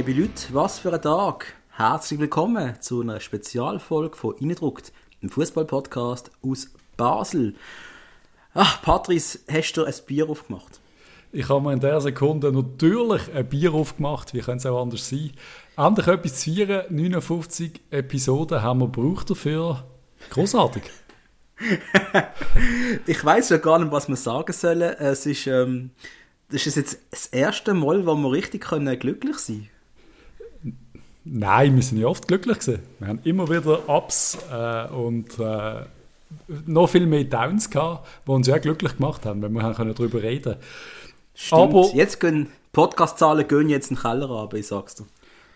Liebe 0.00 0.18
Leute, 0.18 0.54
was 0.54 0.78
für 0.78 0.94
ein 0.94 1.02
Tag! 1.02 1.52
Herzlich 1.72 2.18
willkommen 2.18 2.80
zu 2.80 3.02
einer 3.02 3.20
Spezialfolge 3.20 4.16
von 4.16 4.34
Innendruckt, 4.38 4.94
einem 5.20 5.28
Fußball-Podcast 5.28 6.30
aus 6.40 6.70
Basel. 6.96 7.54
Ach, 8.54 8.80
Patrice, 8.80 9.40
hast 9.46 9.74
du 9.74 9.84
ein 9.84 9.92
Bier 10.06 10.30
aufgemacht? 10.30 10.80
Ich 11.32 11.50
habe 11.50 11.60
mir 11.60 11.74
in 11.74 11.80
der 11.80 12.00
Sekunde 12.00 12.50
natürlich 12.50 13.30
ein 13.34 13.46
Bier 13.46 13.74
aufgemacht, 13.74 14.32
wie 14.32 14.40
könnte 14.40 14.66
es 14.66 14.72
auch 14.72 14.80
anders 14.80 15.06
sein. 15.06 15.32
Endlich 15.76 16.06
etwas 16.06 16.40
zu 16.40 16.54
feiern, 16.54 16.86
59 16.88 17.82
Episoden 17.90 18.62
haben 18.62 18.80
wir 18.80 18.86
gebraucht 18.88 19.28
dafür. 19.28 19.84
Großartig. 20.30 20.84
ich 23.06 23.22
weiß 23.22 23.50
ja 23.50 23.58
gar 23.58 23.78
nicht, 23.78 23.92
was 23.92 24.08
wir 24.08 24.16
sagen 24.16 24.54
sollen. 24.54 24.94
Es 24.94 25.26
ist, 25.26 25.46
ähm, 25.46 25.90
das 26.48 26.66
ist 26.66 26.76
jetzt 26.76 27.00
das 27.10 27.26
erste 27.26 27.74
Mal, 27.74 28.06
wo 28.06 28.14
wir 28.14 28.32
richtig 28.32 28.64
können 28.64 28.98
glücklich 28.98 29.36
sein 29.36 29.56
können. 29.56 29.79
Nein, 31.24 31.76
wir 31.76 31.82
sind 31.82 31.98
ja 31.98 32.06
oft 32.06 32.26
glücklich 32.28 32.60
gewesen. 32.60 32.82
Wir 32.98 33.08
haben 33.08 33.20
immer 33.24 33.48
wieder 33.48 33.88
Ups 33.88 34.38
äh, 34.50 34.88
und 34.88 35.38
äh, 35.38 35.82
noch 36.66 36.88
viel 36.88 37.06
mehr 37.06 37.24
Downs 37.24 37.70
gehabt, 37.70 38.08
die 38.26 38.30
uns 38.30 38.46
ja 38.46 38.58
glücklich 38.58 38.96
gemacht 38.96 39.26
haben, 39.26 39.42
wenn 39.42 39.52
wir 39.52 39.62
haben 39.62 39.94
darüber 39.94 40.22
reden 40.22 40.56
Stimmt. 41.34 41.62
Aber 41.62 41.90
jetzt 41.94 42.20
gehen 42.20 42.48
Podcast-Zahlen 42.72 43.48
gehen 43.48 43.68
jetzt 43.68 43.90
in 43.90 43.96
den 43.96 44.02
Keller 44.02 44.26
runter, 44.26 44.56
ich 44.56 44.66
sag's 44.66 44.94
dir. 44.94 45.06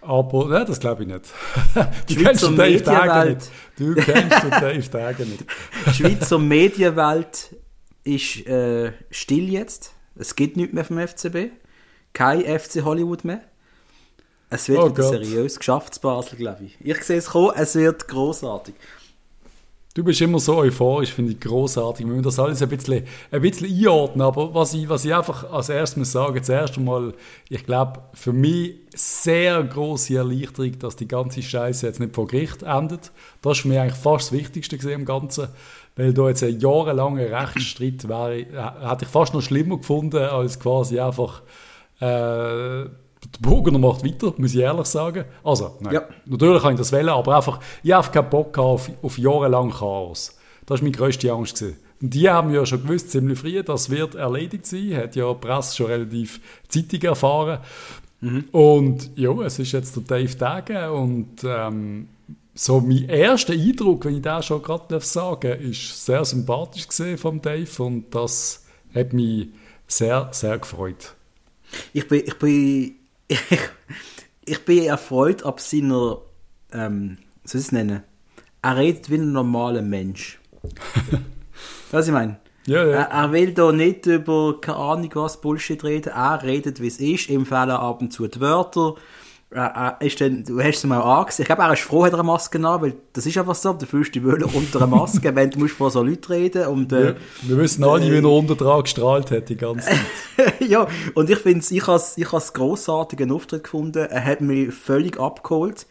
Aber 0.01 0.49
ne, 0.49 0.65
das 0.65 0.81
glaube 0.81 1.03
ich 1.03 1.09
nicht. 1.09 1.27
du 2.09 2.15
kennst 2.15 2.43
den 2.43 2.57
Dave 2.57 2.83
Dagen 2.83 3.29
nicht. 3.35 3.51
Du 3.79 3.95
kennst 3.95 4.43
den 4.43 4.51
Dave 4.51 4.89
Dagen 4.91 5.31
nicht. 5.31 5.45
Die 5.87 5.95
Schweizer 5.95 6.39
Medienwelt 6.39 7.56
ist 8.03 8.47
äh, 8.47 8.93
still 9.11 9.51
jetzt. 9.51 9.95
Es 10.17 10.37
gibt 10.37 10.56
nichts 10.56 10.75
mehr 10.75 10.84
vom 10.84 10.99
FCB. 10.99 11.53
Kein 12.12 12.43
FC 12.43 12.83
Hollywood 12.84 13.25
mehr. 13.25 13.41
Es 14.55 14.69
wird 14.69 14.78
oh 14.78 14.84
wieder 14.91 15.02
Gott. 15.02 15.10
seriös 15.10 15.58
geschafft, 15.58 16.00
Basel, 16.00 16.38
glaube 16.38 16.64
ich. 16.64 16.77
Ich 16.80 17.02
sehe 17.02 17.16
es 17.19 17.27
kommen, 17.27 17.52
es 17.56 17.74
wird 17.74 18.06
großartig. 18.06 18.74
Du 19.94 20.05
bist 20.05 20.20
immer 20.20 20.38
so 20.38 20.56
euphorisch, 20.56 21.12
finde 21.12 21.33
ich 21.33 21.41
großartig. 21.41 22.06
Wir 22.06 22.10
müssen 22.10 22.22
das 22.22 22.38
alles 22.38 22.62
ein 22.62 22.69
bisschen, 22.69 23.05
ein 23.32 23.41
bisschen 23.41 23.66
einordnen. 23.69 24.22
Aber 24.22 24.55
was 24.55 24.75
ich, 24.75 24.88
was 24.88 25.05
ich 25.05 25.12
einfach 25.12 25.50
als 25.50 25.69
erstes 25.70 26.12
sagen, 26.12 26.42
zuerst 26.42 26.78
einmal, 26.78 27.14
ich 27.48 27.66
glaube, 27.66 28.00
für 28.12 28.32
mich 28.32 28.77
sehr 28.94 29.62
große 29.62 30.16
Erleichterung, 30.16 30.78
dass 30.78 30.94
die 30.94 31.08
ganze 31.08 31.42
Scheiße 31.42 31.86
jetzt 31.86 31.98
nicht 31.98 32.14
vor 32.14 32.28
Gericht 32.28 32.62
endet. 32.62 33.10
Das 33.42 33.56
ist 33.56 33.62
für 33.62 33.69
mich 33.69 33.78
eigentlich 33.78 34.00
fast 34.00 34.30
das 34.30 34.38
Wichtigste 34.38 34.77
im 34.91 35.05
Ganzen. 35.05 35.48
Weil 35.97 36.12
da 36.12 36.28
jetzt 36.28 36.44
ein 36.44 36.60
jahrelanger 36.60 37.30
Rechtsstreit 37.30 38.08
wäre, 38.08 38.38
äh, 38.38 38.88
hätte 38.88 39.05
ich 39.05 39.10
fast 39.10 39.34
noch 39.34 39.42
schlimmer 39.42 39.78
gefunden, 39.78 40.22
als 40.22 40.58
quasi 40.60 40.98
einfach 40.98 41.42
äh, 42.00 42.86
der 43.25 43.48
Burgener 43.48 43.78
macht 43.78 44.05
weiter, 44.05 44.34
muss 44.36 44.55
ich 44.55 44.61
ehrlich 44.61 44.86
sagen. 44.86 45.25
Also, 45.42 45.77
nein, 45.80 45.94
ja. 45.94 46.03
natürlich 46.27 46.62
kann 46.62 46.72
ich 46.72 46.78
das 46.78 46.92
wählen, 46.92 47.08
aber 47.08 47.36
einfach, 47.36 47.61
ich 47.83 47.92
habe 47.92 48.11
keinen 48.11 48.31
Bock 48.31 48.56
auf, 48.58 48.91
auf 49.03 49.19
jahrelang 49.19 49.70
Chaos. 49.70 50.36
Das 50.66 50.81
war 50.81 50.84
meine 50.84 50.97
grösste 50.97 51.33
Angst. 51.33 51.58
Gewesen. 51.58 51.78
Und 52.00 52.12
die 52.12 52.28
haben 52.28 52.53
ja 52.53 52.66
schon 52.66 52.83
gewusst, 52.83 53.11
ziemlich 53.11 53.39
früh, 53.39 53.62
das 53.62 53.91
wird 53.91 54.14
erledigt 54.14 54.66
sein. 54.66 54.97
Hat 54.97 55.16
ja 55.16 55.33
die 55.33 55.41
Presse 55.41 55.77
schon 55.77 55.86
relativ 55.86 56.41
zeitig 56.69 57.05
erfahren. 57.05 57.61
Mhm. 58.20 58.44
Und 58.53 59.11
ja, 59.16 59.33
es 59.42 59.59
ist 59.59 59.72
jetzt 59.72 59.97
der 59.97 60.03
Dave 60.03 60.34
Degen 60.34 60.91
und 60.91 61.44
ähm, 61.44 62.09
so 62.55 62.81
mein 62.81 63.09
erster 63.09 63.53
Eindruck, 63.53 64.05
wenn 64.05 64.16
ich 64.16 64.22
das 64.22 64.47
schon 64.47 64.62
gerade 64.62 65.00
sagen 65.00 65.61
ist 65.61 66.06
sehr 66.06 66.25
sympathisch 66.25 66.88
gesehen 66.88 67.19
vom 67.19 67.42
Dave 67.42 67.83
und 67.83 68.14
das 68.14 68.64
hat 68.94 69.12
mich 69.12 69.48
sehr, 69.86 70.28
sehr 70.33 70.59
gefreut. 70.59 71.15
Ich 71.93 72.06
bin, 72.06 72.22
ich 72.25 72.38
bin 72.38 72.94
ich, 73.29 73.41
ich 74.45 74.65
bin 74.65 74.85
erfreut 74.85 75.45
ab 75.45 75.61
seiner, 75.61 76.19
ähm, 76.73 77.19
soll 77.45 77.61
ich 77.61 77.67
es 77.67 77.73
nennen? 77.73 78.03
Er 78.62 78.77
redet 78.77 79.11
wie 79.11 79.17
ein 79.17 79.33
normaler 79.33 79.83
Mensch. 79.83 80.41
was 81.91 82.07
ich 82.07 82.12
meine? 82.12 82.39
Ja, 82.67 82.85
ja. 82.85 82.93
Er, 82.93 83.11
er, 83.11 83.33
will 83.33 83.53
da 83.53 83.73
nicht 83.73 84.07
über, 84.07 84.59
keine 84.61 84.79
Ahnung 84.79 85.11
was, 85.15 85.41
Bullshit 85.41 85.85
reden. 85.85 86.12
Er 86.15 86.43
redet, 86.43 86.81
wie 86.81 86.87
es 86.87 86.99
ist, 86.99 87.29
ihm 87.29 87.45
fehlen 87.45 87.71
ab 87.71 88.01
und 88.01 88.12
zu 88.12 88.27
die 88.27 88.41
Wörter 88.41 88.95
äh, 89.54 89.60
äh, 90.00 90.06
ist 90.06 90.20
dann, 90.20 90.42
du 90.42 90.60
hast 90.60 90.78
es 90.78 90.84
mal 90.84 91.00
angesehen. 91.00 91.44
Ich 91.44 91.47
glaube, 91.47 91.62
er 91.62 91.72
ist 91.72 91.82
froh, 91.82 92.04
hat 92.04 92.12
er 92.12 92.19
eine 92.19 92.26
Maske 92.26 92.59
an, 92.59 92.82
weil 92.82 92.94
das 93.12 93.25
ist 93.25 93.38
einfach 93.38 93.54
so, 93.54 93.72
du 93.72 93.87
fühlst 93.87 94.15
dich 94.15 94.25
wohl 94.25 94.42
unter 94.42 94.78
einer 94.82 94.88
Maske, 94.88 95.34
wenn 95.34 95.50
du 95.50 95.60
musst 95.60 95.75
vor 95.75 95.92
so 95.92 96.03
Leuten 96.03 96.32
reden 96.32 96.66
und, 96.66 96.92
äh, 96.92 97.10
ja, 97.10 97.15
Wir 97.42 97.59
wissen 97.59 97.84
alle, 97.84 98.04
äh, 98.04 98.10
wie 98.10 98.16
er 98.19 98.31
unter 98.31 98.56
dran 98.56 98.82
gestrahlt 98.82 99.31
hat, 99.31 99.48
die 99.48 99.56
ganze 99.56 99.88
Zeit. 99.88 100.60
ja, 100.69 100.88
und 101.14 101.31
ich 101.31 101.38
finde 101.38 101.64
ich 101.70 101.87
habe 101.87 102.03
ich 102.16 102.32
es 102.32 102.53
grossartigen 102.53 103.31
Auftritt 103.31 103.64
gefunden. 103.64 104.06
Er 104.10 104.25
hat 104.25 104.41
mich 104.41 104.75
völlig 104.75 105.20
abgeholt. 105.20 105.87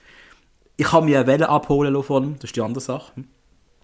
Ich 0.75 0.91
habe 0.91 1.05
mir 1.05 1.19
eine 1.19 1.27
Welle 1.27 1.47
abholen 1.47 1.93
lassen, 1.93 2.35
das 2.39 2.49
ist 2.49 2.55
die 2.57 2.61
andere 2.61 2.81
Sache. 2.81 3.13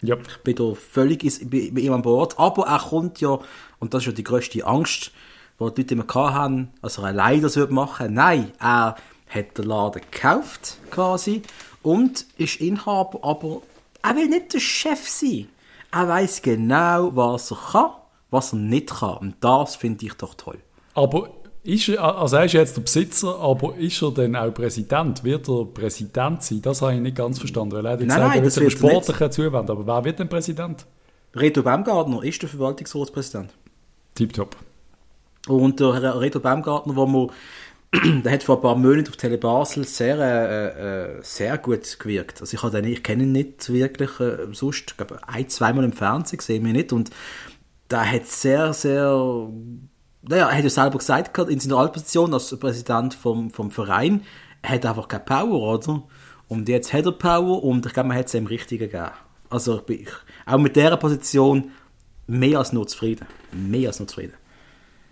Ja. 0.02 0.16
Ich 0.16 0.42
bin 0.42 0.56
da 0.56 0.74
völlig 0.74 1.22
bei 1.50 1.80
ihm 1.80 1.92
an 1.92 2.02
Bord. 2.02 2.38
Aber 2.38 2.66
er 2.66 2.80
kommt 2.80 3.20
ja, 3.22 3.38
und 3.78 3.94
das 3.94 4.02
ist 4.02 4.06
ja 4.08 4.12
die 4.12 4.24
grösste 4.24 4.66
Angst, 4.66 5.12
die 5.58 5.74
die 5.74 5.82
Leute 5.82 5.94
immer 5.94 6.34
hatten, 6.34 6.68
dass 6.82 6.98
er 6.98 7.04
allein 7.04 7.40
das 7.42 7.56
machen 7.56 8.04
würde. 8.04 8.14
Nein, 8.14 8.52
er 8.58 8.96
hat 9.30 9.56
den 9.56 9.66
Laden 9.66 10.02
gekauft, 10.10 10.76
quasi, 10.90 11.42
und 11.82 12.26
ist 12.36 12.60
Inhaber, 12.60 13.20
aber 13.22 13.62
er 14.02 14.16
will 14.16 14.28
nicht 14.28 14.52
der 14.52 14.60
Chef 14.60 15.08
sein. 15.08 15.48
Er 15.92 16.08
weiß 16.08 16.42
genau, 16.42 17.14
was 17.14 17.50
er 17.50 17.58
kann, 17.72 17.90
was 18.30 18.52
er 18.52 18.58
nicht 18.58 18.90
kann. 18.90 19.16
Und 19.18 19.34
das 19.40 19.76
finde 19.76 20.06
ich 20.06 20.14
doch 20.14 20.34
toll. 20.34 20.58
Aber 20.94 21.30
ist 21.62 21.88
er, 21.88 22.02
also 22.02 22.36
er 22.36 22.44
ist 22.44 22.52
jetzt 22.52 22.76
der 22.76 22.82
Besitzer, 22.82 23.38
aber 23.38 23.76
ist 23.76 24.00
er 24.02 24.12
denn 24.12 24.36
auch 24.36 24.52
Präsident? 24.52 25.22
Wird 25.24 25.48
er 25.48 25.66
Präsident 25.66 26.42
sein? 26.42 26.62
Das 26.62 26.80
habe 26.80 26.94
ich 26.94 27.00
nicht 27.00 27.16
ganz 27.16 27.38
verstanden. 27.38 27.72
Weil 27.74 27.86
er 27.86 27.92
hat 27.92 28.00
nein, 28.00 28.08
gesagt, 28.08 28.28
nein, 28.28 28.38
er 28.38 28.42
wird 28.42 28.52
sich 28.52 28.72
sportlichen 28.72 29.32
zuwenden. 29.32 29.70
Aber 29.70 29.86
wer 29.86 30.04
wird 30.04 30.18
denn 30.18 30.28
Präsident? 30.28 30.86
Reto 31.34 31.62
Baumgartner 31.62 32.22
ist 32.22 32.40
der 32.40 32.48
Verwaltungsratspräsident. 32.48 33.52
Tipptopp. 34.14 34.56
Und 35.48 35.80
der 35.80 36.20
Reto 36.20 36.40
Baumgartner, 36.40 36.96
wo 36.96 37.06
man 37.06 37.30
der 38.24 38.32
hat 38.32 38.44
vor 38.44 38.56
ein 38.56 38.62
paar 38.62 38.76
Monaten 38.76 39.08
auf 39.08 39.16
Tele 39.16 39.36
Basel 39.36 39.84
sehr, 39.84 40.18
äh, 40.18 41.18
äh, 41.18 41.22
sehr 41.22 41.58
gut 41.58 41.98
gewirkt. 41.98 42.40
Also 42.40 42.56
ich, 42.56 42.72
den, 42.72 42.84
ich 42.84 43.02
kenne 43.02 43.24
ihn 43.24 43.32
nicht 43.32 43.68
wirklich, 43.72 44.20
äh, 44.20 44.46
sonst, 44.52 44.90
ich 44.90 44.96
glaube, 44.96 45.18
ein, 45.26 45.48
zweimal 45.48 45.84
im 45.84 45.92
Fernsehen 45.92 46.38
gesehen 46.38 46.64
wir 46.64 46.72
nicht 46.72 46.92
und 46.92 47.10
der 47.90 48.08
hat 48.08 48.26
sehr, 48.26 48.72
sehr, 48.72 49.48
naja, 50.22 50.48
er 50.48 50.56
hat 50.56 50.62
ja 50.62 50.70
selber 50.70 50.98
gesagt, 50.98 51.36
in 51.38 51.58
seiner 51.58 51.78
Altposition 51.78 52.32
als 52.32 52.56
Präsident 52.60 53.14
vom, 53.14 53.50
vom 53.50 53.72
Verein, 53.72 54.22
er 54.62 54.70
hat 54.74 54.86
einfach 54.86 55.08
keine 55.08 55.24
Power, 55.24 55.74
oder? 55.74 56.04
Und 56.46 56.68
jetzt 56.68 56.92
hat 56.92 57.06
er 57.06 57.12
Power 57.12 57.64
und 57.64 57.86
ich 57.86 57.92
glaube, 57.92 58.08
man 58.10 58.18
hat 58.18 58.26
es 58.26 58.34
ihm 58.34 58.46
Richtigen 58.46 58.88
gegeben. 58.88 59.10
Also 59.48 59.78
ich 59.78 59.82
bin 59.82 60.06
auch 60.46 60.58
mit 60.58 60.76
dieser 60.76 60.96
Position 60.96 61.72
mehr 62.28 62.58
als 62.58 62.72
nur 62.72 62.86
zufrieden. 62.86 63.26
Mehr 63.52 63.88
als 63.88 63.98
nur 63.98 64.06
zufrieden 64.06 64.34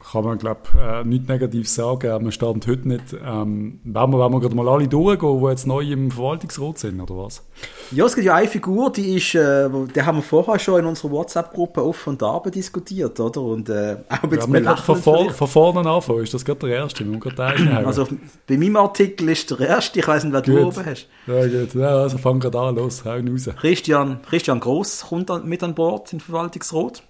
kann 0.00 0.24
man, 0.24 0.38
glaube 0.38 0.60
äh, 0.78 1.04
nichts 1.04 1.28
Negatives 1.28 1.74
sagen. 1.74 2.10
Am 2.10 2.30
Stand 2.30 2.66
heute 2.66 2.88
nicht. 2.88 3.12
Ähm, 3.12 3.80
wollen, 3.84 4.10
wir, 4.10 4.18
wollen 4.18 4.32
wir 4.32 4.40
gerade 4.40 4.54
mal 4.54 4.68
alle 4.68 4.86
durchgehen, 4.86 5.40
die 5.40 5.46
jetzt 5.46 5.66
neu 5.66 5.82
im 5.82 6.10
Verwaltungsrat 6.10 6.78
sind, 6.78 7.00
oder 7.00 7.16
was? 7.16 7.42
Ja, 7.90 8.04
es 8.04 8.14
gibt 8.14 8.26
ja 8.26 8.36
eine 8.36 8.48
Figur, 8.48 8.92
die 8.92 9.16
ist, 9.16 9.34
äh, 9.34 9.68
die 9.94 10.02
haben 10.02 10.18
wir 10.18 10.22
vorher 10.22 10.58
schon 10.58 10.80
in 10.80 10.86
unserer 10.86 11.10
WhatsApp-Gruppe 11.10 11.84
offen 11.84 12.10
und 12.10 12.22
ab 12.22 12.50
diskutiert, 12.50 13.18
oder? 13.18 13.40
Und 13.40 13.68
äh, 13.68 13.96
auch 14.08 14.28
bisschen 14.28 14.64
ja, 14.64 14.76
von, 14.76 14.96
vor, 14.96 15.30
von 15.30 15.48
vorne 15.48 15.88
anfangen, 15.88 16.22
ist 16.22 16.32
das 16.32 16.44
gerade 16.44 16.68
der 16.68 16.76
erste? 16.76 17.10
Wir 17.10 17.18
gerade 17.18 17.84
also 17.86 18.06
bei 18.46 18.56
meinem 18.56 18.76
Artikel 18.76 19.28
ist 19.28 19.50
der 19.50 19.60
erste, 19.60 19.98
ich 19.98 20.06
weiß 20.06 20.24
nicht, 20.24 20.32
wer 20.32 20.42
du 20.42 20.66
oben 20.66 20.86
hast. 20.86 21.08
Ja, 21.26 21.46
gut. 21.46 21.74
Ja, 21.74 21.88
also 22.02 22.18
fang 22.18 22.40
gerade 22.40 22.58
an, 22.58 22.76
los, 22.76 23.04
hau 23.04 23.18
raus. 23.18 23.48
Christian, 23.60 24.20
Christian 24.28 24.60
Gross 24.60 25.06
kommt 25.08 25.44
mit 25.44 25.62
an 25.62 25.74
Bord 25.74 26.12
im 26.12 26.20
Verwaltungsrat. 26.20 27.02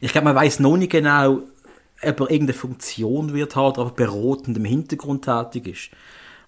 Ich 0.00 0.12
glaube, 0.12 0.26
man 0.26 0.36
weiß 0.36 0.60
noch 0.60 0.76
nicht 0.76 0.90
genau, 0.90 1.40
ob 2.06 2.20
er 2.20 2.30
irgendeine 2.30 2.58
Funktion 2.58 3.34
wird 3.34 3.56
haben, 3.56 3.80
aber 3.80 3.90
beratend 3.90 4.56
im 4.56 4.64
Hintergrund 4.64 5.24
tätig 5.24 5.66
ist. 5.66 5.90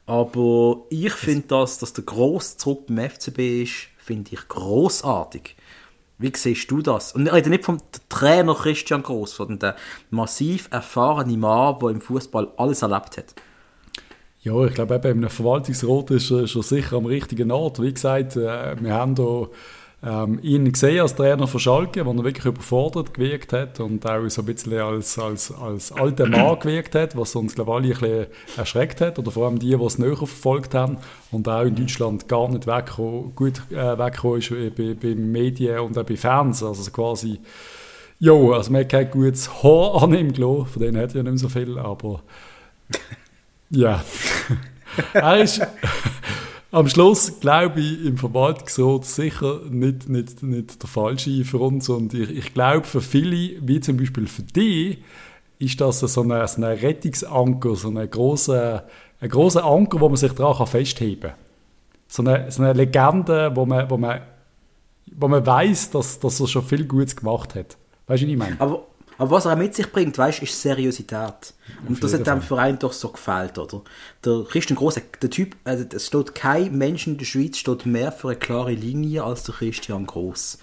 Aber 0.07 0.85
ich 0.89 1.13
finde 1.13 1.49
das, 1.49 1.79
dass 1.79 1.93
der 1.93 2.05
Gross 2.05 2.57
zurück 2.57 2.87
beim 2.87 3.11
FCB 3.11 3.63
ist, 3.63 3.89
finde 3.99 4.31
ich 4.33 4.49
großartig. 4.49 5.57
Wie 6.19 6.33
siehst 6.35 6.71
du 6.71 6.81
das? 6.81 7.13
Und 7.13 7.27
ich 7.27 7.33
rede 7.33 7.51
nicht 7.51 7.65
vom 7.65 7.79
Trainer 8.09 8.55
Christian 8.55 9.03
Gross, 9.03 9.37
sondern 9.37 9.59
der 9.59 9.77
massiv 10.11 10.69
erfahrene 10.71 11.37
Mann, 11.37 11.79
der 11.81 11.91
im 11.91 12.01
Fußball 12.01 12.53
alles 12.57 12.83
erlebt 12.83 13.19
hat. 13.19 13.35
Ja, 14.41 14.65
ich 14.65 14.75
glaube, 14.75 14.95
eben 14.95 15.25
im 15.25 15.29
Verwaltungsrat 15.29 16.13
ist 16.13 16.31
er, 16.31 16.45
ist 16.45 16.55
er 16.55 16.63
sicher 16.63 16.97
am 16.97 17.07
richtigen 17.07 17.51
Ort. 17.51 17.83
Wie 17.83 17.93
gesagt, 17.93 18.37
äh, 18.37 18.81
wir 18.81 18.95
haben 18.95 19.17
hier 19.17 19.51
ähm, 20.03 20.39
ihn 20.43 20.71
gesehen 20.71 21.01
als 21.01 21.15
Trainer 21.15 21.47
von 21.47 21.59
Schalke, 21.59 22.05
wo 22.05 22.13
er 22.13 22.25
wirklich 22.25 22.45
überfordert 22.45 23.15
gewirkt 23.15 23.53
hat 23.53 23.81
und 23.81 24.07
auch 24.07 24.29
so 24.29 24.43
ein 24.43 24.47
bisschen 24.47 24.79
als, 24.79 25.19
als, 25.19 25.53
als 25.53 25.91
alter 25.91 26.27
Mann 26.29 26.59
gewirkt 26.61 26.95
hat, 26.95 27.17
was 27.17 27.35
uns, 27.35 27.55
glaube 27.55 27.71
ich, 27.71 27.77
alle 27.77 27.95
ein 27.95 28.01
bisschen 28.01 28.59
erschreckt 28.59 29.01
hat, 29.01 29.19
oder 29.19 29.31
vor 29.31 29.47
allem 29.47 29.59
die, 29.59 29.77
die 29.77 29.85
es 29.85 29.99
näher 29.99 30.17
verfolgt 30.17 30.75
haben 30.75 30.99
und 31.31 31.49
auch 31.49 31.63
in 31.63 31.75
Deutschland 31.75 32.29
gar 32.29 32.49
nicht 32.49 32.67
weggekommen, 32.67 33.35
gut 33.35 33.63
äh, 33.71 33.99
weggekommen 33.99 34.39
ist 34.39 34.51
bei, 34.77 34.95
bei 34.95 35.15
Medien 35.15 35.79
und 35.81 35.97
auch 35.97 36.05
bei 36.05 36.17
Fans, 36.17 36.63
also 36.63 36.91
quasi 36.91 37.41
ja, 38.19 38.33
also 38.33 38.73
man 38.73 38.83
hat 38.83 38.89
kein 38.89 39.11
gutes 39.11 39.63
Haar 39.63 40.03
an 40.03 40.15
ihm 40.15 40.33
gelassen, 40.33 40.67
von 40.67 40.83
denen 40.83 41.03
hat 41.03 41.11
er 41.11 41.17
ja 41.17 41.23
nicht 41.23 41.33
mehr 41.33 41.39
so 41.39 41.49
viel, 41.49 41.79
aber 41.79 42.23
ja. 43.71 44.03
er 45.13 45.39
ist 45.39 45.61
am 46.77 46.89
Schluss, 46.89 47.41
glaube 47.41 47.81
ich, 47.81 48.05
im 48.05 48.19
Verwaltungsrat 48.19 49.07
sicher 49.07 49.63
nicht, 49.71 50.11
nicht, 50.11 50.43
nicht 50.43 50.83
der 50.83 50.89
falsche 50.91 51.43
für 51.43 51.59
uns. 51.59 51.89
Und 51.89 52.13
ich, 52.13 52.31
ich 52.31 52.53
glaube, 52.53 52.87
für 52.87 53.01
viele, 53.01 53.67
wie 53.67 53.81
zum 53.81 53.97
Beispiel 53.97 54.27
für 54.27 54.43
dich, 54.43 54.99
ist 55.59 55.81
das 55.81 56.01
so 56.01 56.23
ein, 56.23 56.47
so 56.47 56.63
ein 56.63 56.65
Rettungsanker, 56.65 57.77
so 57.77 57.89
ein 57.89 58.11
großer, 58.11 58.85
ein 59.21 59.29
großer 59.29 59.65
Anker, 59.65 60.01
wo 60.01 60.09
man 60.11 60.19
sich 60.19 60.33
daran 60.33 60.67
festheben 60.67 61.31
kann. 61.31 61.39
So 62.09 62.23
eine, 62.23 62.51
so 62.51 62.63
eine 62.63 62.75
Legende, 62.75 63.53
wo 63.55 63.65
man, 63.65 63.89
wo 63.89 63.97
man, 63.97 64.21
wo 65.13 65.29
man 65.29 65.47
weiß, 65.47 65.93
dass, 65.93 66.21
dass 66.21 66.41
er 66.41 66.47
schon 66.47 66.63
viel 66.63 66.85
Gutes 66.85 67.17
gemacht 67.17 67.55
hat. 67.55 67.79
Weißt 68.07 68.23
du, 68.23 68.27
was 68.27 68.33
ich 68.33 68.37
meine? 68.37 68.61
Aber, 68.61 68.85
aber 69.19 69.31
was 69.31 69.47
er 69.47 69.57
mit 69.57 69.75
sich 69.75 69.91
bringt, 69.91 70.19
weißt, 70.19 70.43
ist 70.43 70.61
Seriosität. 70.61 71.55
Und 71.89 72.03
das 72.03 72.13
hat 72.13 72.27
dem 72.27 72.43
Verein 72.43 72.79
doch 72.79 72.93
so 72.93 73.09
gefällt, 73.09 73.59
oder? 73.59 73.83
Der 74.25 74.45
Christian 74.49 74.77
Gross, 74.77 74.95
der 74.95 75.31
Typ, 75.31 75.57
also 75.65 75.85
es 75.95 76.07
steht 76.07 76.35
kein 76.35 76.77
Mensch 76.77 77.07
in 77.07 77.19
der 77.19 77.25
Schweiz 77.25 77.57
steht 77.57 77.87
mehr 77.87 78.13
für 78.13 78.29
eine 78.29 78.39
klare 78.39 78.73
Linie 78.73 79.25
als 79.25 79.45
der 79.45 79.55
Christian 79.55 80.07
Gross. 80.07 80.59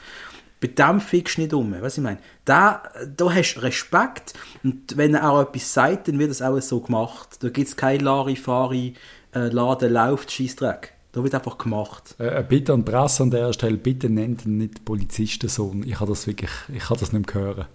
Bei 0.62 0.68
dem 0.68 1.02
fickst 1.02 1.38
du 1.38 1.42
nicht 1.42 1.54
um, 1.54 1.76
was 1.82 1.98
ich 1.98 2.04
meine. 2.04 2.20
Da, 2.46 2.84
da 3.18 3.34
hast 3.34 3.56
du 3.56 3.62
Respekt 3.62 4.34
und 4.64 4.96
wenn 4.96 5.14
er 5.14 5.30
auch 5.30 5.42
etwas 5.42 5.74
sagt, 5.74 6.08
dann 6.08 6.20
wird 6.20 6.30
das 6.30 6.42
auch 6.42 6.58
so 6.62 6.80
gemacht. 6.80 7.38
Da 7.42 7.50
gibt 7.50 7.68
es 7.68 7.76
kein 7.76 8.00
Larifari, 8.00 8.94
äh, 9.36 9.50
Laden 9.50 9.92
läuft, 9.92 10.32
Scheissdreck. 10.32 10.94
Da 11.12 11.22
wird 11.22 11.36
einfach 11.36 11.58
gemacht. 11.58 12.16
Äh, 12.18 12.40
äh, 12.40 12.46
bitte 12.48 12.72
an 12.72 12.86
die 12.86 12.92
Presse 12.92 13.24
an 13.24 13.32
der 13.32 13.52
Stelle, 13.52 13.78
bitte 13.78 14.10
nennt 14.10 14.46
ihn 14.46 14.58
nicht 14.58 14.86
Polizistensohn. 14.86 15.84
Ich 15.84 15.96
kann 15.96 16.08
das 16.08 16.28
wirklich, 16.28 16.52
ich 16.74 16.84
kann 16.84 16.98
das 16.98 17.12
nicht 17.12 17.34
mehr 17.34 17.44
hören. 17.44 17.66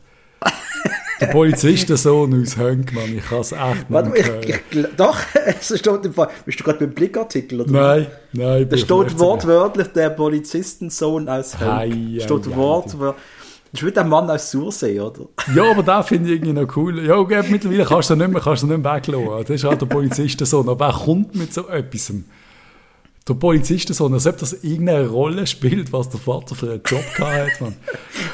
Der 1.20 1.26
Polizistensohn 1.26 2.42
aus 2.42 2.56
Hönkmann, 2.56 3.16
ich 3.16 3.24
kann 3.24 3.40
es 3.40 3.52
echt 3.52 3.62
nicht 3.62 3.84
Warte, 3.90 4.10
mehr 4.10 4.42
ich, 4.42 4.48
ich, 4.48 4.86
doch, 4.96 5.18
es 5.46 5.78
steht 5.78 6.04
im 6.04 6.12
Fall, 6.12 6.28
bist 6.44 6.60
du 6.60 6.64
gerade 6.64 6.78
beim 6.78 6.90
Blickartikel, 6.90 7.62
oder? 7.62 7.70
Nein, 7.70 8.06
nein. 8.32 8.68
Da 8.68 8.76
steht 8.76 9.18
wortwörtlich 9.18 9.88
der 9.88 10.10
Polizistensohn 10.10 11.28
aus 11.28 11.58
Hönk. 11.58 11.70
Ei, 11.70 11.92
ei, 12.16 12.20
steht 12.20 12.54
wortwörtlich. 12.54 13.22
Das 13.70 13.82
ist 13.82 13.86
wie 13.86 13.92
der 13.92 14.04
Mann 14.04 14.30
aus 14.30 14.50
Sursee, 14.50 14.98
oder? 14.98 15.26
Ja, 15.54 15.70
aber 15.70 15.82
den 15.82 16.02
finde 16.02 16.30
ich 16.30 16.36
irgendwie 16.36 16.58
noch 16.58 16.76
cool. 16.76 17.04
Ja, 17.04 17.16
okay, 17.16 17.42
mittlerweile 17.50 17.84
kannst 17.84 18.08
du 18.08 18.16
nicht 18.16 18.30
mehr, 18.30 18.40
kannst 18.40 18.62
du 18.62 18.66
nicht 18.66 18.82
mehr 18.82 18.94
weglassen. 18.94 19.28
Das 19.40 19.50
ist 19.50 19.64
halt 19.64 19.82
der 19.82 19.86
Polizistensohn. 19.86 20.68
Aber 20.70 20.86
er 20.86 20.92
kommt 20.94 21.34
mit 21.34 21.52
so 21.52 21.68
etwas. 21.68 22.12
Der 23.28 23.34
Polizistensohn, 23.34 24.14
als 24.14 24.26
ob 24.26 24.38
das 24.38 24.52
irgendeine 24.64 25.06
Rolle 25.06 25.46
spielt, 25.46 25.92
was 25.92 26.08
der 26.08 26.18
Vater 26.18 26.54
für 26.54 26.70
einen 26.70 26.80
Job 26.86 27.04
gehabt 27.14 27.60
hat. 27.60 27.72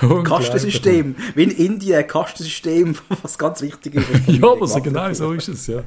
Kastensystem. 0.25 1.17
Wie 1.35 1.43
in 1.43 1.51
Indien 1.51 1.99
ein 1.99 2.07
Kastensystem, 2.07 2.95
was 3.23 3.37
ganz 3.37 3.61
wichtig 3.63 3.97
ist. 3.97 4.05
Ja, 4.27 4.53
aber 4.53 4.67
so 4.67 4.81
genau 4.81 5.13
so 5.13 5.33
ist 5.33 5.49
es, 5.49 5.67
ja. 5.67 5.83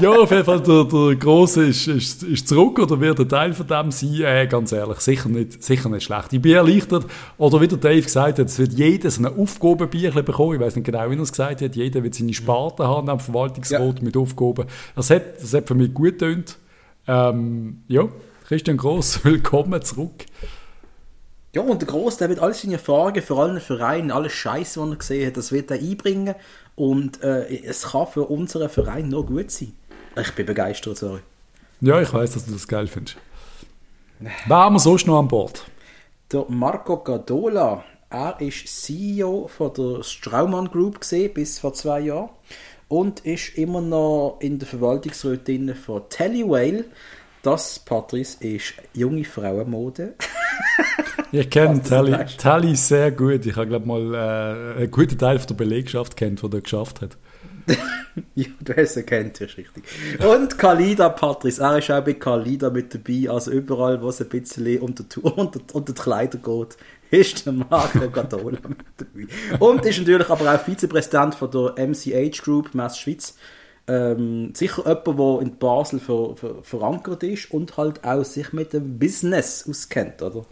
Ja, 0.00 0.10
auf 0.10 0.30
jeden 0.30 0.44
Fall, 0.44 0.60
der, 0.60 0.84
der 0.84 1.16
Grosse 1.16 1.64
ist, 1.66 1.86
ist, 1.86 2.22
ist 2.22 2.48
zurück 2.48 2.78
oder 2.78 3.00
wird 3.00 3.20
ein 3.20 3.28
Teil 3.28 3.52
von 3.54 3.66
dem 3.66 3.90
sein. 3.90 4.20
Äh, 4.20 4.46
ganz 4.46 4.72
ehrlich, 4.72 5.00
sicher 5.00 5.28
nicht, 5.28 5.62
sicher 5.62 5.88
nicht 5.88 6.04
schlecht. 6.04 6.32
Ich 6.32 6.42
bin 6.42 6.52
erleichtert. 6.52 7.06
Oder 7.38 7.60
wie 7.60 7.68
der 7.68 7.78
Dave 7.78 8.02
gesagt 8.02 8.38
hat, 8.38 8.46
es 8.46 8.58
wird 8.58 8.72
jeder 8.74 9.10
so 9.10 9.24
eine 9.24 9.36
Aufgabenbüchlein 9.36 10.24
bekommen. 10.24 10.54
Ich 10.54 10.60
weiß 10.60 10.76
nicht 10.76 10.84
genau, 10.84 11.10
wie 11.10 11.14
er 11.14 11.20
es 11.20 11.32
gesagt 11.32 11.62
hat. 11.62 11.76
Jeder 11.76 12.02
wird 12.02 12.14
seine 12.14 12.34
Sparte 12.34 12.86
haben 12.86 13.08
am 13.08 13.20
Verwaltungsrat 13.20 13.98
Ja. 13.98 14.04
mit 14.04 14.16
Aufgaben. 14.16 14.66
Das 14.94 15.10
hat, 15.10 15.40
das 15.40 15.54
hat 15.54 15.68
für 15.68 15.74
mich 15.74 15.94
gut 15.94 16.18
getönt. 16.18 16.56
Ähm, 17.06 17.82
ja, 17.88 18.08
Christian 18.46 18.76
Gross, 18.76 19.24
willkommen 19.24 19.82
zurück. 19.82 20.26
Ja, 21.54 21.62
und 21.62 21.82
der 21.82 21.88
Gross, 21.88 22.16
der 22.16 22.28
wird 22.28 22.38
alle 22.38 22.54
seine 22.54 22.74
Erfahrungen 22.74 23.22
für 23.22 23.36
alle 23.36 23.60
Vereine, 23.60 24.14
alle 24.14 24.30
Scheiße, 24.30 24.80
die 24.80 24.92
er 24.92 24.96
gesehen 24.96 25.26
hat, 25.26 25.36
das 25.36 25.50
wird 25.50 25.70
er 25.70 25.78
einbringen. 25.78 26.34
Und 26.76 27.22
äh, 27.22 27.62
es 27.64 27.82
kann 27.82 28.06
für 28.06 28.24
unseren 28.24 28.68
Verein 28.68 29.08
nur 29.08 29.26
gut 29.26 29.50
sein. 29.50 29.72
Ich 30.16 30.32
bin 30.34 30.46
begeistert, 30.46 30.96
sorry. 30.96 31.20
Ja, 31.80 32.00
ich 32.00 32.12
weiß, 32.12 32.32
dass 32.32 32.44
du 32.44 32.52
das 32.52 32.68
geil 32.68 32.86
findest. 32.86 33.16
Wer 34.20 34.56
haben 34.56 34.74
wir 34.74 34.80
sonst 34.80 35.06
noch 35.06 35.18
an 35.18 35.28
Bord? 35.28 35.64
Der 36.30 36.44
Marco 36.48 36.98
Gadola, 37.02 37.84
er 38.10 38.40
ist 38.40 38.66
CEO 38.84 39.48
von 39.48 39.72
der 39.72 40.02
Straumann 40.02 40.68
Group 40.68 41.00
gesehen 41.00 41.32
bis 41.32 41.58
vor 41.58 41.72
zwei 41.72 42.00
Jahren 42.00 42.30
und 42.90 43.20
ist 43.20 43.56
immer 43.56 43.80
noch 43.80 44.38
in 44.40 44.58
der 44.58 44.66
Verwaltungsrätin 44.66 45.74
von 45.76 46.02
Tellywhale. 46.10 46.84
Das, 47.40 47.78
Patrice, 47.78 48.36
ist 48.44 48.74
junge 48.92 49.24
Frauenmode. 49.24 50.14
Ich 51.32 51.48
kenne 51.48 51.78
du 51.78 51.88
Tally. 51.88 52.26
Tally 52.36 52.74
sehr 52.74 53.12
gut. 53.12 53.46
Ich 53.46 53.54
habe, 53.54 53.68
glaube 53.68 53.86
mal 53.86 54.14
äh, 54.14 54.78
einen 54.80 54.90
guten 54.90 55.16
Teil 55.16 55.38
von 55.38 55.46
der 55.46 55.54
Belegschaft 55.54 56.16
kennt, 56.16 56.42
der 56.42 56.60
geschafft 56.60 57.00
hat. 57.00 57.16
ja, 58.34 58.46
du 58.60 58.76
hast 58.76 58.96
ihn 58.96 59.06
kennt, 59.06 59.40
ist 59.40 59.56
richtig. 59.56 59.84
Und 60.18 60.58
Kalida, 60.58 61.08
Patrice, 61.10 61.62
er 61.62 61.78
ist 61.78 61.90
auch 61.92 62.04
bei 62.04 62.14
Kalida 62.14 62.70
mit 62.70 62.92
dabei. 62.92 63.30
Also 63.30 63.52
überall, 63.52 64.02
wo 64.02 64.08
es 64.08 64.20
ein 64.20 64.28
bisschen 64.28 64.80
unter, 64.80 65.04
unter, 65.22 65.60
unter 65.72 65.92
die 65.92 66.02
Kleider 66.02 66.38
geht, 66.38 66.76
ist 67.10 67.44
der 67.46 67.52
Marco 67.52 68.08
Gadola 68.10 68.58
mit 68.68 68.78
dabei. 68.96 69.26
Und 69.58 69.84
ist 69.84 69.98
natürlich 69.98 70.28
aber 70.28 70.54
auch 70.54 70.60
Vizepräsident 70.60 71.34
von 71.34 71.50
der 71.50 71.86
MCH 71.88 72.42
Group, 72.42 72.74
Mess 72.74 72.98
Schweiz. 72.98 73.36
Ähm, 73.88 74.52
sicher 74.54 74.82
jemand, 74.86 75.18
der 75.18 75.40
in 75.42 75.56
Basel 75.58 75.98
ver, 75.98 76.36
ver, 76.36 76.54
verankert 76.62 77.22
ist 77.24 77.50
und 77.50 77.76
halt 77.76 78.04
auch 78.04 78.24
sich 78.24 78.52
mit 78.52 78.72
dem 78.72 78.98
Business 78.98 79.66
auskennt, 79.68 80.22
oder? 80.22 80.44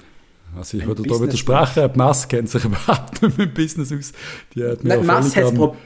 Also 0.56 0.78
ich 0.78 0.86
würde 0.86 1.02
da 1.02 1.20
widersprechen, 1.20 1.92
die 1.92 1.98
Messe 1.98 2.26
kennt 2.26 2.48
sich 2.48 2.64
überhaupt 2.64 3.22
nicht 3.22 3.38
mit 3.38 3.48
dem 3.50 3.54
Business 3.54 3.92
aus. 3.92 4.12
Die 4.54 4.64
hat 4.64 4.82
mir 4.82 4.98
Mess 4.98 5.32
völlig 5.32 5.36
hat 5.36 5.44
am- 5.44 5.54
Pro 5.56 5.76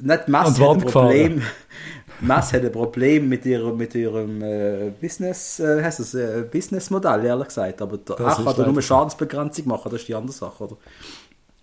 nicht 0.00 0.28
die 0.28 0.32
hat. 0.86 0.92
Problem. 0.92 1.42
Mess 2.22 2.52
hat 2.52 2.62
ein 2.64 2.72
Problem 2.72 3.28
mit 3.28 3.44
ihrem, 3.46 3.76
mit 3.76 3.94
ihrem 3.94 4.42
äh, 4.42 4.90
Business, 5.00 5.60
äh, 5.60 5.82
heißt 5.82 6.00
das, 6.00 6.14
äh, 6.14 6.44
Businessmodell, 6.50 7.24
ehrlich 7.24 7.48
gesagt. 7.48 7.82
Aber 7.82 7.98
da, 7.98 8.14
Das 8.14 8.38
er 8.38 8.46
ist 8.46 8.56
kann 8.56 8.56
da 8.56 8.64
nur 8.64 8.74
so. 8.74 8.80
Schadensbegrenzung 8.82 9.66
machen, 9.68 9.90
das 9.90 10.00
ist 10.02 10.08
die 10.08 10.14
andere 10.14 10.32
Sache, 10.32 10.64
oder? 10.64 10.76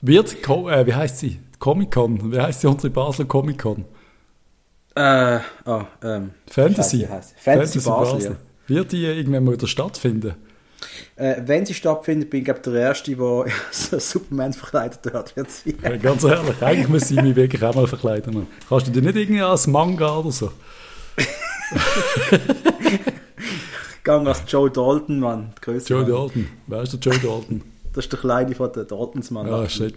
Wird, 0.02 0.42
Co- 0.44 0.70
äh, 0.70 0.86
wie 0.86 0.94
heißt 0.94 1.20
sie? 1.20 1.40
Comic-Con. 1.60 2.32
Wie 2.32 2.40
heißt 2.40 2.64
die 2.64 2.68
unsere 2.68 2.90
Basler 2.90 3.26
Comic-Con? 3.26 3.86
Äh, 4.96 5.40
ah, 5.66 5.88
ähm, 6.04 6.32
Fantasy. 6.48 6.98
Sie? 6.98 7.08
Fantasy, 7.38 7.80
Basel, 7.80 8.38
Wird 8.68 8.92
die 8.92 9.06
irgendwann 9.06 9.44
mal 9.46 9.54
wieder 9.54 9.68
stattfinden? 9.68 10.36
Äh, 11.16 11.36
Wenn 11.46 11.66
sie 11.66 11.74
stattfindet, 11.74 12.30
bin 12.30 12.40
ich 12.40 12.46
glaube 12.46 12.62
der 12.62 12.74
Erste, 12.82 13.16
der 13.16 13.46
so 13.72 14.00
Superman 14.00 14.54
verkleidet 14.54 15.00
dort 15.04 15.36
wird. 15.36 15.48
Ja, 15.84 15.96
ganz 15.98 16.24
ehrlich, 16.24 16.62
eigentlich 16.62 16.88
müsste 16.90 17.14
ich 17.16 17.22
mich 17.22 17.36
wirklich 17.36 17.64
auch 17.64 17.76
mal 17.76 17.88
verkleiden. 17.88 18.48
Kannst 18.68 18.88
du 18.88 18.92
dich 18.92 19.04
nicht 19.04 19.16
irgendwie 19.16 19.42
als 19.42 19.68
Manga 19.68 20.18
oder 20.18 20.32
so? 20.32 20.52
Gang 24.04 24.28
als 24.28 24.44
Joe 24.48 24.70
Dalton, 24.72 25.20
Mann. 25.20 25.54
der 25.56 25.62
grösste 25.74 25.94
Joe 25.94 26.02
Mann. 26.04 26.12
Dalton. 26.12 26.48
Wer 26.68 26.82
ist 26.82 26.94
der 26.94 27.00
Joe 27.00 27.20
Dalton? 27.20 27.62
Das 27.94 28.06
ist 28.06 28.12
der 28.14 28.20
Kleine 28.20 28.56
von 28.56 28.72
den 28.72 28.88
Daltons, 28.88 29.32
Mann. 29.32 29.50
Ah, 29.52 29.68
shit. 29.68 29.96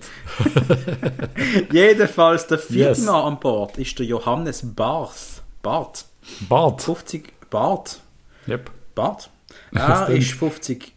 Jedenfalls, 1.72 2.46
der 2.46 2.58
vierte 2.58 3.00
Yes. 3.00 3.06
Mann 3.06 3.32
an 3.34 3.40
Bord 3.40 3.78
ist 3.78 3.98
der 3.98 4.06
Johannes 4.06 4.62
Barth. 4.74 5.42
Barth. 5.62 6.06
Bart. 6.48 6.82
50 6.82 7.32
Bart. 7.50 8.00
Yep. 8.48 8.70
Bart. 8.94 9.30
Er 9.72 10.08
ist 10.08 10.32
50. 10.32 10.92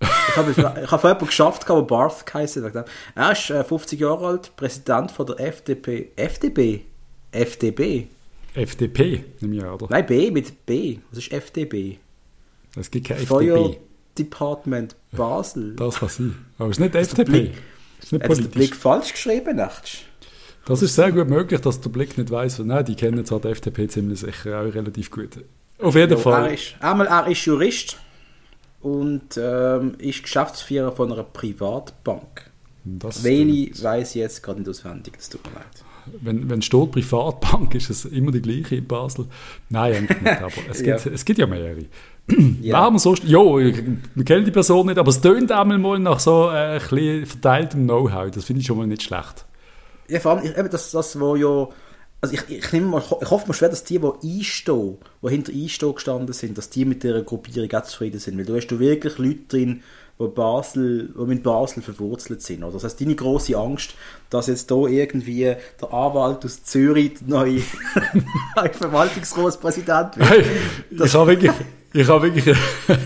Ich 0.00 0.36
habe, 0.36 0.52
von 0.52 1.00
jemandem 1.00 1.26
geschafft, 1.26 1.68
aber 1.70 1.82
Barth 1.82 2.26
geheißen. 2.26 2.62
hat. 2.64 2.88
Er 3.14 3.32
ist 3.32 3.50
äh, 3.50 3.64
50 3.64 3.98
Jahre 3.98 4.26
alt, 4.26 4.54
Präsident 4.56 5.10
von 5.10 5.26
der 5.26 5.40
FDP. 5.40 6.10
FDP? 6.16 6.84
FDB? 7.32 8.06
FDP, 8.54 9.24
nehme 9.40 9.56
ich 9.56 9.62
an, 9.64 9.70
oder? 9.70 9.86
Nein, 9.90 10.06
B 10.06 10.30
mit 10.30 10.66
B. 10.66 10.98
Was 11.10 11.18
ist 11.18 11.32
FDB? 11.32 11.96
Es 12.78 12.90
gibt 12.90 13.08
keine 13.08 13.20
Feuer 13.26 13.56
FDP. 13.56 13.80
Department 14.18 14.96
Basel. 15.12 15.76
Das 15.76 15.98
kann 15.98 16.08
sein. 16.08 16.46
Aber 16.58 16.70
es 16.70 16.76
ist 16.76 16.80
nicht 16.80 16.94
der 16.94 17.00
FDP. 17.02 17.30
Blick. 17.30 17.52
Ist 18.02 18.12
nicht 18.12 18.22
Hat 18.22 18.30
das 18.30 18.38
der 18.38 18.44
politisch. 18.44 18.52
Blick 18.70 18.76
falsch 18.76 19.12
geschrieben, 19.12 19.56
nachts? 19.56 19.98
Das 20.66 20.82
ist 20.82 20.94
sehr 20.94 21.12
gut 21.12 21.28
möglich, 21.28 21.60
dass 21.60 21.80
der 21.80 21.90
Blick 21.90 22.18
nicht 22.18 22.30
weiß. 22.30 22.58
Nein, 22.60 22.84
die 22.84 22.94
kennen 22.96 23.24
zwar 23.24 23.40
die 23.40 23.48
FDP 23.48 23.88
ziemlich 23.88 24.20
sicher 24.20 24.60
auch 24.60 24.74
relativ 24.74 25.10
gut. 25.10 25.38
Auf 25.80 25.94
jeden 25.94 26.12
Ja, 26.12 26.16
Fall. 26.18 26.46
Er 26.46 26.54
ist, 26.54 26.74
einmal, 26.80 27.06
er 27.06 27.26
ist 27.28 27.44
Jurist 27.44 27.96
und 28.80 29.36
ähm, 29.36 29.94
ist 29.98 30.22
Geschäftsführer 30.22 30.92
von 30.92 31.12
einer 31.12 31.22
Privatbank. 31.24 32.50
Das 32.84 33.24
Welche 33.24 33.82
weiß 33.82 34.10
ich 34.10 34.20
jetzt 34.20 34.42
gerade 34.42 34.60
nicht 34.60 34.68
auswendig, 34.68 35.14
das 35.16 35.28
tut 35.28 35.44
mir 35.46 35.54
leid. 35.54 35.66
wenn, 36.20 36.48
wenn 36.48 36.62
steht 36.62 36.92
Privatbank, 36.92 37.74
ist 37.74 37.90
es 37.90 38.04
immer 38.04 38.30
die 38.30 38.40
gleiche 38.42 38.76
in 38.76 38.86
Basel. 38.86 39.26
Nein, 39.70 39.94
eigentlich 39.96 40.20
nicht, 40.20 40.40
aber 40.40 40.52
es 40.70 40.82
gibt 40.82 41.04
Ja. 41.04 41.12
es 41.12 41.24
gibt 41.24 41.38
ja 41.40 41.46
mehrere. 41.48 41.86
Ja. 42.60 42.80
Warum 42.80 42.98
sonst? 42.98 43.24
Jo, 43.24 43.58
wir 43.58 44.24
kennen 44.24 44.44
die 44.44 44.50
Person 44.52 44.86
nicht, 44.86 44.98
aber 44.98 45.10
es 45.10 45.20
tönt 45.20 45.50
einmal 45.52 45.78
mal 45.78 45.98
nach 45.98 46.18
so 46.20 46.48
äh, 46.50 46.74
ein 46.74 46.78
bisschen 46.80 47.26
verteiltem 47.26 47.84
Know-how. 47.84 48.30
Das 48.30 48.44
finde 48.44 48.60
ich 48.60 48.66
schon 48.66 48.78
mal 48.78 48.86
nicht 48.86 49.02
schlecht. 49.02 49.44
Ja, 50.08 50.20
vor 50.20 50.32
allem, 50.38 50.44
eben 50.56 50.70
das, 50.70 50.90
das, 50.92 51.18
wo 51.18 51.34
ja, 51.36 51.68
also 52.20 52.34
ich, 52.34 52.48
ich, 52.48 52.72
nehme 52.72 52.86
mal, 52.86 53.02
ich 53.20 53.30
hoffe 53.30 53.46
mal 53.46 53.54
schwer, 53.54 53.68
dass 53.68 53.84
die, 53.84 53.98
die 53.98 54.38
einstehen, 54.38 54.98
die 55.22 55.28
hinter 55.28 55.52
einstehen 55.52 55.94
gestanden 55.94 56.32
sind, 56.32 56.56
dass 56.56 56.70
die 56.70 56.84
mit 56.84 57.02
dieser 57.02 57.22
Gruppierung 57.22 57.72
auch 57.72 57.84
zufrieden 57.84 58.18
sind. 58.18 58.38
Weil 58.38 58.46
du 58.46 58.56
hast 58.56 58.68
du 58.68 58.78
wirklich 58.78 59.18
Leute 59.18 59.40
drin, 59.48 59.82
wo 60.18 60.28
Basel, 60.28 61.10
wo 61.14 61.26
mit 61.26 61.42
Basel 61.42 61.82
verwurzelt 61.82 62.40
sind. 62.42 62.64
Oder? 62.64 62.72
Das 62.72 62.84
heißt, 62.84 63.00
deine 63.00 63.14
große 63.14 63.56
Angst, 63.56 63.94
dass 64.30 64.46
jetzt 64.46 64.70
da 64.70 64.86
irgendwie 64.86 65.44
der 65.44 65.92
Anwalt 65.92 66.44
aus 66.44 66.64
Zürich 66.64 67.18
der 67.20 67.28
neue 67.28 67.60
Verwaltungsratspräsident 68.72 70.16
wird. 70.16 70.28
Hey, 70.28 70.44
ich 70.90 71.14
habe 71.14 71.30
wirklich, 71.32 71.52
ich 71.92 72.08
habe 72.08 72.34
wirklich, 72.34 72.56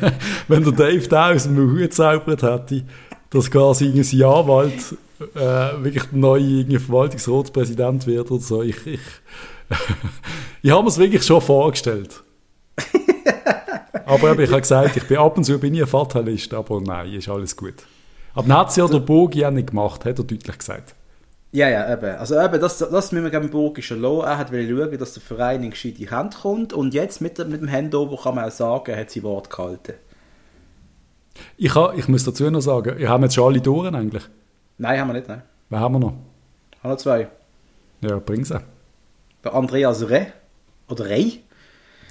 wenn 0.49 0.63
der 0.63 0.73
Dave 0.73 1.09
da 1.09 1.33
aus 1.33 1.45
dem 1.45 1.57
Hut 1.57 1.93
zaubert 1.93 2.43
hätte, 2.43 2.85
dass 3.31 3.51
quasi 3.51 3.87
ein 3.87 4.23
Anwalt 4.23 4.95
äh, 5.21 5.85
wirklich 5.85 6.05
der 6.05 6.19
neue 6.19 6.81
Verwaltungsratspräsident 6.81 8.07
wird 8.07 8.31
oder 8.31 8.41
so, 8.41 8.63
ich, 8.63 8.87
ich, 8.87 9.01
ich 10.63 10.71
habe 10.71 10.83
mir 10.83 10.89
es 10.89 10.99
wirklich 10.99 11.23
schon 11.25 11.41
vorgestellt. 11.41 12.23
aber 14.07 14.33
eben, 14.33 14.41
ich 14.41 14.51
habe 14.51 14.61
gesagt, 14.61 14.97
ich 14.97 15.07
bin 15.07 15.19
ab 15.19 15.37
und 15.37 15.45
zu 15.45 15.59
bin 15.59 15.75
ich 15.75 15.83
ein 15.83 15.87
Fatalist, 15.87 16.53
aber 16.55 16.81
nein, 16.81 17.13
ist 17.13 17.29
alles 17.29 17.57
gut. 17.57 17.75
Aber 18.35 18.49
dann 18.49 18.59
hat 18.59 18.71
es 18.71 18.77
ja 18.77 18.87
der 18.87 19.01
Bogi 19.01 19.45
auch 19.45 19.51
nicht 19.51 19.71
gemacht, 19.71 20.05
hat 20.05 20.19
er 20.19 20.25
deutlich 20.25 20.59
gesagt. 20.59 20.95
Ja, 21.53 21.69
ja, 21.69 21.93
eben. 21.93 22.17
Also 22.17 22.41
eben, 22.41 22.61
das, 22.61 22.79
das 22.79 23.11
müssen 23.11 23.25
wir 23.25 23.31
dem 23.31 23.51
Burg 23.51 23.83
schon 23.83 24.01
lassen. 24.01 24.21
Er 24.21 24.39
hat 24.39 24.51
schauen, 24.51 24.99
dass 24.99 25.15
der 25.15 25.23
Verein 25.23 25.65
in 25.65 25.71
gescheite 25.71 26.09
Hand 26.11 26.43
kommt 26.43 26.73
und 26.73 26.95
jetzt 26.95 27.21
mit, 27.21 27.39
mit 27.39 27.61
dem 27.61 27.71
Handover 27.71 28.23
kann 28.23 28.37
man 28.37 28.45
auch 28.45 28.53
sagen, 28.53 28.93
er 28.93 29.01
hat 29.01 29.11
sein 29.11 29.25
Wort 29.25 29.51
gehalten. 29.51 29.95
Ich, 31.57 31.75
ha, 31.75 31.93
ich 31.97 32.07
muss 32.07 32.25
dazu 32.25 32.49
noch 32.51 32.61
sagen, 32.61 32.99
wir 32.99 33.09
haben 33.09 33.25
jetzt 33.25 33.35
schon 33.35 33.53
alle 33.53 33.63
Touren 33.63 33.95
eigentlich. 33.95 34.23
Nein, 34.81 34.99
haben 34.99 35.09
wir 35.09 35.13
nicht, 35.15 35.29
nein. 35.29 35.43
Wer 35.69 35.79
haben 35.81 35.95
wir 35.95 35.99
noch? 35.99 36.15
Haben 36.83 36.91
wir 36.93 36.97
zwei. 36.97 37.29
Ja, 38.01 38.19
bring 38.19 38.45
sie. 38.47 38.59
Der 39.45 39.55
Andreas 39.55 40.09
Reh. 40.09 40.27
Oder 40.89 41.05
Rey. 41.05 41.43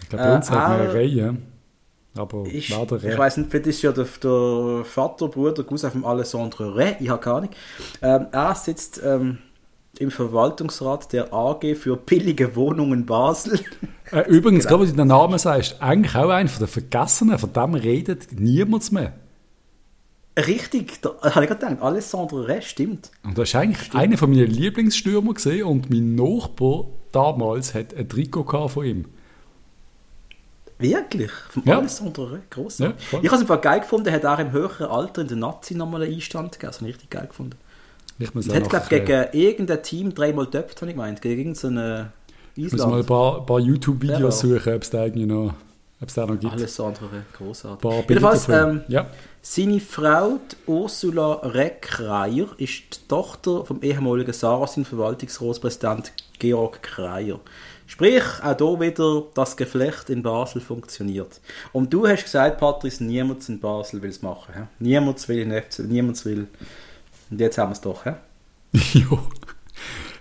Ich 0.03 0.09
glaube, 0.09 0.23
bei 0.23 0.35
uns 0.35 0.49
Äh, 0.49 0.51
hat 0.53 0.69
man 0.69 0.79
eine 0.81 0.93
Reihe. 0.93 1.35
Aber 2.15 2.45
Ich, 2.45 2.69
wer 2.69 2.85
der 2.85 3.03
ich 3.11 3.17
weiß 3.17 3.37
nicht, 3.37 3.49
vielleicht 3.49 3.67
ist 3.67 3.81
ja 3.81 3.91
der, 3.91 4.05
der 4.23 4.85
Vater, 4.85 5.27
Bruder, 5.29 5.63
Cousin 5.63 5.89
von 5.91 6.05
Alessandro 6.05 6.69
Reh, 6.69 6.93
ich 6.99 7.09
habe 7.09 7.21
keine 7.21 7.35
Ahnung. 7.37 7.49
Ähm, 8.03 8.27
er 8.31 8.53
sitzt 8.55 9.01
ähm, 9.03 9.39
im 9.97 10.11
Verwaltungsrat 10.11 11.11
der 11.11 11.33
AG 11.33 11.75
für 11.75 11.97
billige 11.97 12.55
Wohnungen 12.55 13.05
Basel. 13.07 13.59
Äh, 14.11 14.21
übrigens, 14.29 14.65
Genau. 14.65 14.77
gerade 14.77 14.89
wenn 14.89 14.95
du 14.97 15.01
den 15.03 15.07
Namen 15.07 15.39
sagst, 15.39 15.81
eigentlich 15.81 16.15
auch 16.15 16.29
einer 16.29 16.49
von 16.49 16.65
den 16.65 16.71
Vergessenen, 16.71 17.37
von 17.39 17.51
dem 17.53 17.73
redet 17.73 18.27
niemand 18.39 18.91
mehr. 18.91 19.13
Richtig, 20.47 21.01
da 21.01 21.09
habe 21.21 21.43
ich 21.45 21.49
gerade 21.49 21.65
gedacht, 21.65 21.81
Alessandro 21.81 22.41
Reh, 22.41 22.61
stimmt. 22.61 23.11
Und 23.23 23.37
das 23.37 23.49
ist 23.49 23.55
eigentlich 23.55 23.93
einer 23.93 24.17
von 24.17 24.29
meinen 24.29 24.47
Lieblingsstürmer 24.47 25.33
gesehen 25.33 25.63
und 25.65 25.89
mein 25.89 26.15
Nachbar 26.15 26.85
damals 27.11 27.73
hat 27.73 27.93
ein 27.95 28.07
Trikot 28.07 28.67
von 28.69 28.85
ihm. 28.85 29.05
Wirklich? 30.77 31.31
Vom 31.49 31.63
Ja. 31.65 31.79
Alessandro 31.79 32.23
Reh, 32.25 32.37
gross. 32.49 32.79
Ja, 32.79 32.93
voll. 32.97 33.19
ich 33.21 33.27
habe 33.27 33.35
es 33.35 33.41
einfach 33.41 33.59
geil 33.61 33.81
gefunden, 33.81 34.11
hat 34.13 34.25
auch 34.25 34.39
im 34.39 34.51
höheren 34.51 34.87
Alter 34.87 35.21
in 35.23 35.27
der 35.27 35.37
Nazi 35.37 35.75
nochmal 35.75 36.03
einen 36.03 36.13
Einstand 36.13 36.53
gegeben. 36.53 36.67
Das 36.71 36.77
habe 36.79 36.89
ich 36.89 36.95
richtig 36.95 37.09
geil 37.09 37.27
gefunden. 37.27 37.57
Ich 38.17 38.33
muss 38.33 38.47
Er 38.47 38.55
hat, 38.61 38.69
glaube 38.69 38.85
äh, 38.95 38.99
gegen 38.99 39.27
irgendein 39.45 39.83
Team 39.83 40.13
dreimal 40.15 40.47
töpft, 40.49 40.81
habe 40.81 40.91
ich 40.91 40.95
gemeint. 40.95 41.21
Gegen 41.21 41.53
irgendeine 41.53 42.11
ich 42.55 42.71
muss 42.71 42.79
mal 42.81 42.85
ein 42.85 42.89
Island. 42.91 43.07
paar, 43.07 43.45
paar 43.45 43.59
YouTube-Videos 43.59 44.41
Ja. 44.43 44.49
suchen, 44.57 44.73
ob 44.75 44.81
es 44.81 44.89
da 44.89 45.05
irgendwie 45.05 45.25
noch, 45.25 45.53
ob 46.01 46.07
es 46.07 46.13
da 46.13 46.25
noch 46.25 46.39
gibt. 46.39 46.53
Ein 46.53 47.77
paar 47.77 48.03
Bilder 48.03 48.07
Jedenfalls, 48.07 48.49
ähm, 48.49 48.81
ja. 48.87 49.07
Seine 49.41 49.79
Frau, 49.79 50.39
Ursula 50.65 51.33
Reckreier, 51.43 52.47
ist 52.57 52.83
die 52.91 53.07
Tochter 53.07 53.65
vom 53.65 53.81
ehemaligen 53.81 54.33
Sarasin-Verwaltungsratspräsident 54.33 56.13
Georg 56.39 56.81
Kreier. 56.81 57.39
Sprich, 57.85 58.23
auch 58.43 58.57
hier 58.57 58.79
wieder, 58.79 59.23
das 59.33 59.57
Geflecht 59.57 60.09
in 60.09 60.21
Basel 60.21 60.61
funktioniert. 60.61 61.41
Und 61.73 61.91
du 61.91 62.07
hast 62.07 62.23
gesagt, 62.23 62.59
Patrice, 62.59 63.03
niemand 63.03 63.49
in 63.49 63.59
Basel 63.59 64.01
will 64.01 64.11
es 64.11 64.21
machen. 64.21 64.53
He? 64.53 64.61
Niemand 64.89 65.27
will 65.27 65.39
in 65.39 65.51
FC, 65.51 65.79
niemand 65.79 66.23
will. 66.23 66.47
Und 67.31 67.41
jetzt 67.41 67.57
haben 67.57 67.69
wir 67.69 67.73
es 67.73 67.81
doch. 67.81 68.05
Ja. 68.93 69.17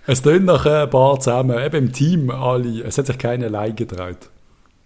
Es 0.07 0.23
tönt 0.23 0.45
nach 0.45 0.65
ein 0.65 0.89
paar 0.89 1.19
zusammen, 1.19 1.63
eben 1.63 1.85
im 1.85 1.93
Team 1.93 2.31
alle. 2.31 2.83
Es 2.83 2.97
hat 2.97 3.05
sich 3.05 3.19
keiner 3.19 3.45
allein 3.45 3.75
getraut. 3.75 4.29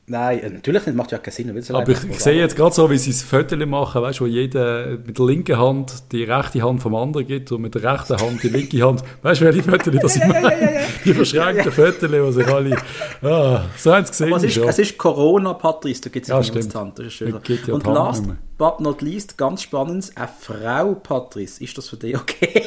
Nein, 0.05 0.39
äh, 0.39 0.49
natürlich 0.49 0.85
nicht, 0.85 0.95
macht 0.95 1.13
ja 1.13 1.17
keinen 1.17 1.33
Sinn. 1.33 1.75
Aber 1.75 1.89
ich, 1.89 2.03
ich 2.03 2.19
sehe 2.19 2.33
jetzt 2.33 2.57
gerade 2.57 2.75
so, 2.75 2.89
wie 2.89 2.97
sie 2.97 3.11
das 3.11 3.23
Foto 3.23 3.55
machen, 3.65 4.01
weißt 4.01 4.19
du, 4.19 4.25
wo 4.25 4.27
jeder 4.27 4.97
mit 4.97 5.17
der 5.17 5.25
linken 5.25 5.57
Hand 5.57 6.11
die 6.11 6.25
rechte 6.25 6.61
Hand 6.61 6.81
vom 6.81 6.93
anderen 6.95 7.25
gibt 7.25 7.51
und 7.53 7.61
mit 7.61 7.73
der 7.73 7.83
rechten 7.83 8.19
Hand 8.19 8.43
die 8.43 8.49
linke 8.49 8.85
Hand. 8.85 9.01
Weißt 9.21 9.39
du, 9.39 9.45
welche 9.45 9.63
Fotos 9.63 9.93
das 10.01 10.19
meine? 10.27 10.81
Die 11.05 11.13
verschränkten 11.13 11.71
Fotos, 11.71 12.11
wo 12.11 12.31
sich 12.31 12.47
alle. 12.47 12.77
Ah, 13.21 13.63
so 13.77 13.95
haben 13.95 14.05
sie 14.05 14.11
gesehen. 14.11 14.33
Es 14.33 14.43
ist, 14.43 14.53
schon. 14.53 14.67
es 14.67 14.79
ist 14.79 14.97
Corona, 14.97 15.53
Patrice, 15.53 16.01
da 16.01 16.09
gibt 16.09 16.25
es 16.25 16.29
Ja, 16.29 16.41
die 16.41 16.77
Hand. 16.77 16.99
Das 16.99 17.05
ist 17.05 17.13
schön. 17.13 17.29
Ja 17.29 17.73
Und 17.73 17.85
die 17.85 17.89
last 17.89 18.25
but 18.57 18.81
not 18.81 19.01
least, 19.01 19.37
ganz 19.37 19.61
spannend, 19.61 20.11
eine 20.15 20.29
Frau, 20.39 20.95
Patrice. 20.95 21.63
Ist 21.63 21.77
das 21.77 21.87
für 21.87 21.97
dich 21.97 22.17
okay? 22.17 22.63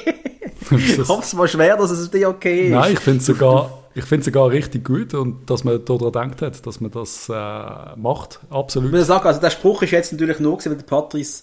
Ich 0.70 0.98
hoffe 0.98 1.22
es 1.22 1.34
mal 1.34 1.46
schwer, 1.46 1.76
dass 1.76 1.90
es 1.90 2.06
für 2.06 2.16
dich 2.16 2.26
okay 2.26 2.66
ist. 2.68 2.72
Nein, 2.72 2.92
ich 2.94 3.00
finde 3.00 3.20
es 3.20 3.26
sogar, 3.26 3.85
ich 3.96 4.04
find's 4.04 4.26
sogar 4.26 4.50
richtig 4.50 4.84
gut 4.84 5.14
und 5.14 5.48
dass 5.48 5.64
man 5.64 5.82
daran 5.82 6.30
gedacht 6.30 6.42
hat, 6.42 6.66
dass 6.66 6.82
man 6.82 6.90
das 6.90 7.30
äh, 7.30 7.32
macht. 7.96 8.40
Absolut. 8.50 8.90
Ich 8.90 8.98
muss 8.98 9.06
sagen, 9.06 9.26
also 9.26 9.40
der 9.40 9.48
Spruch 9.48 9.80
ist 9.82 9.90
jetzt 9.90 10.12
natürlich 10.12 10.38
nur 10.38 10.58
gewesen, 10.58 10.72
weil 10.72 10.76
der 10.76 10.84
Patrice 10.84 11.42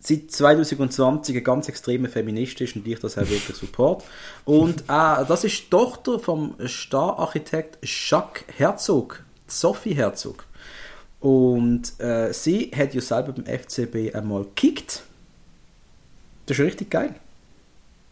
seit 0.00 0.32
2020 0.32 1.36
ein 1.36 1.44
ganz 1.44 1.68
extremer 1.68 2.08
Feminist 2.08 2.60
ist 2.60 2.74
und 2.74 2.88
ich 2.88 2.98
das 2.98 3.16
auch 3.16 3.28
wirklich 3.28 3.56
support. 3.56 4.02
Und 4.44 4.80
äh, 4.82 5.24
das 5.28 5.44
ist 5.44 5.60
die 5.60 5.70
Tochter 5.70 6.18
vom 6.18 6.56
Stararchitekt 6.64 7.78
Jacques 7.84 8.44
Herzog, 8.56 9.22
Sophie 9.46 9.94
Herzog. 9.94 10.44
Und 11.20 12.00
äh, 12.00 12.32
sie 12.32 12.72
hat 12.76 12.94
ja 12.94 13.00
selber 13.00 13.30
beim 13.30 13.46
FCB 13.46 14.12
einmal 14.12 14.42
gekickt. 14.42 15.04
Das 16.46 16.58
ist 16.58 16.64
richtig 16.64 16.90
geil. 16.90 17.14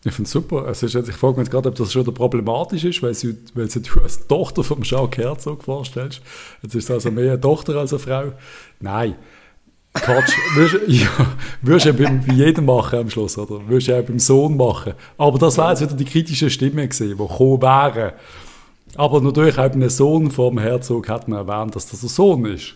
Ich 0.02 0.12
finde 0.12 0.26
es 0.26 0.32
super. 0.32 0.66
Jetzt- 0.68 1.08
ich 1.08 1.14
frage 1.16 1.40
mich 1.40 1.50
gerade, 1.50 1.68
ob 1.68 1.74
das 1.74 1.92
schon 1.92 2.04
problematisch 2.14 2.84
ist, 2.84 3.02
weil 3.02 3.12
sie, 3.14 3.36
weil 3.54 3.70
sie 3.70 3.82
du 3.82 4.00
als 4.00 4.26
Tochter 4.26 4.64
vom 4.64 4.82
Jacques 4.82 5.22
Herzog 5.22 5.62
vorstellst. 5.62 6.22
Jetzt 6.62 6.74
ist 6.74 6.84
es 6.84 6.90
also 6.90 7.10
mehr 7.10 7.32
eine 7.32 7.40
Tochter 7.40 7.76
als 7.76 7.92
eine 7.92 7.98
Frau. 8.00 8.32
Nein. 8.80 9.14
Quatsch. 9.92 10.32
Würdest, 10.54 10.88
ja, 10.88 11.08
würdest 11.62 11.86
du 11.86 11.90
ja 12.02 12.10
bei, 12.26 12.32
jedem 12.32 12.64
machen 12.64 13.00
am 13.00 13.10
Schluss, 13.10 13.36
oder? 13.36 13.60
Würdest 13.68 13.88
du 13.88 13.92
ja 13.92 14.00
auch 14.00 14.04
beim 14.06 14.18
Sohn 14.20 14.56
machen. 14.56 14.94
Aber 15.18 15.38
das 15.38 15.58
wäre 15.58 15.70
jetzt 15.70 15.80
wieder 15.82 15.94
die 15.94 16.04
kritische 16.04 16.48
Stimme 16.48 16.86
gewesen, 16.86 17.08
die 17.08 17.16
gekommen 17.16 17.60
wären. 17.60 18.12
Aber 18.94 19.20
natürlich 19.20 19.58
auch 19.58 19.64
einem 19.70 19.88
Sohn 19.90 20.30
vom 20.30 20.58
Herzog 20.58 21.08
hat 21.08 21.28
man 21.28 21.46
erwähnt, 21.46 21.74
dass 21.76 21.88
das 21.88 22.02
ein 22.02 22.08
Sohn 22.08 22.44
ist. 22.46 22.74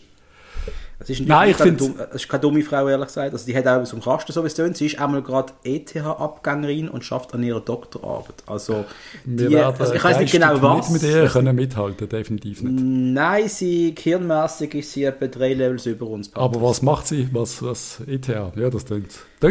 Es 0.98 1.10
ist, 1.10 1.26
Nein, 1.26 1.50
ich 1.50 1.56
dumm, 1.56 1.94
es 2.10 2.14
ist 2.22 2.28
keine 2.28 2.40
dumme 2.40 2.62
Frau, 2.62 2.88
ehrlich 2.88 3.08
gesagt. 3.08 3.32
Also 3.32 3.44
die 3.46 3.56
hat 3.56 3.66
auch 3.66 3.84
so 3.84 3.96
einen 3.96 4.02
Kasten, 4.02 4.32
so 4.32 4.42
wie 4.42 4.46
es 4.46 4.54
tönt. 4.54 4.76
Sie 4.76 4.86
ist 4.86 4.98
einmal 4.98 5.22
gerade 5.22 5.52
ETH-Abgängerin 5.64 6.88
und 6.88 7.04
schafft 7.04 7.34
an 7.34 7.42
ihrer 7.42 7.60
Doktorarbeit. 7.60 8.36
Also, 8.46 8.84
Wir 9.24 9.48
die, 9.48 9.56
also 9.56 9.92
ich 9.94 10.04
weiß 10.04 10.18
nicht 10.20 10.32
genau 10.32 10.60
was. 10.62 10.90
nicht 10.90 11.02
mit 11.02 11.12
ihr 11.12 11.26
können 11.26 11.56
mithalten, 11.56 12.08
definitiv 12.08 12.62
nicht. 12.62 12.80
Nein, 12.80 13.48
sie, 13.48 13.94
gehirnmässig 13.94 14.74
ist 14.74 14.92
sie 14.92 15.04
etwa 15.04 15.26
drei 15.26 15.54
Levels 15.54 15.86
über 15.86 16.06
uns. 16.06 16.34
Aber 16.34 16.62
was 16.62 16.82
macht 16.82 17.08
sie? 17.08 17.28
Was, 17.32 17.62
was 17.62 18.00
ETH? 18.06 18.28
Ja, 18.28 18.50
das 18.70 18.84
Schau, 18.88 18.96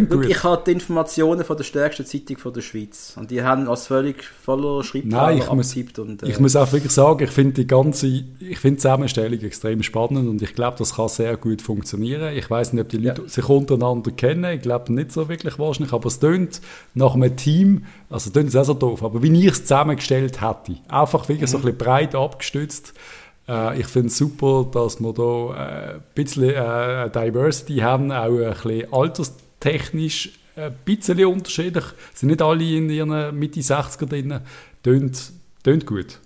gut. 0.01 0.25
Ich 0.25 0.43
habe 0.43 0.61
die 0.65 0.71
Informationen 0.71 1.43
von 1.43 1.57
der 1.57 1.63
stärksten 1.63 2.05
Zeitung 2.05 2.37
von 2.37 2.53
der 2.53 2.61
Schweiz. 2.61 3.15
Und 3.17 3.31
die 3.31 3.43
haben 3.43 3.67
als 3.67 3.87
völlig 3.87 4.23
voller 4.23 4.83
abgetippt 4.83 5.99
und, 5.99 6.23
äh, 6.23 6.29
ich 6.29 6.39
muss 6.39 6.55
auch 6.55 6.71
wirklich 6.71 6.91
sagen, 6.91 7.23
ich 7.23 7.31
finde 7.31 7.53
die 7.53 7.67
ganze, 7.67 8.07
ich 8.07 8.59
finde 8.59 8.75
die 8.75 8.81
Zusammenstellung 8.81 9.39
extrem 9.41 9.83
spannend 9.83 10.29
und 10.29 10.41
ich 10.41 10.55
glaube, 10.55 10.77
das 10.79 10.95
kann 10.95 11.07
sehr 11.09 11.37
gut 11.37 11.61
funktionieren. 11.61 12.35
Ich 12.35 12.49
weiß 12.49 12.73
nicht, 12.73 12.81
ob 12.81 12.89
die 12.89 12.97
Leute 12.97 13.21
Ja. 13.23 13.27
sich 13.29 13.47
untereinander 13.47 14.11
kennen. 14.11 14.45
Ich 14.55 14.61
glaube 14.61 14.91
nicht 14.93 15.11
so 15.11 15.29
wirklich 15.29 15.57
wahrscheinlich, 15.59 15.93
aber 15.93 16.07
es 16.07 16.19
tönt 16.19 16.61
nach 16.93 17.13
einem 17.15 17.35
Team, 17.35 17.85
also 18.09 18.27
es 18.27 18.33
tönt 18.33 18.45
jetzt 18.45 18.57
auch 18.57 18.65
so 18.65 18.73
doof, 18.73 19.03
aber 19.03 19.21
wie 19.23 19.39
ich 19.45 19.51
es 19.51 19.61
zusammengestellt 19.61 20.41
hätte, 20.41 20.77
einfach 20.87 21.27
wirklich 21.29 21.49
so 21.49 21.57
ein 21.57 21.63
bisschen 21.63 21.77
breit 21.77 22.15
abgestützt. 22.15 22.93
Äh, 23.47 23.79
ich 23.81 23.87
finde 23.87 24.07
es 24.07 24.17
super, 24.17 24.65
dass 24.71 24.99
wir 25.01 25.13
da 25.13 25.21
äh, 25.55 25.93
ein 25.95 26.03
bisschen 26.15 26.49
äh, 26.49 27.09
Diversity 27.09 27.77
haben, 27.77 28.11
auch 28.11 28.25
ein 28.29 28.53
bisschen 28.53 28.91
alterstechnisch 29.63 30.31
ein 30.55 30.75
bisschen 30.85 31.25
unterschiedlich. 31.25 31.85
Sind 32.13 32.29
nicht 32.29 32.41
alle 32.41 32.63
in 32.63 32.89
ihren 32.89 33.37
Mitte 33.37 33.59
60er 33.59 34.05
drin. 34.05 34.39
Tönt, 34.83 35.31
tönt 35.63 35.85
gut. 35.85 36.19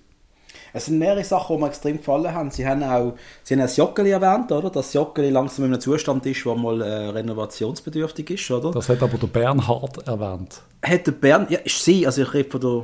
Es 0.74 0.86
sind 0.86 1.00
mehrere 1.00 1.24
Sachen, 1.24 1.56
die 1.56 1.62
mir 1.62 1.70
extrem 1.70 1.98
gefallen 1.98 2.34
haben. 2.34 2.52
Sie 2.52 2.68
haben 2.68 2.84
auch 2.84 3.16
sie 3.44 3.54
haben 3.54 3.62
das 3.62 3.78
Joggeli 3.78 4.12
erwähnt, 4.12 4.52
oder? 4.52 4.70
Dass 4.70 4.94
Joggeli 4.94 5.30
langsam 5.30 5.66
in 5.66 5.72
einem 5.72 5.82
Zustand 5.82 6.26
ist, 6.26 6.46
wo 6.46 6.56
mal 6.56 6.82
äh, 6.82 7.10
renovationsbedürftig 7.10 8.32
ist, 8.32 8.52
oder? 8.52 8.72
Das 8.72 8.90
hat 8.90 9.02
aber 9.02 9.18
der 9.18 9.28
Bernhard 9.28 10.06
erwähnt. 10.06 10.62
Hat 10.84 11.08
der 11.08 11.14
Bern, 11.14 11.48
ja, 11.50 11.60
ist 11.60 11.84
sie, 11.84 12.06
also 12.06 12.22
ich 12.22 12.34
rede 12.34 12.50
von 12.50 12.62
der, 12.62 12.84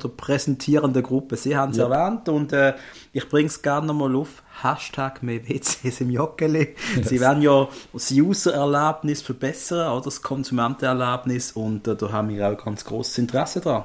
von 0.00 0.10
der 0.10 0.16
präsentierenden 0.16 1.02
Gruppe, 1.02 1.36
sie 1.36 1.56
haben 1.56 1.72
es 1.72 1.78
Ja. 1.78 1.88
erwähnt 1.88 2.28
und 2.28 2.52
äh, 2.52 2.74
ich 3.12 3.28
bringe 3.28 3.46
es 3.48 3.62
gerne 3.62 3.86
nochmal 3.86 4.14
auf, 4.16 4.42
Hashtag 4.62 5.22
mehr 5.22 5.48
WCs 5.48 6.00
im 6.00 6.10
Joggeli. 6.10 6.74
Sie 7.02 7.20
werden 7.20 7.42
ja 7.42 7.68
das 7.92 8.10
User-Erlebnis 8.10 9.22
verbessern, 9.22 9.92
oder 9.92 10.02
das 10.04 10.22
Konsumentenerlebnis 10.22 11.52
und 11.52 11.86
äh, 11.88 11.96
da 11.96 12.12
haben 12.12 12.28
wir 12.28 12.48
auch 12.48 12.64
ganz 12.64 12.84
großes 12.84 13.18
Interesse 13.18 13.60
dran. 13.60 13.84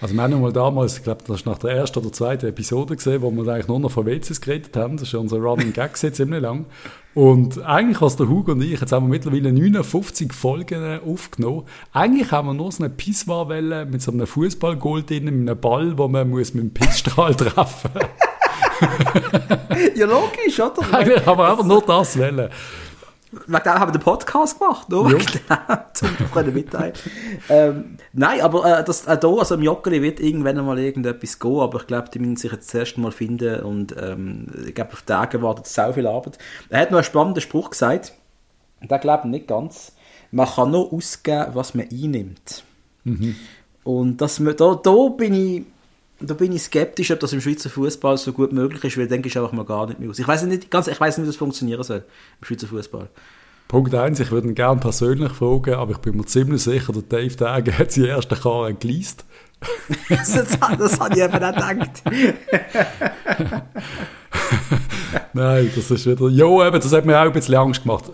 Also 0.00 0.14
wir 0.14 0.22
haben 0.22 0.40
mal 0.40 0.52
damals, 0.52 0.98
ich 0.98 1.04
glaube, 1.04 1.22
das 1.26 1.36
ist 1.36 1.46
nach 1.46 1.58
der 1.58 1.70
ersten 1.70 2.00
oder 2.00 2.12
zweiten 2.12 2.46
Episode 2.46 2.96
gesehen, 2.96 3.22
wo 3.22 3.30
wir 3.30 3.46
eigentlich 3.52 3.68
nur 3.68 3.80
noch 3.80 3.90
von 3.90 4.06
WCs 4.06 4.40
geredet 4.40 4.76
haben. 4.76 4.96
Das 4.96 5.08
ist 5.08 5.14
unser 5.14 5.38
Running 5.38 5.72
Gag 5.72 5.96
ziemlich 6.14 6.42
lang. 6.42 6.66
Und 7.14 7.62
eigentlich, 7.62 8.02
was 8.02 8.16
der 8.16 8.28
Hugo 8.28 8.52
und 8.52 8.62
ich, 8.62 8.80
jetzt 8.80 8.90
haben 8.90 9.06
wir 9.06 9.10
mittlerweile 9.10 9.52
59 9.52 10.32
Folgen 10.32 11.00
aufgenommen. 11.00 11.62
Eigentlich 11.92 12.32
haben 12.32 12.48
wir 12.48 12.54
nur 12.54 12.72
so 12.72 12.82
eine 12.82 12.92
Pisswarwelle 12.92 13.86
mit 13.86 14.02
so 14.02 14.10
einem 14.10 14.26
Fußballgoal 14.26 15.04
drin, 15.04 15.24
mit 15.24 15.48
einem 15.48 15.60
Ball, 15.60 15.96
wo 15.96 16.08
man 16.08 16.28
muss 16.28 16.54
mit 16.54 16.64
dem 16.64 16.74
Pissstrahl 16.74 17.34
treffen 17.36 17.90
ja, 19.94 20.06
logisch, 20.06 20.58
oder? 20.60 20.92
Eigentlich 20.92 21.24
haben 21.24 21.38
wir 21.38 21.50
einfach 21.50 21.64
nur 21.64 21.82
das 21.82 22.18
wollen. 22.18 22.50
Wegen 23.46 23.62
dem 23.62 23.72
haben 23.74 23.88
wir 23.88 23.98
den 23.98 24.02
Podcast 24.02 24.58
gemacht, 24.58 24.88
nur 24.88 25.10
wegen 25.10 25.26
dem, 25.26 26.46
um 26.48 26.54
mitteilen 26.54 26.92
ähm, 27.48 27.96
Nein, 28.12 28.40
aber 28.40 28.80
äh, 28.80 28.84
das, 28.84 29.06
äh, 29.06 29.18
da, 29.18 29.28
also 29.28 29.54
im 29.54 29.62
Joggeli 29.62 30.02
wird 30.02 30.20
irgendwann 30.20 30.64
mal 30.64 30.78
irgendetwas 30.78 31.38
gehen, 31.38 31.60
aber 31.60 31.80
ich 31.80 31.86
glaube, 31.86 32.10
die 32.10 32.18
müssen 32.18 32.36
sich 32.36 32.52
jetzt 32.52 32.70
zuerst 32.70 32.98
mal 32.98 33.12
finden 33.12 33.60
und 33.60 33.94
ähm, 34.00 34.46
ich 34.66 34.74
glaube, 34.74 34.92
auf 34.92 35.02
Tage 35.02 35.42
wartet 35.42 35.66
so 35.66 35.92
viel 35.92 36.06
Arbeit. 36.06 36.38
Er 36.68 36.80
hat 36.80 36.90
noch 36.90 36.98
einen 36.98 37.04
spannenden 37.04 37.40
Spruch 37.40 37.70
gesagt, 37.70 38.12
der 38.82 38.98
glaube 38.98 39.24
ich 39.24 39.30
nicht 39.30 39.48
ganz. 39.48 39.92
Man 40.30 40.48
kann 40.48 40.70
nur 40.70 40.92
ausgeben, 40.92 41.46
was 41.52 41.74
man 41.74 41.86
einnimmt. 41.90 42.64
Mhm. 43.04 43.36
Und 43.84 44.20
das, 44.20 44.42
da, 44.56 44.74
da 44.74 45.08
bin 45.08 45.34
ich 45.34 45.62
da 46.30 46.34
bin 46.34 46.52
ich 46.52 46.62
skeptisch, 46.62 47.10
ob 47.10 47.20
das 47.20 47.32
im 47.32 47.40
Schweizer 47.40 47.70
Fußball 47.70 48.18
so 48.18 48.32
gut 48.32 48.52
möglich 48.52 48.84
ist, 48.84 48.98
weil 48.98 49.08
denke 49.08 49.28
ich 49.28 49.36
einfach 49.36 49.52
mal 49.52 49.64
gar 49.64 49.86
nicht 49.86 50.00
mehr 50.00 50.10
aus. 50.10 50.18
Ich 50.18 50.28
weiß 50.28 50.44
nicht, 50.44 50.70
ganz, 50.70 50.86
ich 50.86 51.00
weiß 51.00 51.18
nicht, 51.18 51.24
wie 51.24 51.30
das 51.30 51.36
funktionieren 51.36 51.82
soll 51.82 52.04
im 52.40 52.46
Schweizer 52.46 52.66
Fußball. 52.66 53.08
Punkt 53.68 53.94
1, 53.94 54.20
ich 54.20 54.30
würde 54.30 54.48
ihn 54.48 54.54
gerne 54.54 54.80
persönlich 54.80 55.32
fragen, 55.32 55.74
aber 55.74 55.92
ich 55.92 55.98
bin 55.98 56.16
mir 56.16 56.24
ziemlich 56.26 56.62
sicher, 56.62 56.92
der 56.92 57.02
Dave 57.02 57.34
Dage 57.34 57.78
hat 57.78 57.92
seine 57.92 58.08
erste 58.08 58.36
Karre 58.36 58.74
geleast. 58.74 59.24
das, 60.08 60.32
das 60.32 61.00
habe 61.00 61.14
ich 61.14 61.22
eben 61.22 61.34
auch 61.34 61.52
gedacht. 61.52 62.02
Nein, 65.32 65.70
das 65.74 65.90
ist 65.90 66.06
wieder. 66.06 66.28
Ja, 66.28 66.66
eben, 66.66 66.80
das 66.80 66.92
hat 66.92 67.06
mir 67.06 67.18
auch 67.18 67.24
ein 67.24 67.32
bisschen 67.32 67.54
Angst 67.54 67.82
gemacht. 67.82 68.04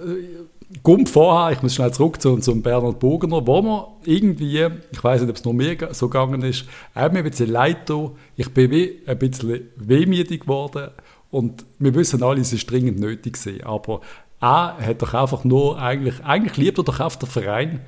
Kommt 0.83 1.11
vorher, 1.11 1.53
ich 1.53 1.63
muss 1.63 1.75
schnell 1.75 1.93
zurück 1.93 2.23
zu, 2.23 2.39
zu 2.39 2.61
Bernhard 2.61 3.01
Burgener, 3.01 3.47
wo 3.47 3.61
man 3.61 3.85
irgendwie, 4.05 4.67
ich 4.91 5.05
weiß 5.05 5.21
nicht, 5.21 5.31
ob 5.31 5.37
es 5.37 5.45
nur 5.45 5.53
mir 5.53 5.77
so 5.93 6.09
gegangen 6.09 6.43
ist, 6.43 6.65
auch 6.95 7.13
mir 7.13 7.19
ein 7.19 7.25
bisschen 7.25 7.51
leid 7.51 7.91
Ich 8.37 8.53
bin 8.55 8.71
wie 8.71 9.03
ein 9.07 9.19
bisschen 9.19 9.69
wehmütig 9.77 10.43
geworden 10.43 10.91
und 11.31 11.67
wir 11.79 11.95
wissen 11.95 12.23
alle, 12.23 12.41
es 12.41 12.53
ist 12.53 12.71
dringend 12.71 12.99
nötig 12.99 13.35
gewesen, 13.35 13.63
aber 13.65 14.01
er 14.41 14.77
hat 14.81 15.03
doch 15.03 15.13
einfach 15.13 15.45
nur, 15.45 15.79
eigentlich, 15.79 16.25
eigentlich 16.25 16.57
liebt 16.57 16.79
er 16.79 16.85
doch 16.85 17.01
auf 17.01 17.19
den 17.19 17.29
Verein 17.29 17.81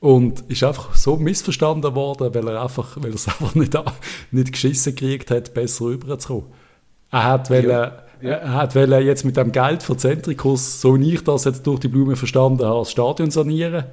und 0.00 0.40
ist 0.48 0.62
einfach 0.64 0.94
so 0.94 1.16
missverstanden 1.16 1.94
worden, 1.94 2.34
weil 2.34 2.48
er 2.48 2.62
einfach, 2.62 2.96
weil 2.96 3.10
er 3.10 3.16
es 3.16 3.28
einfach 3.28 3.54
nicht, 3.54 3.76
nicht 4.30 4.52
geschissen 4.52 4.94
gekriegt 4.94 5.30
hat, 5.30 5.52
besser 5.52 5.86
rüberzukommen. 5.86 6.46
Er 7.10 7.24
hat 7.24 7.50
ja. 7.50 7.56
wollen, 7.56 7.92
er 8.20 8.52
hat 8.54 8.74
jetzt 8.74 9.24
mit 9.24 9.36
dem 9.36 9.52
Geld 9.52 9.82
für 9.82 9.96
Zentrikus, 9.96 10.80
so 10.80 10.98
wie 10.98 11.14
ich 11.14 11.24
das 11.24 11.44
jetzt 11.44 11.66
durch 11.66 11.80
die 11.80 11.88
Blume 11.88 12.16
verstanden 12.16 12.64
habe, 12.64 12.80
das 12.80 12.90
Stadion 12.90 13.30
sanieren. 13.30 13.84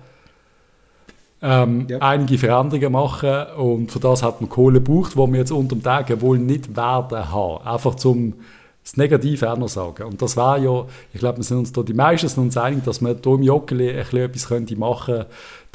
Ähm, 1.41 1.85
ja. 1.89 1.99
einige 1.99 2.37
Veränderungen 2.37 2.93
machen 2.93 3.45
und 3.57 3.91
für 3.91 3.99
das 3.99 4.23
hat 4.23 4.41
man 4.41 4.49
Kohle 4.49 4.81
gebraucht, 4.81 5.15
wo 5.15 5.27
wir 5.27 5.37
jetzt 5.37 5.51
unter 5.51 5.75
dem 5.75 5.83
Tag 5.83 6.21
wohl 6.21 6.39
nicht 6.39 6.75
werden 6.75 7.31
haben. 7.31 7.67
Einfach 7.67 7.95
zum 7.95 8.35
das 8.83 8.97
Negative 8.97 9.51
auch 9.51 9.57
noch 9.57 9.67
sagen. 9.67 10.03
Und 10.03 10.21
das 10.21 10.37
war 10.37 10.59
ja, 10.59 10.85
ich 11.11 11.19
glaube, 11.19 11.37
wir 11.37 11.43
sind 11.43 11.57
uns 11.57 11.73
da 11.73 11.81
die 11.81 11.95
meisten 11.95 12.27
sind 12.27 12.43
uns 12.43 12.55
einig, 12.55 12.83
dass 12.83 13.01
man 13.01 13.17
hier 13.21 13.33
im 13.33 13.41
Joggeli 13.41 13.89
etwas 13.89 14.47
könnte 14.47 14.75
machen 14.75 15.25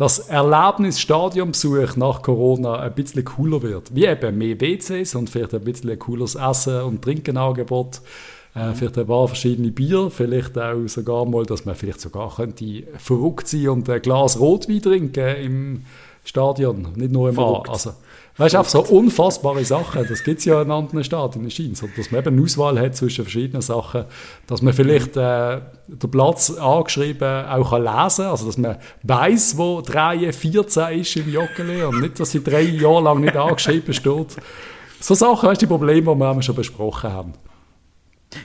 dass 0.01 0.19
Erlebnis 0.19 0.99
Stadionbesuch 0.99 1.97
nach 1.97 2.23
Corona 2.23 2.79
ein 2.79 2.95
bisschen 2.95 3.23
cooler 3.23 3.61
wird. 3.61 3.95
Wie 3.95 4.07
eben 4.07 4.39
mehr 4.39 4.59
WCs 4.59 5.15
und 5.15 5.29
vielleicht 5.29 5.53
ein 5.53 5.61
bisschen 5.61 5.99
cooles 5.99 6.37
Essen 6.37 6.81
und 6.81 7.03
Trinkenangebot. 7.03 8.01
Äh, 8.55 8.75
vielleicht 8.75 8.99
ein 8.99 9.07
paar 9.07 9.29
verschiedene 9.29 9.71
Bier, 9.71 10.11
vielleicht 10.11 10.59
auch 10.59 10.87
sogar 10.87 11.25
mal, 11.25 11.47
dass 11.47 11.65
man 11.65 11.77
vielleicht 11.77 12.01
sogar 12.01 12.35
könnte 12.35 12.83
verrückt 12.99 13.47
sein 13.47 13.69
und 13.69 13.89
ein 13.89 14.03
Glas 14.03 14.41
Rotwein 14.41 14.83
trinken 14.83 15.37
im 15.37 15.85
Stadion, 16.25 16.89
nicht 16.97 17.13
nur 17.13 17.31
im 17.31 17.39
A. 17.39 17.63
Also, 17.69 17.93
weißt 18.37 18.55
du, 18.55 18.65
so 18.65 18.81
unfassbare 18.81 19.65
Sachen, 19.65 20.05
das 20.09 20.25
gibt 20.25 20.41
es 20.41 20.47
ja 20.47 20.61
in 20.63 20.71
anderen 20.71 21.05
Stadien, 21.05 21.49
scheint 21.49 21.77
so, 21.77 21.89
dass 21.97 22.11
man 22.11 22.21
eben 22.21 22.37
eine 22.37 22.45
Auswahl 22.45 22.79
hat 22.79 22.97
zwischen 22.97 23.25
verschiedenen 23.25 23.63
Sachen, 23.63 24.05
dass 24.49 24.63
man 24.63 24.75
vielleicht 24.75 25.17
äh, 25.17 25.61
den 25.87 26.11
Platz 26.11 26.51
angeschrieben 26.51 27.47
auch 27.47 27.71
kann 27.71 27.85
lesen 27.85 28.27
also 28.27 28.47
dass 28.47 28.59
man 28.59 28.77
weiß, 29.05 29.57
wo 29.59 29.81
3, 29.81 30.33
14 30.33 31.01
ist 31.01 31.17
im 31.17 31.33
Joggeli 31.33 31.85
und 31.85 32.01
nicht, 32.01 32.19
dass 32.19 32.33
sie 32.33 32.43
drei 32.43 32.63
Jahre 32.63 33.03
lang 33.03 33.21
nicht 33.21 33.37
angeschrieben 33.37 33.95
steht. 33.95 34.37
So 35.01 35.15
Sachen, 35.15 35.49
weißt 35.49 35.63
du, 35.63 35.67
die 35.67 35.71
Probleme, 35.71 36.13
die 36.15 36.21
wir 36.21 36.43
schon 36.43 36.57
besprochen 36.57 37.13
haben. 37.13 37.33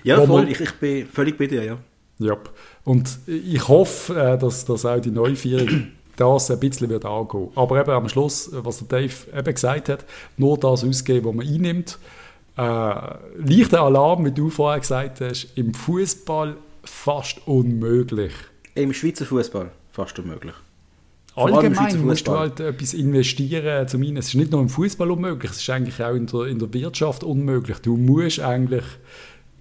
Ja, 0.03 0.25
voll, 0.25 0.49
ich, 0.49 0.59
ich 0.59 0.71
bin 0.73 1.07
völlig 1.07 1.37
bei 1.37 1.47
dir, 1.47 1.63
ja. 1.63 1.77
Ja, 2.17 2.37
und 2.85 3.19
ich 3.27 3.67
hoffe, 3.67 4.17
äh, 4.17 4.37
dass, 4.37 4.63
dass 4.65 4.85
auch 4.85 4.99
die 4.99 5.11
Neuführung 5.11 5.87
das 6.15 6.49
ein 6.49 6.59
bisschen 6.59 6.89
wird 6.89 7.03
angehen. 7.05 7.49
Aber 7.55 7.79
eben 7.79 7.91
am 7.91 8.07
Schluss, 8.07 8.49
was 8.51 8.79
der 8.79 8.87
Dave 8.87 9.13
eben 9.37 9.53
gesagt 9.53 9.89
hat, 9.89 10.05
nur 10.37 10.57
das 10.57 10.83
ausgeben, 10.83 11.25
was 11.25 11.35
man 11.35 11.47
einnimmt. 11.47 11.99
Äh, 12.57 12.61
leichter 13.37 13.81
Alarm, 13.81 14.25
wie 14.25 14.31
du 14.31 14.49
vorher 14.49 14.79
gesagt 14.79 15.19
hast, 15.19 15.49
im 15.55 15.73
Fußball 15.73 16.55
fast 16.85 17.45
unmöglich. 17.47 18.31
Im 18.75 18.93
Schweizer 18.93 19.25
Fußball 19.25 19.71
fast 19.91 20.17
unmöglich. 20.19 20.53
Allgemein 21.35 22.05
musst 22.05 22.27
du 22.27 22.31
halt 22.31 22.61
etwas 22.61 22.93
investieren. 22.93 23.87
Zum 23.89 24.03
einen, 24.03 24.17
es 24.17 24.29
ist 24.29 24.35
nicht 24.35 24.51
nur 24.51 24.61
im 24.61 24.69
Fußball 24.69 25.11
unmöglich, 25.11 25.51
es 25.51 25.57
ist 25.57 25.69
eigentlich 25.69 26.01
auch 26.01 26.13
in 26.13 26.27
der, 26.27 26.45
in 26.45 26.59
der 26.59 26.73
Wirtschaft 26.73 27.25
unmöglich. 27.25 27.79
Du 27.79 27.97
musst 27.97 28.39
eigentlich 28.39 28.85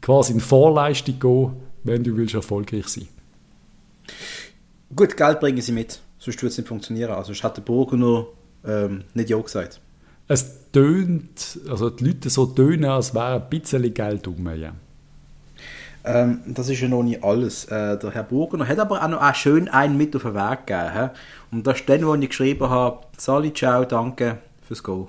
quasi 0.04 0.34
in 0.34 0.40
Vorleistung 0.40 1.18
gehen, 1.18 1.52
wenn 1.82 2.04
du 2.04 2.14
willst 2.14 2.34
erfolgreich 2.34 2.88
sein 2.88 3.08
Gut, 4.94 5.16
Geld 5.16 5.40
bringen 5.40 5.62
sie 5.62 5.72
mit, 5.72 5.98
sonst 6.18 6.42
würde 6.42 6.50
es 6.50 6.58
nicht 6.58 6.68
funktionieren. 6.68 7.12
Also 7.12 7.32
hat 7.32 7.56
der 7.56 7.62
Burger 7.62 7.96
nur 7.96 8.34
ähm, 8.66 9.04
nicht 9.14 9.30
Ja 9.30 9.38
gesagt. 9.40 9.80
Es 10.28 10.70
tönt, 10.72 11.58
also 11.68 11.88
die 11.88 12.04
Leute 12.04 12.28
so 12.28 12.46
tönen, 12.46 12.84
als 12.84 13.14
wäre 13.14 13.42
ein 13.42 13.48
bisschen 13.48 13.92
Geld 13.94 14.28
um. 14.28 14.46
Ja. 14.54 14.72
Ähm, 16.04 16.40
das 16.46 16.68
ist 16.68 16.80
ja 16.80 16.88
noch 16.88 17.02
nicht 17.02 17.24
alles. 17.24 17.64
Äh, 17.64 17.98
der 17.98 18.10
Herr 18.10 18.24
Burgener 18.24 18.68
hat 18.68 18.78
aber 18.78 19.02
auch 19.02 19.08
noch 19.08 19.22
auch 19.22 19.34
schön 19.34 19.68
einen 19.68 19.96
mit 19.96 20.14
auf 20.14 20.22
den 20.22 20.34
Weg 20.34 20.66
gegeben. 20.66 20.92
He? 20.92 21.08
Und 21.50 21.66
das 21.66 21.80
ist 21.80 21.88
dann, 21.88 22.06
wo 22.06 22.14
ich 22.14 22.28
geschrieben 22.28 22.68
habe, 22.68 23.06
Sali, 23.16 23.54
ciao, 23.54 23.86
danke 23.86 24.38
fürs 24.62 24.82
Go. 24.82 25.08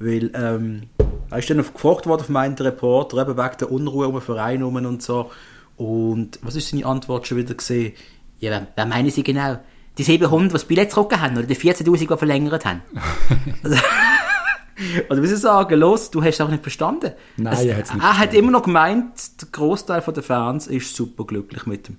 Weil 0.00 0.32
ähm, 0.34 0.82
er 1.32 1.38
ist 1.38 1.48
dann 1.48 1.56
gefragt 1.56 2.06
worden 2.06 2.20
auf 2.20 2.28
meinen 2.28 2.54
Reporter, 2.54 3.16
eben 3.22 3.38
wegen 3.38 3.56
der 3.58 3.72
Unruhe 3.72 4.06
um 4.06 4.14
den 4.14 4.20
Verein 4.20 4.58
herum 4.58 4.76
und 4.76 5.02
so. 5.02 5.30
Und 5.76 6.38
was 6.42 6.56
ist 6.56 6.68
seine 6.68 6.84
Antwort 6.84 7.26
schon 7.26 7.38
wieder 7.38 7.54
gesehen? 7.54 7.94
Ja, 8.38 8.66
wer 8.74 8.86
meinen 8.86 9.10
Sie 9.10 9.22
genau? 9.22 9.58
Die 9.96 10.02
700, 10.02 10.50
die 10.50 10.52
das 10.52 10.64
Billett 10.66 10.90
zurückgegeben 10.90 11.24
haben, 11.24 11.38
oder 11.38 11.46
die 11.46 11.56
14'000, 11.56 11.98
die 11.98 12.16
verlängert 12.18 12.66
haben? 12.66 12.82
also, 13.62 13.76
also, 15.08 15.22
wie 15.22 15.26
Sie 15.26 15.36
sagen, 15.36 15.80
los, 15.80 16.10
du 16.10 16.22
hast 16.22 16.34
es 16.34 16.40
auch 16.42 16.50
nicht 16.50 16.62
verstanden. 16.62 17.12
Nein, 17.38 17.54
es, 17.54 17.64
er, 17.64 17.76
nicht 17.78 17.94
er 17.94 18.18
hat 18.18 18.34
immer 18.34 18.50
noch 18.50 18.64
gemeint, 18.64 19.40
der 19.40 19.48
Großteil 19.52 20.02
der 20.02 20.22
Fans 20.22 20.66
ist 20.66 20.94
super 20.94 21.24
glücklich 21.24 21.64
mit 21.64 21.88
ihm. 21.88 21.96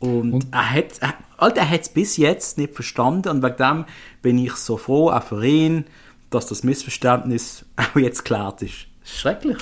Und, 0.00 0.32
und? 0.32 0.46
er 0.50 0.70
hat, 0.70 0.98
er, 1.00 1.14
Alter, 1.38 1.62
er 1.62 1.70
hat 1.70 1.80
es 1.82 1.88
bis 1.88 2.18
jetzt 2.18 2.58
nicht 2.58 2.74
verstanden 2.74 3.28
und 3.28 3.42
wegen 3.42 3.56
dem 3.56 3.84
bin 4.20 4.38
ich 4.38 4.52
so 4.54 4.76
froh, 4.76 5.10
auch 5.10 5.22
für 5.22 5.44
ihn, 5.44 5.84
dass 6.30 6.46
das 6.46 6.62
Missverständnis 6.62 7.64
auch 7.76 7.98
jetzt 7.98 8.24
geklärt 8.24 8.62
ist. 8.62 8.86
Schrecklich. 9.04 9.58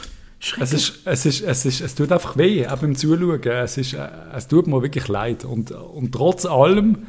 Es, 0.60 0.72
ist, 0.72 1.00
es, 1.04 1.26
ist, 1.26 1.40
es, 1.40 1.64
ist, 1.64 1.80
es 1.80 1.94
tut 1.96 2.12
einfach 2.12 2.36
weh, 2.36 2.64
auch 2.66 2.78
beim 2.78 2.94
Zuschauen. 2.94 3.42
Es, 3.42 3.76
ist, 3.76 3.96
es 4.32 4.46
tut 4.46 4.68
mir 4.68 4.80
wirklich 4.82 5.08
leid. 5.08 5.44
Und, 5.44 5.72
und 5.72 6.12
trotz 6.12 6.46
allem 6.46 7.06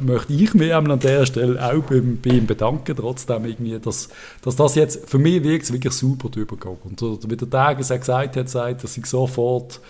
möchte 0.00 0.32
ich 0.32 0.54
mich 0.54 0.74
an 0.74 0.98
der 0.98 1.24
Stelle 1.24 1.64
auch 1.64 1.82
bei, 1.84 2.00
bei 2.00 2.30
ihm 2.30 2.46
bedanken, 2.46 2.96
trotzdem 2.96 3.44
irgendwie, 3.44 3.78
dass, 3.78 4.08
dass 4.42 4.56
das 4.56 4.74
jetzt 4.74 5.08
für 5.08 5.18
mich 5.18 5.42
wirklich, 5.44 5.72
wirklich 5.72 5.92
super 5.92 6.28
drüber 6.28 6.56
geht. 6.56 7.00
Und 7.00 7.30
wie 7.30 7.36
der 7.36 7.48
Tag 7.48 7.78
es 7.80 7.88
gesagt 7.88 8.36
hat, 8.36 8.48
sagt, 8.48 8.82
dass 8.82 8.96
ich 8.96 9.06
sofort 9.06 9.80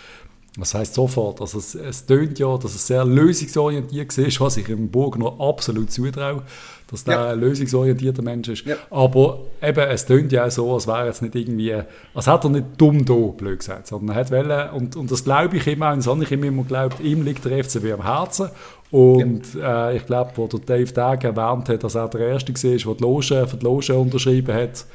was 0.57 0.73
heißt 0.73 0.93
sofort? 0.93 1.41
Also 1.41 1.59
es, 1.59 1.75
es 1.75 2.05
tönt 2.05 2.39
ja, 2.39 2.57
dass 2.57 2.75
es 2.75 2.87
sehr 2.87 3.05
lösungsorientiert 3.05 4.17
ist, 4.17 4.41
was 4.41 4.57
ich 4.57 4.67
im 4.69 4.89
Burg 4.89 5.17
noch 5.17 5.39
absolut 5.39 5.91
zutraue, 5.91 6.43
dass 6.89 7.03
der 7.03 7.13
ja. 7.13 7.29
ein 7.29 7.39
lösungsorientierter 7.39 8.21
Mensch 8.23 8.49
ist. 8.49 8.65
Ja. 8.65 8.75
Aber 8.89 9.41
eben, 9.61 9.79
es 9.79 10.05
tönt 10.05 10.31
ja 10.31 10.45
auch 10.45 10.51
so, 10.51 10.73
als 10.73 10.87
wäre 10.87 11.05
jetzt 11.05 11.21
nicht 11.21 11.35
irgendwie, 11.35 11.75
als 12.13 12.27
hätte 12.27 12.47
er 12.47 12.51
nicht 12.51 12.65
dumm 12.77 13.05
da, 13.05 13.13
blöd 13.13 13.59
gesagt, 13.59 13.87
sondern 13.87 14.15
er 14.15 14.21
hat 14.21 14.31
wollen, 14.31 14.69
und, 14.71 14.95
und 14.95 15.11
das 15.11 15.23
glaube 15.23 15.57
ich 15.57 15.67
immer, 15.67 15.91
und 15.91 15.99
das 15.99 16.07
habe 16.07 16.23
ich 16.23 16.31
immer 16.31 16.63
geglaubt, 16.63 16.99
ihm 16.99 17.23
liegt 17.23 17.45
der 17.45 17.63
FCB 17.63 17.93
am 17.93 18.03
Herzen. 18.03 18.49
Und 18.91 19.53
ja. 19.53 19.91
äh, 19.91 19.97
ich 19.97 20.05
glaube, 20.07 20.31
wo 20.35 20.47
der 20.47 20.61
Dave 20.61 20.91
Tag 20.91 21.23
erwähnt 21.23 21.69
hat, 21.69 21.83
dass 21.83 21.93
er 21.93 22.07
der 22.07 22.21
Erste 22.21 22.53
war, 22.53 22.71
der 22.71 22.95
die 22.95 23.03
Loge, 23.03 23.47
für 23.47 23.57
die 23.57 23.63
Loge 23.63 23.93
unterschrieben 23.93 24.55
hat, 24.55 24.85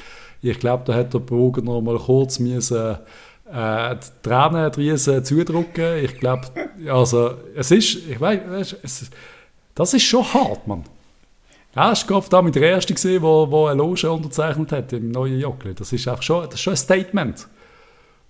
ich 0.42 0.58
glaube, 0.58 0.82
da 0.84 0.94
hat 0.94 1.14
der 1.14 1.20
Burger 1.20 1.62
noch 1.62 1.80
mal 1.80 1.96
kurz 1.96 2.38
müssen 2.38 2.98
äh, 3.54 3.96
die 3.96 4.28
Tränendrüsen 4.28 5.24
zudrücken. 5.24 6.04
Ich 6.04 6.18
glaube, 6.18 6.48
also 6.88 7.34
es 7.54 7.70
ist, 7.70 7.94
ich 8.08 8.20
weiß, 8.20 8.76
es, 8.82 9.10
das 9.74 9.94
ist 9.94 10.02
schon 10.02 10.24
hart, 10.34 10.66
Mann. 10.66 10.84
Ja, 11.76 11.92
ich 11.92 12.06
glaube, 12.06 12.26
da 12.30 12.42
mit 12.42 12.54
der 12.54 12.62
Erste 12.62 12.94
gesehen, 12.94 13.22
wo, 13.22 13.50
wo 13.50 13.66
eine 13.66 13.78
Loge 13.78 14.10
unterzeichnet 14.10 14.72
hat 14.72 14.92
im 14.92 15.10
neuen 15.10 15.38
Jockli. 15.40 15.74
Das 15.74 15.92
ist 15.92 16.06
einfach 16.06 16.22
schon, 16.22 16.44
das 16.44 16.54
ist 16.54 16.60
schon 16.60 16.72
ein 16.74 16.76
Statement. 16.76 17.48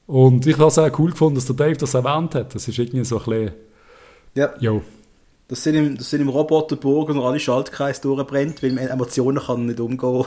Und 0.06 0.46
ich 0.46 0.58
habe 0.58 0.68
es 0.68 0.78
auch 0.78 0.98
cool 0.98 1.10
gefunden, 1.10 1.36
dass 1.36 1.46
der 1.46 1.56
Dave 1.56 1.76
das 1.76 1.94
erwähnt 1.94 2.34
hat. 2.34 2.54
Das 2.54 2.68
ist 2.68 2.78
irgendwie 2.78 3.04
so 3.04 3.18
ein 3.18 3.24
bisschen, 3.24 3.52
Ja. 4.34 4.50
jo. 4.60 4.82
Das 5.48 5.62
sind 5.62 5.74
im, 5.74 5.96
das 5.96 6.08
sind 6.08 6.22
im 6.22 6.30
Roboterburg 6.30 7.10
und 7.10 7.20
alle 7.20 7.38
Schaltkreise 7.38 8.00
durchbrennt, 8.00 8.62
weil 8.62 8.72
mit 8.72 8.88
Emotionen 8.88 9.42
kann 9.42 9.66
nicht 9.66 9.80
umgehen. 9.80 10.24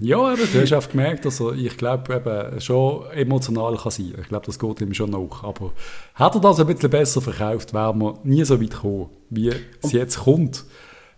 Ja, 0.00 0.32
eben, 0.32 0.42
du 0.52 0.60
hast 0.60 0.72
einfach 0.72 0.90
gemerkt, 0.90 1.24
dass 1.24 1.40
er, 1.40 1.52
ich 1.52 1.76
glaube, 1.76 2.14
eben 2.14 2.60
schon 2.60 3.06
emotional 3.12 3.76
kann 3.76 3.92
sein. 3.92 4.14
Ich 4.20 4.28
glaube, 4.28 4.46
das 4.46 4.58
geht 4.58 4.80
ihm 4.80 4.92
schon 4.92 5.10
nach. 5.10 5.44
Aber 5.44 5.70
hat 6.14 6.34
er 6.34 6.40
das 6.40 6.58
ein 6.58 6.66
bisschen 6.66 6.90
besser 6.90 7.20
verkauft, 7.20 7.72
wären 7.72 7.98
wir 8.00 8.18
nie 8.24 8.44
so 8.44 8.60
weit 8.60 8.70
gekommen, 8.70 9.10
wie 9.30 9.52
es 9.82 9.92
jetzt 9.92 10.18
kommt. 10.18 10.64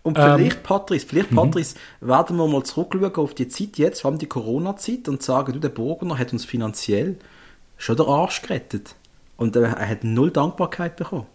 Und 0.03 0.17
Ähm, 0.17 0.37
vielleicht, 0.37 0.63
Patrice, 0.63 1.05
vielleicht, 1.07 1.31
Patrice, 1.31 1.75
werden 2.01 2.37
wir 2.37 2.47
mal 2.47 2.63
zurückschauen 2.63 3.15
auf 3.15 3.33
die 3.33 3.47
Zeit 3.47 3.77
jetzt, 3.77 4.01
vor 4.01 4.11
allem 4.11 4.19
die 4.19 4.27
Corona-Zeit, 4.27 5.09
und 5.09 5.23
sagen, 5.23 5.53
du, 5.53 5.59
der 5.59 5.69
Burgener 5.69 6.17
hat 6.17 6.31
uns 6.31 6.45
finanziell 6.45 7.17
schon 7.77 7.97
den 7.97 8.05
Arsch 8.05 8.41
gerettet. 8.43 8.95
Und 9.37 9.55
er 9.55 9.71
hat 9.71 10.03
null 10.03 10.31
Dankbarkeit 10.31 10.95
bekommen. 10.95 11.25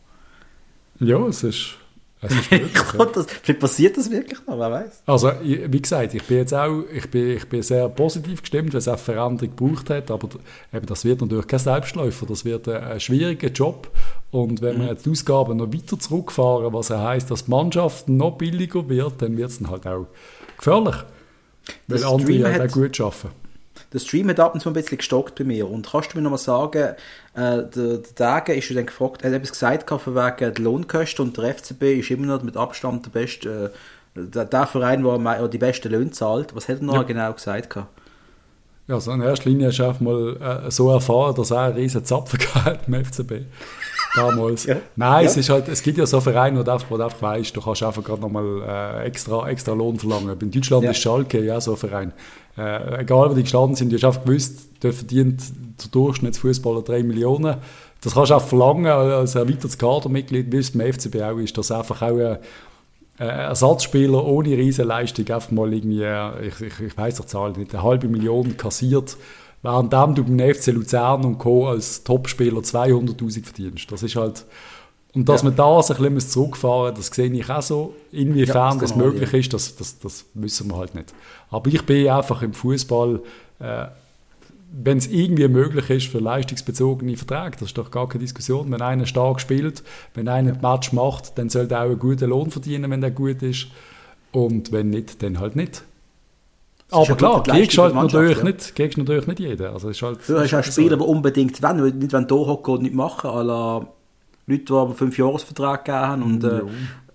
Ja, 1.00 1.18
es 1.26 1.42
ist, 1.42 1.74
glaub, 2.92 3.12
das, 3.14 3.26
vielleicht 3.42 3.60
passiert 3.60 3.96
das 3.96 4.10
wirklich 4.10 4.38
noch, 4.46 4.58
wer 4.58 4.70
weiß. 4.70 5.02
Also, 5.06 5.32
wie 5.42 5.82
gesagt, 5.82 6.14
ich 6.14 6.22
bin 6.24 6.36
jetzt 6.38 6.54
auch 6.54 6.82
ich 6.94 7.10
bin, 7.10 7.30
ich 7.36 7.48
bin 7.48 7.62
sehr 7.62 7.88
positiv 7.88 8.40
gestimmt, 8.42 8.72
weil 8.72 8.78
es 8.78 8.88
auch 8.88 8.98
Veränderung 8.98 9.56
gebraucht 9.56 9.90
hat, 9.90 10.10
aber 10.10 10.28
eben, 10.72 10.86
das 10.86 11.04
wird 11.04 11.20
natürlich 11.20 11.46
kein 11.46 11.58
Selbstläufer, 11.58 12.26
das 12.26 12.44
wird 12.44 12.68
ein, 12.68 12.82
ein 12.82 13.00
schwieriger 13.00 13.48
Job 13.48 13.90
und 14.30 14.62
wenn 14.62 14.80
wir 14.80 14.86
jetzt 14.88 15.04
die 15.06 15.10
Ausgaben 15.10 15.56
noch 15.56 15.72
weiter 15.72 15.98
zurückfahren, 15.98 16.72
was 16.72 16.88
ja 16.90 17.02
heisst, 17.02 17.30
dass 17.30 17.46
die 17.46 17.50
Mannschaft 17.50 18.08
noch 18.08 18.38
billiger 18.38 18.88
wird, 18.88 19.20
dann 19.20 19.36
wird 19.36 19.50
es 19.50 19.58
dann 19.58 19.70
halt 19.70 19.86
auch 19.86 20.06
gefährlich, 20.56 20.94
weil 21.88 21.98
Das 21.98 22.04
andere 22.04 22.22
Stream 22.22 22.40
ja 22.42 22.52
hat- 22.52 22.72
gut 22.72 23.00
arbeiten. 23.00 23.41
Der 23.92 23.98
Stream 23.98 24.28
hat 24.30 24.40
ab 24.40 24.54
und 24.54 24.60
zu 24.60 24.70
ein 24.70 24.72
bisschen 24.72 24.98
gestockt 24.98 25.34
bei 25.38 25.44
mir. 25.44 25.68
Und 25.70 25.90
kannst 25.90 26.12
du 26.12 26.16
mir 26.16 26.22
noch 26.22 26.30
mal 26.30 26.38
sagen, 26.38 26.94
äh, 27.34 27.62
der, 27.64 27.64
der 27.98 28.14
Tage 28.14 28.54
ist 28.54 28.74
dann 28.74 28.86
gefragt, 28.86 29.24
hat 29.24 29.32
etwas 29.32 29.52
gesagt 29.52 29.88
von 29.88 30.14
wegen 30.14 30.54
der 30.54 30.62
Lohnkosten 30.64 31.26
und 31.26 31.36
der 31.36 31.54
FCB 31.54 31.82
ist 32.00 32.10
immer 32.10 32.26
noch 32.26 32.42
mit 32.42 32.56
Abstand 32.56 33.04
der 33.06 33.10
beste, 33.10 33.72
äh, 34.16 34.20
der, 34.20 34.44
der 34.46 34.66
Verein, 34.66 35.02
der 35.04 35.48
die 35.48 35.58
besten 35.58 35.90
Löhne 35.90 36.10
zahlt. 36.10 36.54
Was 36.56 36.68
hat 36.68 36.78
er 36.78 36.84
noch 36.84 36.94
Ja. 36.94 37.02
genau 37.02 37.32
gesagt 37.32 37.70
gehabt? 37.70 37.88
Ja, 38.88 38.96
also 38.96 39.12
in 39.12 39.20
erster 39.22 39.48
Linie 39.48 39.68
hast 39.68 39.78
du 39.78 39.84
einfach 39.84 40.00
mal 40.00 40.64
äh, 40.66 40.70
so 40.70 40.90
erfahren, 40.90 41.34
dass 41.36 41.52
er 41.52 41.60
einen 41.60 41.74
riesen 41.76 42.04
Zapfen 42.04 42.38
gehabt 42.40 42.88
im 42.88 43.04
FCB. 43.04 43.32
Damals. 44.14 44.64
Ja. 44.66 44.76
Nein, 44.96 45.24
es, 45.24 45.36
Ja. 45.36 45.40
ist 45.40 45.48
halt, 45.50 45.68
es 45.68 45.82
gibt 45.82 45.96
ja 45.98 46.04
so 46.04 46.20
Vereine, 46.20 46.58
wo 46.58 46.62
du 46.62 46.70
einfach, 46.72 46.90
wo 46.90 46.96
du 46.98 47.04
einfach 47.04 47.22
weißt, 47.22 47.56
du 47.56 47.60
kannst 47.62 47.82
einfach 47.82 48.02
gerade 48.04 48.20
nochmal 48.20 48.62
äh, 48.62 49.06
extra, 49.06 49.48
extra 49.48 49.72
Lohn 49.72 49.98
verlangen. 49.98 50.36
In 50.40 50.50
Deutschland 50.50 50.84
Ja. 50.84 50.90
ist 50.90 50.98
Schalke 50.98 51.40
ja 51.42 51.60
so 51.60 51.70
ein 51.72 51.76
Verein. 51.78 52.12
Äh, 52.56 53.00
egal, 53.00 53.30
wo 53.30 53.34
die 53.34 53.42
gestanden 53.42 53.76
sind, 53.76 53.92
du 53.92 53.96
hast 53.96 54.04
einfach 54.04 54.24
gewusst, 54.24 54.68
der 54.82 54.92
verdient 54.92 55.42
der 55.82 55.90
Durchschnittsfußballer 55.90 56.82
3 56.82 57.02
Millionen. 57.02 57.56
Das 58.02 58.14
kannst 58.14 58.30
du 58.30 58.34
auch 58.34 58.42
verlangen 58.42 58.86
als 58.86 59.34
erweitertes 59.34 59.78
Kadermitglied, 59.78 60.52
wie 60.52 60.58
es 60.58 60.72
beim 60.72 60.92
FCB 60.92 61.22
auch 61.22 61.38
ist, 61.38 61.56
dass 61.56 61.70
einfach 61.70 62.02
auch 62.02 62.18
ein 62.18 62.38
Ersatzspieler 63.18 64.24
ohne 64.24 64.56
Riesenleistung 64.56 65.28
einfach 65.30 65.50
mal 65.50 65.72
irgendwie, 65.72 66.02
äh, 66.02 66.48
ich, 66.48 66.60
ich, 66.60 66.80
ich 66.80 66.96
weiß 66.96 67.16
die 67.16 67.26
Zahl 67.26 67.52
nicht, 67.52 67.74
eine 67.74 67.82
halbe 67.82 68.08
Million 68.08 68.56
kassiert, 68.56 69.16
währenddem 69.62 70.14
du 70.14 70.24
beim 70.24 70.54
FC 70.54 70.68
Luzern 70.68 71.24
und 71.24 71.38
Co. 71.38 71.68
als 71.68 72.02
Topspieler 72.04 72.60
200'000 72.60 73.44
verdienst. 73.44 73.92
Das 73.92 74.02
ist 74.02 74.16
halt, 74.16 74.44
und 75.14 75.28
dass 75.28 75.42
Ja. 75.42 75.48
man 75.48 75.56
da 75.56 75.82
so 75.82 75.94
ein 75.94 76.14
bisschen 76.14 76.30
zurückfahren 76.30 76.94
muss, 76.94 77.08
das 77.08 77.14
sehe 77.16 77.30
ich 77.30 77.50
auch 77.50 77.62
so. 77.62 77.94
Inwiefern 78.12 78.74
Ja, 78.74 78.80
das 78.80 78.90
das 78.90 78.96
möglich 78.96 79.32
ist, 79.34 79.52
das, 79.52 79.76
das, 79.76 79.98
das 79.98 80.24
wissen 80.34 80.68
wir 80.70 80.76
halt 80.78 80.94
nicht. 80.94 81.12
Aber 81.50 81.68
ich 81.70 81.82
bin 81.84 82.08
einfach 82.08 82.42
im 82.42 82.52
Fußball, 82.54 83.20
äh, 83.60 83.86
wenn 84.74 84.96
es 84.96 85.06
irgendwie 85.08 85.48
möglich 85.48 85.90
ist 85.90 86.06
für 86.06 86.18
leistungsbezogene 86.18 87.14
Verträge, 87.18 87.52
das 87.58 87.68
ist 87.68 87.76
doch 87.78 87.90
gar 87.90 88.08
keine 88.08 88.20
Diskussion. 88.24 88.70
Wenn 88.72 88.80
einer 88.80 89.04
stark 89.04 89.38
spielt, 89.40 89.82
wenn 90.14 90.28
einer 90.28 90.54
ein 90.54 90.60
Match 90.62 90.92
macht, 90.94 91.36
dann 91.36 91.50
sollte 91.50 91.74
er 91.74 91.80
auch 91.82 91.86
einen 91.90 91.98
guten 91.98 92.30
Lohn 92.30 92.50
verdienen, 92.50 92.90
wenn 92.90 93.02
der 93.02 93.10
gut 93.10 93.42
ist. 93.42 93.66
Und 94.32 94.72
wenn 94.72 94.88
nicht, 94.88 95.22
dann 95.22 95.40
halt 95.40 95.56
nicht. 95.56 95.82
Aber 96.90 97.06
ja 97.06 97.14
klar, 97.14 97.42
kriegst 97.42 97.76
du 97.76 97.82
halt 97.82 97.94
natürlich 97.94 98.36
Mannschaft, 98.42 98.44
nicht, 98.64 98.76
kriegst 98.76 98.96
natürlich 98.98 99.26
nicht 99.26 99.40
jeden. 99.40 99.66
Also 99.66 99.90
es 99.90 99.96
ist 99.98 100.02
halt, 100.02 100.20
Du 100.26 100.38
hast 100.38 100.54
auch 100.54 100.64
Spieler, 100.64 100.96
die 100.96 101.02
unbedingt 101.04 101.62
wollen, 101.62 101.98
nicht 101.98 102.12
wenn 102.14 102.26
da 102.26 102.34
hocken 102.34 102.74
und 102.74 102.82
nicht 102.82 102.94
machen, 102.94 103.28
à 103.30 103.42
la 103.42 103.86
Leute, 104.46 104.64
die 104.64 104.72
aber 104.72 104.94
fünf 104.94 105.18
Jahresvertrag 105.18 105.84
gegeben 105.84 106.06
haben 106.06 106.22
und 106.22 106.44
äh, 106.44 106.62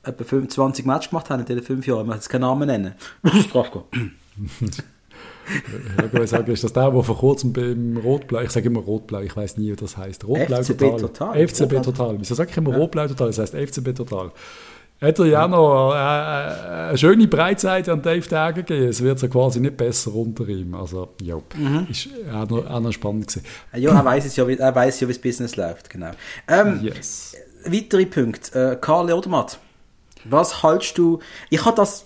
etwa 0.03 0.23
25 0.23 0.85
Matches 0.85 1.09
gemacht 1.09 1.29
haben 1.29 1.41
in 1.41 1.45
diesen 1.45 1.63
fünf 1.63 1.85
Jahren. 1.87 2.01
Ich 2.01 2.07
möchte 2.07 2.19
jetzt 2.19 2.29
keinen 2.29 2.41
Namen 2.41 2.67
nennen. 2.67 2.93
Strafgo. 3.47 3.85
Ich 5.49 6.13
würde 6.13 6.27
sagen, 6.27 6.51
ist 6.51 6.63
das 6.63 6.73
der, 6.73 6.91
der 6.91 7.03
vor 7.03 7.17
kurzem 7.17 7.53
beim 7.53 7.97
Rotblau, 7.97 8.41
ich 8.41 8.51
sage 8.51 8.67
immer 8.67 8.81
Rotblau, 8.81 9.21
ich 9.21 9.35
weiß 9.35 9.57
nie, 9.57 9.71
wie 9.71 9.75
das 9.75 9.95
heißt. 9.95 10.27
Rotblau 10.27 10.61
FCB 10.61 10.79
total. 10.79 10.99
Total. 10.99 11.47
FCB 11.47 11.81
total. 11.83 12.19
Wieso 12.19 12.35
sage 12.35 12.51
ich 12.51 12.57
immer 12.57 12.75
Rotblau 12.75 13.07
total? 13.07 13.27
Das 13.27 13.39
heißt 13.39 13.55
FCB 13.55 13.95
total. 13.95 14.31
Hat 14.99 15.19
er 15.19 15.25
ja 15.25 15.47
noch 15.47 15.93
äh, 15.93 15.95
äh, 15.97 16.87
eine 16.89 16.97
schöne 16.97 17.27
Breitseite 17.27 17.91
an 17.91 18.01
Dave 18.01 18.27
Dagger 18.27 18.63
gegeben. 18.63 18.89
Es 18.89 19.01
wird 19.03 19.19
so 19.19 19.27
quasi 19.27 19.59
nicht 19.59 19.77
besser 19.77 20.13
unter 20.15 20.47
ihm. 20.47 20.73
Also, 20.73 21.09
ja, 21.21 21.35
Mhm. 21.55 21.87
ist 21.89 22.09
auch 22.33 22.49
noch, 22.49 22.65
auch 22.67 22.79
noch 22.79 22.91
spannend 22.91 23.27
gewesen. 23.27 23.45
Ja, 23.75 23.93
er 23.93 24.03
weiß 24.05 24.25
es 24.25 24.35
ja, 24.35 24.47
wie, 24.47 24.57
er 24.57 24.73
weiß 24.73 24.99
ja, 25.01 25.07
wie 25.07 25.13
das 25.13 25.21
Business 25.21 25.55
läuft, 25.55 25.89
genau. 25.91 26.11
Ähm, 26.47 26.79
Yes. 26.81 27.35
Weitere 27.65 28.05
Punkte. 28.07 28.71
Äh, 28.71 28.75
Karl 28.81 29.11
Odermatt, 29.11 29.59
was 30.25 30.63
haltst 30.63 30.97
du... 30.97 31.19
Ich 31.49 31.63
habe 31.65 31.75
das... 31.75 32.05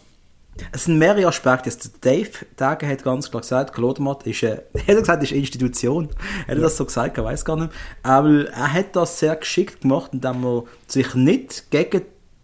Es 0.74 0.84
sind 0.84 0.98
mehrere 0.98 1.28
Aspekte. 1.28 1.70
Jetzt 1.70 1.92
Dave 2.06 2.30
Dage 2.58 2.86
hat 2.88 3.04
ganz 3.04 3.32
klar 3.32 3.40
gesagt, 3.42 3.74
Karl 3.74 3.86
Odermatt 3.86 4.28
ist 4.28 4.44
eine, 4.44 4.64
er 4.74 4.96
hat 4.96 4.98
gesagt, 5.00 5.24
ist 5.24 5.32
eine 5.32 5.40
Institution. 5.40 6.10
Hat 6.42 6.50
er 6.50 6.56
das 6.56 6.76
so 6.76 6.84
gesagt? 6.84 7.18
Ich 7.18 7.24
weiß 7.24 7.46
gar 7.46 7.56
nicht. 7.56 7.72
Aber 8.04 8.48
er 8.50 8.74
hat 8.74 8.96
das 8.98 9.18
sehr 9.18 9.38
geschickt 9.38 9.82
gemacht, 9.82 10.10
indem 10.14 10.44
er 10.44 10.64
sich 10.88 11.16
nicht 11.16 11.72
gegen 11.72 12.02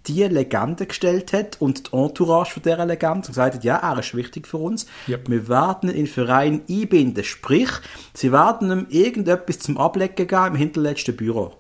die 0.08 0.24
Legende 0.24 0.86
gestellt 0.86 1.34
hat 1.34 1.62
und 1.62 1.92
die 1.92 1.98
Entourage 1.98 2.52
von 2.52 2.64
dieser 2.64 2.86
Legende 2.86 3.18
und 3.18 3.28
gesagt 3.28 3.56
hat, 3.56 3.64
ja, 3.64 3.78
er 3.78 4.00
ist 4.00 4.16
wichtig 4.16 4.48
für 4.48 4.58
uns. 4.58 4.86
Yep. 5.08 5.30
Wir 5.30 5.48
werden 5.48 5.90
ihn 5.90 5.96
in 5.96 6.06
den 6.06 6.08
Verein 6.08 6.62
einbinden. 6.70 7.24
Sprich, 7.24 7.70
sie 8.14 8.32
werden 8.32 8.72
ihm 8.72 8.88
irgendetwas 8.90 9.60
zum 9.60 9.78
Ablecken 9.78 10.28
geben 10.28 10.48
im 10.48 10.56
hinterletzten 10.56 11.16
Büro. 11.16 11.54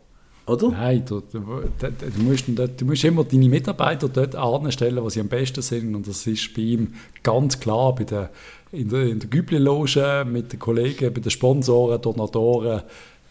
Oder? 0.45 0.69
Nein, 0.69 1.03
du, 1.05 1.19
du, 1.19 1.39
du, 1.39 2.21
musst, 2.23 2.45
du 2.47 2.86
musst 2.86 3.03
immer 3.03 3.25
deine 3.25 3.49
Mitarbeiter 3.49 4.07
dort 4.07 4.36
anstellen, 4.36 5.03
wo 5.03 5.10
sie 5.10 5.19
am 5.19 5.27
besten 5.27 5.62
sind. 5.62 5.93
Und 5.93 6.07
das 6.07 6.25
ist 6.25 6.53
bei 6.53 6.62
ihm 6.62 6.93
ganz 7.21 7.60
klar 7.60 7.93
bei 7.93 8.05
der, 8.05 8.29
in 8.71 8.88
der, 8.88 9.03
in 9.07 9.19
der 9.19 9.29
Gübli-Loge, 9.29 10.25
mit 10.25 10.53
den 10.53 10.60
Kollegen, 10.60 11.13
bei 11.13 11.19
den 11.19 11.31
Sponsoren, 11.31 12.01
Donatoren. 12.01 12.83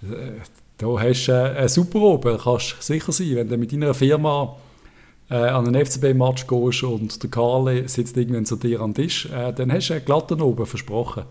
Äh, 0.03 0.41
Da 0.79 0.89
hast 1.01 1.27
du 1.27 1.33
einen 1.33 1.69
super 1.69 2.01
oben, 2.01 2.37
kannst 2.37 2.83
sicher 2.83 3.11
sein. 3.11 3.35
Wenn 3.35 3.49
du 3.49 3.57
mit 3.57 3.73
deiner 3.73 3.95
Firma 3.95 4.57
äh, 5.31 5.35
an 5.35 5.67
einen 5.67 5.85
FCB-Match 5.85 6.47
gehst 6.47 6.83
und 6.85 7.23
der 7.23 7.31
Karle 7.31 7.89
sitzt 7.89 8.17
irgendwann 8.17 8.47
zu 8.47 8.57
dir 8.57 8.81
am 8.81 8.95
Tisch, 8.95 9.27
äh, 9.27 9.53
dann 9.53 9.73
hast 9.73 9.89
du 9.89 9.95
einen 9.95 10.05
glatten 10.05 10.41
oben 10.41 10.67
versprochen. 10.67 11.25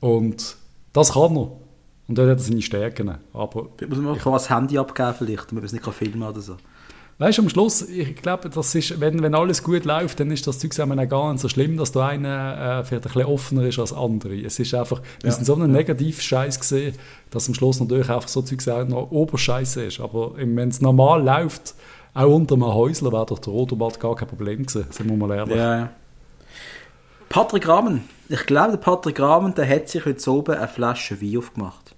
Und 0.00 0.56
das 0.92 1.12
kann 1.12 1.36
er. 1.36 1.50
Und 2.08 2.18
dort 2.18 2.28
hat 2.30 2.38
er 2.38 2.42
seine 2.42 2.62
Stärken. 2.62 3.18
Aber 3.32 3.68
Muss 3.88 3.98
man 3.98 4.18
auch 4.18 4.32
das 4.32 4.50
Handy 4.50 4.78
abgeben 4.78 5.14
vielleicht, 5.16 5.42
damit 5.50 5.54
man 5.54 5.64
es 5.64 5.72
nicht 5.72 5.84
filmen 5.84 6.20
kann 6.20 6.30
oder 6.30 6.40
so. 6.40 6.56
Weißt 7.18 7.36
du, 7.36 7.42
am 7.42 7.50
Schluss, 7.50 7.82
ich 7.82 8.16
glaube, 8.16 8.48
das 8.48 8.74
ist, 8.74 8.98
wenn, 8.98 9.22
wenn 9.22 9.34
alles 9.34 9.62
gut 9.62 9.84
läuft, 9.84 10.18
dann 10.20 10.30
ist 10.30 10.46
das 10.46 10.58
Zeug 10.58 10.72
auch 10.80 11.08
gar 11.08 11.30
nicht 11.32 11.42
so 11.42 11.50
schlimm, 11.50 11.76
dass 11.76 11.92
der 11.92 12.02
eine 12.06 12.80
äh, 12.80 12.84
vielleicht 12.84 13.06
ein 13.06 13.12
bisschen 13.12 13.26
offener 13.26 13.64
ist 13.66 13.78
als 13.78 13.92
andere. 13.92 14.40
Es 14.40 14.58
ist 14.58 14.72
einfach, 14.74 15.02
wir 15.20 15.28
Ja. 15.28 15.36
sind 15.36 15.44
so 15.44 15.54
einen 15.54 15.70
Negativ-Scheiß 15.70 16.58
gesehen, 16.58 16.94
dass 17.30 17.46
am 17.46 17.52
Schluss 17.54 17.78
natürlich 17.78 18.08
einfach 18.08 18.26
so 18.26 18.40
Zeug 18.40 18.66
auch 18.68 18.88
noch 18.88 19.10
Oberscheiße 19.10 19.84
ist. 19.84 20.00
Aber 20.00 20.32
wenn 20.36 20.68
es 20.70 20.80
normal 20.80 21.22
läuft, 21.22 21.74
auch 22.14 22.34
unter 22.34 22.54
einem 22.54 22.66
Häusler, 22.66 23.12
wäre 23.12 23.26
doch 23.26 23.38
der 23.38 23.52
Rotomat 23.52 24.00
gar 24.00 24.16
kein 24.16 24.28
Problem 24.28 24.66
gewesen, 24.66 24.86
sind 24.90 25.08
wir 25.08 25.16
mal 25.16 25.34
ehrlich. 25.34 25.56
Ja, 25.56 25.78
ja. 25.78 25.90
Patrick 27.28 27.68
Rahmen. 27.68 28.08
Ich 28.28 28.44
glaube, 28.46 28.72
der 28.72 28.78
Patrick 28.78 29.20
Rahmen, 29.20 29.54
der 29.54 29.68
hat 29.68 29.88
sich 29.88 30.04
heute 30.04 30.30
oben 30.30 30.56
eine 30.56 30.68
Flasche 30.68 31.20
Wein 31.22 31.38
aufgemacht. 31.38 31.94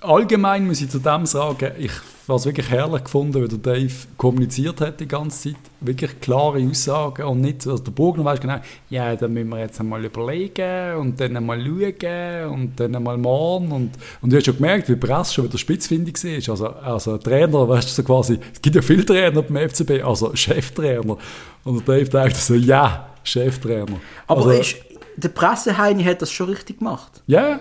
Allgemein 0.00 0.66
muss 0.66 0.80
ich 0.80 0.90
zu 0.90 0.98
dem 0.98 1.26
sagen, 1.26 1.72
ich 1.78 1.92
habe 2.32 2.38
es 2.38 2.46
wirklich 2.46 2.70
herrlich 2.70 3.04
gefunden, 3.04 3.42
wie 3.42 3.48
der 3.48 3.58
Dave 3.58 3.92
kommuniziert 4.16 4.80
hat 4.80 5.00
die 5.00 5.06
ganze 5.06 5.50
Zeit. 5.50 5.60
Wirklich 5.80 6.20
klare 6.20 6.58
Aussagen 6.58 7.24
und 7.24 7.40
nicht, 7.40 7.66
also 7.66 7.82
der 7.82 7.90
Burgner 7.90 8.24
weiß 8.24 8.40
genau, 8.40 8.60
ja, 8.88 9.14
da 9.14 9.28
müssen 9.28 9.48
wir 9.50 9.58
jetzt 9.58 9.78
einmal 9.80 10.04
überlegen 10.04 10.96
und 10.96 11.20
dann 11.20 11.36
einmal 11.36 11.60
schauen 11.60 12.48
und 12.50 12.80
dann 12.80 12.96
einmal 12.96 13.18
morgen. 13.18 13.72
Und, 13.72 13.90
und 14.20 14.32
du 14.32 14.36
hast 14.36 14.46
schon 14.46 14.56
gemerkt, 14.56 14.88
wie 14.88 14.94
die 14.94 14.98
Presse 14.98 15.34
schon 15.34 15.44
wieder 15.44 15.58
spitzfindig 15.58 16.22
war. 16.24 16.52
Also, 16.52 16.68
also 16.68 17.18
Trainer, 17.18 17.68
weißt 17.68 17.88
du, 17.88 17.92
so 17.92 18.02
quasi, 18.02 18.38
es 18.52 18.62
gibt 18.62 18.76
ja 18.76 18.82
viele 18.82 19.04
Trainer 19.04 19.42
beim 19.42 19.68
FCB, 19.68 20.02
also 20.04 20.34
Cheftrainer. 20.34 21.16
Und 21.64 21.86
der 21.86 21.98
Dave 21.98 22.08
dachte 22.10 22.38
so, 22.38 22.54
ja, 22.54 23.08
Cheftrainer. 23.24 24.00
Aber 24.26 24.46
also, 24.46 24.50
ist, 24.52 24.76
der 25.16 25.28
Presseheini 25.28 26.04
hat 26.04 26.22
das 26.22 26.30
schon 26.30 26.48
richtig 26.48 26.78
gemacht. 26.78 27.22
Ja, 27.26 27.60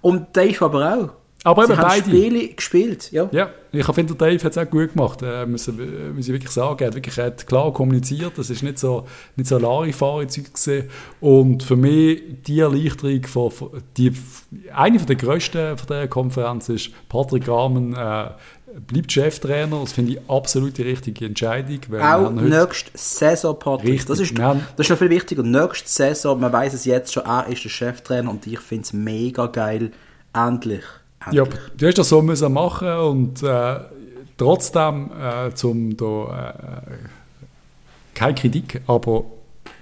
Und 0.00 0.36
Dave 0.36 0.64
aber 0.64 0.94
auch. 0.94 1.25
Aber 1.46 1.64
Sie 1.66 1.72
eben 1.72 1.80
haben 1.80 1.88
beide. 1.88 2.10
Spiele 2.10 2.48
gespielt, 2.48 3.12
ja. 3.12 3.28
Ja, 3.30 3.50
ich 3.72 3.86
finde, 3.86 4.14
der 4.14 4.28
Dave 4.30 4.42
hat 4.44 4.52
es 4.52 4.58
auch 4.58 4.68
gut 4.68 4.92
gemacht, 4.94 5.20
äh, 5.22 5.46
müssen, 5.46 5.78
äh, 5.78 6.12
muss 6.12 6.26
ich 6.26 6.32
wirklich 6.32 6.50
sagen. 6.50 6.78
Er 6.80 6.86
hat 6.88 6.94
wirklich 6.96 7.16
er 7.18 7.26
hat 7.26 7.46
klar 7.46 7.72
kommuniziert, 7.72 8.32
das 8.36 8.50
ist 8.50 8.62
nicht 8.64 8.78
so, 8.80 9.06
nicht 9.36 9.46
so 9.48 9.56
Larifari-Zeug. 9.58 10.46
Und 11.20 11.62
für 11.62 11.76
mich 11.76 12.20
die 12.46 12.60
Erleichterung, 12.60 13.22
von, 13.26 13.50
von, 13.50 13.70
die, 13.96 14.12
eine 14.74 14.98
von 14.98 15.06
der 15.06 15.16
grössten 15.16 15.76
von 15.78 15.86
der 15.88 16.08
Konferenz 16.08 16.68
ist, 16.68 16.90
Patrick 17.08 17.46
Rahmen 17.48 17.94
äh, 17.94 18.30
bleibt 18.86 19.12
Cheftrainer. 19.12 19.80
Das 19.80 19.92
finde 19.92 20.12
ich 20.14 20.20
absolut 20.28 20.76
die 20.78 20.82
richtige 20.82 21.26
Entscheidung. 21.26 21.78
Auch 22.00 22.30
nächste 22.32 22.90
Saison, 22.94 23.56
Patrick. 23.58 23.90
Richtig, 23.92 24.06
Das 24.08 24.18
ist, 24.20 24.38
haben- 24.40 24.62
das 24.76 24.86
ist 24.86 24.90
noch 24.90 24.98
viel 24.98 25.10
wichtiger. 25.10 25.42
Nächste 25.44 25.88
Saison, 25.88 26.40
man 26.40 26.52
weiß 26.52 26.74
es 26.74 26.84
jetzt 26.86 27.12
schon, 27.12 27.24
er 27.24 27.46
ist 27.46 27.62
der 27.62 27.70
Cheftrainer 27.70 28.30
und 28.30 28.46
ich 28.48 28.58
finde 28.58 28.82
es 28.82 28.92
mega 28.92 29.46
geil. 29.46 29.92
Endlich. 30.34 30.82
Ja, 31.32 31.44
du 31.76 31.86
hast 31.86 31.98
das 31.98 32.08
so 32.08 32.22
müssen 32.22 32.52
machen 32.52 32.88
und 32.88 33.42
äh, 33.42 33.76
trotzdem 34.36 35.10
äh, 35.12 35.54
zum 35.54 35.96
da, 35.96 36.04
äh, 36.04 36.92
keine 38.14 38.34
Kritik, 38.34 38.80
aber 38.86 39.24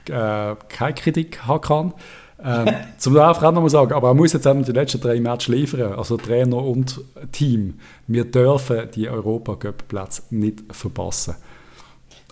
äh, 0.09 0.57
keine 0.69 0.95
Kritik 0.95 1.47
haben 1.47 1.61
kann. 1.61 1.95
Ähm, 2.43 2.75
zum 2.99 3.17
einfach 3.17 3.43
auch 3.43 3.53
noch 3.53 3.63
mal 3.63 3.71
sagen, 3.71 3.93
aber 3.93 4.09
er 4.09 4.15
muss 4.15 4.33
jetzt 4.33 4.47
eben 4.47 4.65
die 4.65 4.73
letzten 4.73 5.01
drei 5.01 5.21
Matches 5.21 5.49
liefern, 5.49 5.95
also 5.95 6.17
Trainer 6.17 6.59
und 6.59 7.01
Team. 7.33 7.79
Wir 8.07 8.25
dürfen 8.25 8.89
die 8.95 9.09
Europacup-Plätze 9.09 10.23
nicht 10.31 10.63
verpassen. 10.71 11.37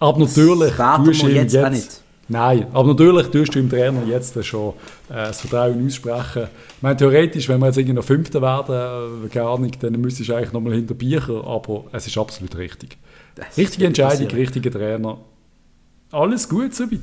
Aber 0.01 0.18
natürlich 0.18 0.75
du 0.75 1.07
wir 1.07 1.31
jetzt 1.31 1.57
auch 1.57 1.70
nicht. 1.70 2.02
Nein, 2.28 2.66
aber 2.72 2.88
natürlich 2.88 3.26
tust 3.28 3.54
du 3.54 3.58
dem 3.61 3.68
Trainer 3.68 4.04
jetzt 4.06 4.42
schon 4.44 4.70
äh, 5.11 5.14
das 5.14 5.40
Vertrauen 5.42 5.85
aussprechen. 5.87 6.44
Ich 6.76 6.82
meine, 6.82 6.96
theoretisch, 6.96 7.48
wenn 7.48 7.61
wir 7.61 7.66
jetzt 7.66 7.76
irgendwie 7.78 7.94
noch 7.94 8.04
Fünfter 8.04 8.40
werden, 8.40 9.24
äh, 9.24 9.28
keine 9.28 9.46
Ahnung, 9.48 9.70
dann 9.80 9.92
müsstest 10.00 10.30
du 10.30 10.35
eigentlich 10.35 10.52
nochmal 10.52 10.74
hinter 10.74 10.94
Bücher, 10.94 11.44
aber 11.46 11.85
es 11.92 12.06
ist 12.06 12.16
absolut 12.16 12.56
richtig. 12.56 12.96
Das 13.35 13.56
Richtige 13.58 13.87
Entscheidung, 13.87 14.28
richtiger 14.28 14.70
Trainer. 14.70 15.18
Alles 16.11 16.48
gut 16.48 16.74
soweit. 16.74 17.00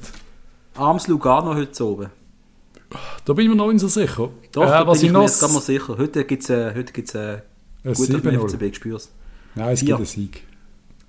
Arms 0.75 1.07
Lugano 1.07 1.53
heute 1.55 1.83
oben. 1.85 2.09
Da 3.25 3.33
bin 3.33 3.43
ich 3.45 3.49
mir 3.49 3.55
noch 3.55 3.71
nicht 3.71 3.81
so 3.81 3.87
sicher. 3.87 4.29
Doch, 4.51 4.63
Äh, 4.63 4.67
da 4.67 4.87
was 4.87 4.99
bin 4.99 5.07
ich 5.07 5.11
ich 5.11 5.17
mir 5.17 5.23
jetzt 5.23 5.39
gerade 5.39 5.53
mal 5.53 5.61
sicher. 5.61 5.97
Heute 5.97 6.23
gibt 6.25 6.43
es 6.43 6.49
äh, 6.49 6.73
heute 6.75 6.93
gibt's, 6.93 7.13
äh, 7.13 7.41
Ein 7.83 7.93
gut 7.93 8.15
auf 8.15 8.21
den 8.21 8.39
7-0. 8.39 8.47
FCB, 8.49 8.75
spürst 8.75 9.11
Nein, 9.55 9.69
es 9.73 9.79
Vier. 9.79 9.87
gibt 9.87 9.97
einen 9.97 10.05
Sieg. 10.05 10.43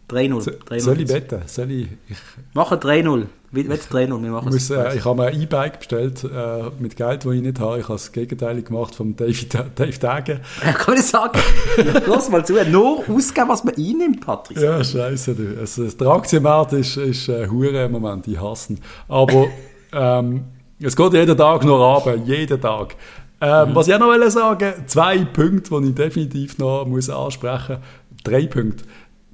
3-0. 0.08 0.40
So- 0.40 0.50
3-0 0.50 0.80
Soll 0.80 1.00
ich 1.00 1.08
wetten? 1.08 1.42
Soll 1.46 1.70
ich... 1.70 1.88
Ich, 2.08 2.16
Machen 2.54 2.78
3-0. 2.78 3.26
Wie- 3.52 3.68
Wett 3.68 3.80
3-0, 3.90 4.22
wir 4.22 4.30
machen 4.30 4.52
es. 4.54 4.70
äh, 4.70 4.96
ich 4.96 5.04
habe 5.04 5.20
mir 5.22 5.26
ein 5.28 5.42
E-Bike 5.42 5.78
bestellt 5.80 6.22
äh, 6.22 6.70
mit 6.78 6.94
Geld, 6.96 7.24
das 7.24 7.32
ich 7.32 7.42
nicht 7.42 7.58
habe. 7.58 7.78
Ich 7.78 7.84
habe 7.84 7.94
das 7.94 8.12
Gegenteil 8.12 8.62
gemacht 8.62 8.94
vom 8.94 9.16
Dave, 9.16 9.44
Dave 9.74 9.98
Dagen. 9.98 10.40
Ja, 10.64 10.72
kann 10.72 10.94
ich 10.94 11.02
sagen. 11.06 11.38
Lass 12.06 12.30
mal 12.30 12.44
zu. 12.46 12.54
Nur 12.70 13.04
ausgeben, 13.08 13.48
was 13.48 13.64
man 13.64 13.74
einnimmt, 13.76 14.24
Patrick. 14.24 14.56
Ja, 14.58 14.84
scheiße. 14.84 15.34
Du. 15.34 15.58
Also, 15.58 15.88
der 15.88 16.06
Aktienmarkt 16.08 16.74
ist, 16.74 16.96
ist 16.96 17.28
äh, 17.28 17.48
hure 17.48 17.84
im 17.86 17.92
Moment, 17.92 18.26
die 18.26 18.38
hassen. 18.38 18.78
Aber 19.08 19.46
ähm, 19.92 20.44
es 20.80 20.94
geht 20.94 21.12
jeden 21.12 21.36
Tag 21.36 21.64
noch 21.64 21.96
runter, 22.04 22.14
jeden 22.24 22.60
Tag. 22.60 22.94
Ähm, 23.40 23.74
Was 23.74 23.88
ich 23.88 23.94
auch 23.94 23.98
noch 23.98 24.06
wollte 24.08 24.30
sagen, 24.30 24.74
zwei 24.86 25.24
Punkte, 25.24 25.80
die 25.80 25.88
ich 25.88 25.94
definitiv 25.94 26.58
noch 26.58 26.84
muss 26.86 27.10
ansprechen 27.10 27.78
muss. 27.78 28.22
Drei 28.22 28.46
Punkte. 28.46 28.84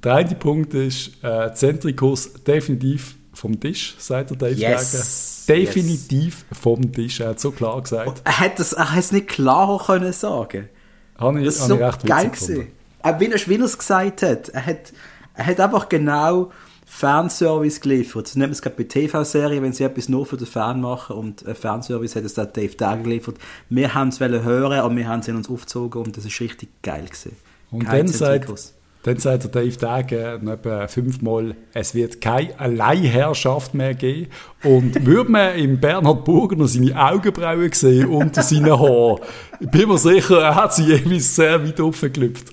Der 0.03 0.15
eine 0.15 0.33
Punkt 0.35 0.73
ist, 0.73 1.23
äh, 1.23 1.53
Zentrikus 1.53 2.33
definitiv 2.45 3.16
vom 3.37 3.59
Tisch, 3.59 3.95
sagt 3.99 4.31
der 4.31 4.37
Dave 4.37 4.53
Yes. 4.53 5.45
Dagen. 5.47 5.59
Definitiv 5.61 6.45
vom 6.51 6.91
Tisch, 6.91 7.19
er 7.19 7.29
hat 7.29 7.39
so 7.39 7.51
klar 7.51 7.81
gesagt. 7.81 8.21
Er 8.25 8.39
hätte 8.39 8.61
es, 8.61 8.73
er 8.73 8.89
hätte 8.91 8.99
es 8.99 9.11
nicht 9.11 9.27
klarer 9.27 9.83
können 9.85 10.11
sagen. 10.13 10.69
Ich, 11.15 11.45
Das 11.45 11.55
ist 11.55 11.67
so 11.67 11.75
recht 11.75 12.05
geil 12.05 12.29
gewesen. 12.29 12.67
Auch 13.01 13.19
wie 13.19 13.31
er, 13.31 13.39
wie 13.47 13.55
er 13.55 13.61
es 13.63 13.77
gesagt 13.77 14.21
hat. 14.23 14.49
Er 14.49 14.65
hat, 14.65 14.93
er 15.35 15.45
hat 15.45 15.59
einfach 15.59 15.87
genau 15.89 16.51
Fanservice 16.85 17.79
geliefert. 17.79 18.27
Das 18.27 18.35
nennt 18.35 18.47
man 18.49 18.53
es 18.53 18.61
gerade 18.61 18.75
bei 18.75 18.83
TV-Serien, 18.83 19.61
wenn 19.63 19.73
sie 19.73 19.83
etwas 19.83 20.09
nur 20.09 20.25
für 20.25 20.37
den 20.37 20.47
Fan 20.47 20.81
machen 20.81 21.15
und 21.15 21.45
äh, 21.45 21.53
Fanservice 21.53 22.15
hat 22.15 22.23
es 22.23 22.33
dann 22.33 22.51
Dave 22.53 22.75
Dagen 22.75 23.03
geliefert. 23.03 23.35
Wir 23.69 23.93
haben 23.93 24.07
es 24.09 24.19
wollen 24.19 24.43
hören, 24.43 24.79
aber 24.79 24.95
wir 24.95 25.07
haben 25.07 25.19
es 25.19 25.27
in 25.27 25.35
uns 25.35 25.49
aufgezogen 25.49 26.01
und 26.03 26.17
das 26.17 26.25
ist 26.25 26.39
richtig 26.39 26.69
geil 26.81 27.05
gewesen. 27.05 27.35
Und 27.71 27.85
Kein 27.85 28.05
dann 28.05 28.07
sagt. 28.07 28.76
Dann 29.07 29.17
sagt 29.17 29.43
der 29.43 29.51
Dave 29.51 29.77
Dagen 29.77 30.47
etwa 30.47 30.87
fünfmal, 30.87 31.55
es 31.73 31.95
wird 31.95 32.21
keine 32.21 32.59
Alleinherrschaft 32.59 33.73
mehr 33.73 33.93
geben. 33.93 34.27
Und 34.63 35.05
würde 35.05 35.31
man 35.31 35.55
im 35.55 35.79
Bernhard 35.79 36.25
Burger 36.25 36.55
noch 36.55 36.67
seine 36.67 36.99
Augenbrauen 36.99 37.71
sehen 37.71 38.07
unter 38.07 38.43
seinen 38.43 38.77
Haaren, 38.77 39.19
ich 39.59 39.71
bin 39.71 39.87
mir 39.87 39.97
sicher, 39.97 40.41
er 40.41 40.55
hat 40.55 40.75
sie 40.75 40.83
jeweils 40.83 41.35
sehr 41.35 41.65
weit 41.65 41.81
aufgeklüpft. 41.81 42.51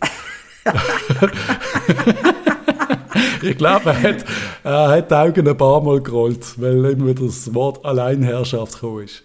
ich 3.42 3.58
glaube, 3.58 3.90
er 3.90 4.02
hat, 4.02 4.24
er 4.62 4.88
hat 4.88 5.10
die 5.10 5.14
Augen 5.14 5.48
ein 5.48 5.56
paar 5.56 5.82
Mal 5.82 6.00
gerollt, 6.00 6.58
weil 6.58 6.84
immer 6.86 7.14
das 7.14 7.52
Wort 7.52 7.84
Alleinherrschaft 7.84 8.74
gekommen 8.74 9.04
ist. 9.04 9.22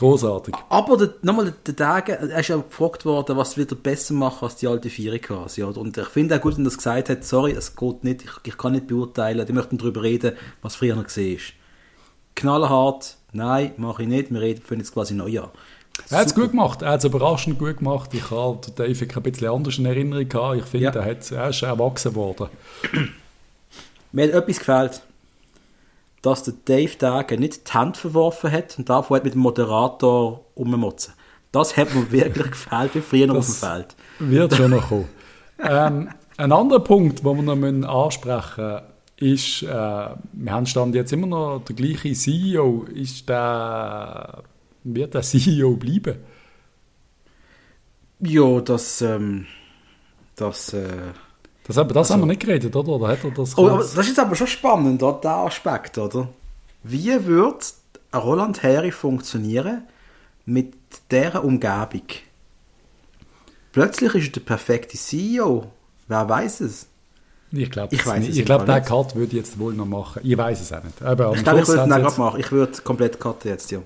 Großartig. 0.00 0.54
Aber 0.70 1.10
nochmal, 1.20 1.52
der 1.66 1.76
Tage, 1.76 2.12
er 2.18 2.40
ist 2.40 2.48
ja 2.48 2.56
gefragt 2.56 3.04
worden, 3.04 3.36
was 3.36 3.58
wird 3.58 3.70
er 3.72 3.76
besser 3.76 4.14
machen 4.14 4.44
als 4.46 4.56
die 4.56 4.66
alte 4.66 4.88
Viere 4.88 5.18
quasi. 5.18 5.62
Oder? 5.62 5.78
Und 5.78 5.96
ich 5.98 6.06
finde 6.08 6.36
auch 6.36 6.40
gut, 6.40 6.56
wenn 6.56 6.62
er 6.64 6.70
das 6.70 6.78
gesagt 6.78 7.10
hat, 7.10 7.22
sorry, 7.22 7.52
es 7.52 7.76
geht 7.76 8.02
nicht, 8.02 8.22
ich, 8.24 8.30
ich 8.44 8.56
kann 8.56 8.72
nicht 8.72 8.86
beurteilen, 8.86 9.46
die 9.46 9.52
möchten 9.52 9.76
darüber 9.76 10.02
reden, 10.02 10.32
was 10.62 10.76
früher 10.76 10.96
noch 10.96 11.04
gesehen 11.04 11.36
ist. 11.36 11.52
Knallhart, 12.34 13.16
nein, 13.32 13.72
mache 13.76 14.02
ich 14.02 14.08
nicht, 14.08 14.32
wir 14.32 14.40
reden 14.40 14.62
für 14.64 14.74
jetzt 14.74 14.94
quasi 14.94 15.12
Neujahr. 15.12 15.52
Er 16.08 16.18
hat 16.20 16.28
es 16.28 16.34
gut 16.34 16.52
gemacht, 16.52 16.80
er 16.80 16.92
hat 16.92 17.00
es 17.00 17.04
überraschend 17.04 17.58
gut 17.58 17.76
gemacht. 17.76 18.14
Ich 18.14 18.30
habe 18.30 18.58
den 18.66 18.74
Dave 18.76 19.06
ein 19.16 19.22
bisschen 19.22 19.48
anders 19.52 19.76
in 19.76 19.84
Erinnerung 19.84 20.26
gehabt. 20.26 20.56
Ich 20.56 20.64
finde, 20.64 20.86
Ja. 20.86 20.92
er, 20.92 21.04
hat, 21.04 21.30
er 21.30 21.50
ist 21.50 21.60
erwachsen 21.62 22.14
worden. 22.14 22.46
Mir 24.12 24.28
hat 24.28 24.30
etwas 24.42 24.58
gefällt, 24.58 25.02
dass 26.22 26.42
der 26.42 26.54
Dave 26.64 26.96
Dage 26.98 27.38
nicht 27.38 27.68
die 27.68 27.72
Hand 27.72 27.96
verworfen 27.96 28.50
hat 28.50 28.78
und 28.78 28.88
davon 28.88 29.16
hat 29.16 29.24
mit 29.24 29.34
dem 29.34 29.40
Moderator 29.40 30.44
rummotzen. 30.56 31.14
Das 31.52 31.76
hat 31.76 31.94
mir 31.94 32.10
wirklich 32.12 32.50
gefällt, 32.50 32.94
wie 32.94 33.00
früher 33.00 33.26
noch 33.26 33.36
auf 33.36 33.46
dem 33.46 33.54
Feld. 33.54 33.96
Wird 34.18 34.54
schon 34.54 34.70
noch 34.70 34.88
kommen. 34.88 35.08
ähm, 35.58 36.10
ein 36.36 36.52
anderer 36.52 36.80
Punkt, 36.80 37.20
den 37.20 37.36
wir 37.36 37.42
noch 37.42 37.56
müssen 37.56 37.84
ansprechen 37.84 38.64
müssen, 38.64 38.90
ist, 39.20 39.62
äh, 39.62 39.66
wir 39.66 40.52
haben 40.52 40.66
stand 40.66 40.94
jetzt 40.94 41.12
immer 41.12 41.26
noch 41.26 41.62
der 41.64 41.76
gleiche 41.76 42.12
CEO. 42.12 42.84
Ist 42.84 43.28
der, 43.28 44.42
wird 44.82 45.14
der 45.14 45.22
CEO 45.22 45.76
bleiben? 45.76 46.16
Ja, 48.20 48.60
das, 48.60 49.02
ähm, 49.02 49.46
das, 50.36 50.72
äh, 50.72 51.12
Das, 51.70 51.76
haben- 51.76 51.92
das 51.94 52.10
haben 52.10 52.20
wir 52.22 52.26
nicht 52.26 52.40
geredet, 52.40 52.74
oder? 52.74 52.88
Oder 52.88 53.08
hat 53.08 53.22
er 53.24 53.30
das 53.30 53.56
Oh, 53.56 53.68
das 53.78 53.94
ist 53.96 54.08
jetzt 54.08 54.18
aber 54.18 54.34
schon 54.34 54.46
spannend, 54.48 55.02
oder? 55.02 55.20
der 55.22 55.30
Aspekt, 55.30 55.96
oder? 55.98 56.28
Wie 56.82 57.26
wird 57.26 57.74
ein 58.12 58.20
Roland 58.20 58.62
Harry 58.62 58.90
funktionieren 58.90 59.82
mit 60.46 60.74
dieser 61.10 61.44
Umgebung? 61.44 62.02
Plötzlich 63.72 64.14
ist 64.14 64.26
er 64.28 64.32
der 64.32 64.40
perfekte 64.40 64.96
CEO. 64.96 65.66
Wer 66.08 66.28
weiß 66.28 66.60
es? 66.60 66.86
ich 67.52 67.70
glaube 67.70 67.94
ich 67.94 68.06
weiß 68.06 68.28
es. 68.28 68.36
Ich 68.36 68.44
glaube, 68.44 68.64
nicht. 68.72 68.86
Cut 68.86 69.14
würde 69.14 69.26
ich 69.28 69.32
jetzt 69.44 69.58
wohl 69.58 69.74
noch 69.74 69.86
machen. 69.86 70.20
Ich 70.24 70.36
weiß 70.36 70.60
es 70.60 70.72
auch 70.72 70.82
nicht. 70.82 71.02
Aber 71.02 71.32
Ich 71.34 71.42
glaube, 71.42 71.60
ich 71.60 71.68
würde 71.68 71.82
ihn 71.84 71.88
gerade 71.88 72.20
machen. 72.20 72.40
Ich 72.40 72.50
würde 72.52 72.80
komplett 72.82 73.18
cutten 73.20 73.48
jetzt, 73.50 73.70
ja. 73.70 73.80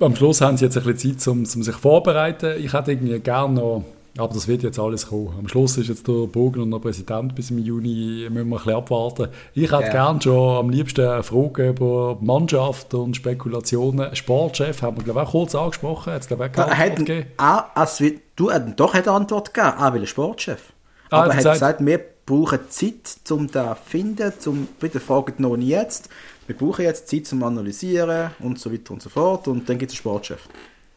Am 0.00 0.14
Schluss 0.16 0.40
haben 0.40 0.56
sie 0.56 0.64
jetzt 0.66 0.76
ein 0.76 0.84
bisschen 0.84 1.18
Zeit, 1.18 1.28
um, 1.28 1.38
um 1.40 1.44
sich 1.62 1.74
vorzubereiten. 1.76 2.54
Ich 2.58 2.72
hätte 2.72 2.92
irgendwie 2.92 3.18
gerne 3.20 3.54
noch, 3.54 3.84
aber 4.16 4.32
das 4.34 4.46
wird 4.46 4.62
jetzt 4.62 4.78
alles 4.78 5.08
kommen. 5.08 5.34
Am 5.38 5.48
Schluss 5.48 5.76
ist 5.76 5.88
jetzt 5.88 6.06
der 6.06 6.26
Bogen 6.26 6.68
noch 6.68 6.80
Präsident 6.80 7.34
bis 7.34 7.50
im 7.50 7.58
Juni, 7.58 8.26
müssen 8.30 8.34
wir 8.34 8.42
ein 8.42 8.50
bisschen 8.50 8.74
abwarten. 8.74 9.28
Ich 9.54 9.72
hätte 9.72 9.82
Ja. 9.84 9.90
gerne 9.90 10.22
schon 10.22 10.56
am 10.58 10.70
liebsten 10.70 11.22
Fragen 11.22 11.68
über 11.70 12.16
Mannschaft 12.20 12.94
und 12.94 13.16
Spekulationen. 13.16 14.14
Sportchef 14.14 14.82
haben 14.82 14.96
wir, 14.98 15.04
glaube 15.04 15.20
ich, 15.20 15.26
auch 15.26 15.30
kurz 15.32 15.54
angesprochen. 15.54 16.12
Hat 16.12 16.22
es, 16.22 16.28
glaube 16.28 16.44
ich, 16.46 16.50
auch 16.52 16.54
keine 16.66 16.78
hat, 16.78 16.90
Antwort 16.90 17.06
gegeben. 17.06 17.28
auch, 17.38 17.62
als 17.74 18.00
wir, 18.00 18.12
du, 18.36 18.50
hat 18.52 18.78
doch 18.80 18.94
eine 18.94 19.10
Antwort 19.10 19.52
gegeben, 19.52 19.74
auch 19.78 19.92
weil 19.94 20.00
er 20.00 20.06
Sportchef. 20.06 20.72
Ah, 21.10 21.16
Aber 21.18 21.26
er 21.26 21.30
hat 21.32 21.36
gesagt- 21.38 21.54
gesagt, 21.54 21.86
wir 21.86 22.00
brauchen 22.26 22.58
Zeit, 22.70 23.16
um 23.30 23.50
das 23.50 23.78
zu 23.78 23.84
finden, 23.90 24.32
zum, 24.38 24.68
bitte 24.80 25.00
fragt 25.00 25.40
noch 25.40 25.56
nicht 25.56 25.68
jetzt. 25.68 26.08
Wir 26.46 26.56
brauchen 26.56 26.82
jetzt 26.84 27.08
Zeit 27.08 27.26
zum 27.26 27.42
Analysieren 27.42 28.30
und 28.40 28.58
so 28.58 28.72
weiter 28.72 28.92
und 28.92 29.02
so 29.02 29.10
fort. 29.10 29.48
Und 29.48 29.68
dann 29.68 29.78
gibt 29.78 29.90
es 29.92 29.96
einen 29.96 30.00
Sportchef. 30.00 30.48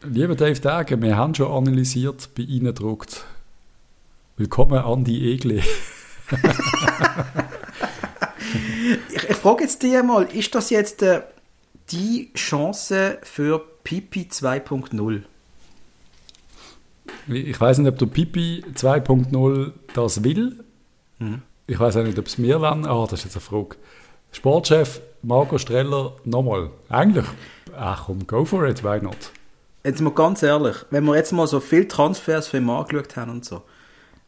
Lieber 0.02 0.36
Dave 0.36 0.60
Dagen, 0.60 1.02
wir 1.02 1.16
haben 1.16 1.34
schon 1.34 1.50
analysiert, 1.50 2.28
bei 2.36 2.44
Ihnen 2.44 2.72
druckt. 2.72 3.24
Willkommen 4.36 4.78
an 4.78 5.02
die 5.02 5.32
Egle. 5.32 5.62
Ich, 9.10 9.28
ich 9.28 9.36
frage 9.36 9.64
jetzt 9.64 9.82
dich 9.82 10.00
mal, 10.02 10.22
ist 10.22 10.54
das 10.54 10.70
jetzt 10.70 11.02
äh, 11.02 11.22
die 11.90 12.32
Chance 12.34 13.18
für 13.22 13.58
Pipi 13.82 14.28
2.0? 14.30 15.22
Ich 17.26 17.60
weiß 17.60 17.78
nicht, 17.78 17.88
ob 17.88 17.98
der 17.98 18.06
Pipi 18.06 18.64
2.0 18.74 19.72
das 19.94 20.22
will. 20.22 20.64
Mhm. 21.18 21.42
Ich 21.66 21.78
weiß 21.78 21.96
auch 21.96 22.04
nicht, 22.04 22.18
ob 22.18 22.26
es 22.26 22.38
mir 22.38 22.60
wollen. 22.60 22.86
Ah, 22.86 23.06
das 23.10 23.20
ist 23.20 23.24
jetzt 23.24 23.36
eine 23.36 23.42
Frage. 23.42 23.76
Sportchef 24.32 25.00
Marco 25.22 25.58
Streller, 25.58 26.16
nochmal. 26.24 26.70
Eigentlich, 26.88 27.26
ach 27.76 28.06
komm, 28.06 28.26
go 28.26 28.44
for 28.44 28.66
it, 28.66 28.84
why 28.84 29.00
not? 29.00 29.32
Jetzt 29.88 30.02
mal 30.02 30.12
ganz 30.12 30.42
ehrlich, 30.42 30.76
wenn 30.90 31.04
wir 31.04 31.16
jetzt 31.16 31.32
mal 31.32 31.46
so 31.46 31.60
viele 31.60 31.88
Transfers 31.88 32.48
für 32.48 32.58
ihn 32.58 32.68
angeschaut 32.68 33.16
haben 33.16 33.30
und 33.30 33.44
so, 33.44 33.62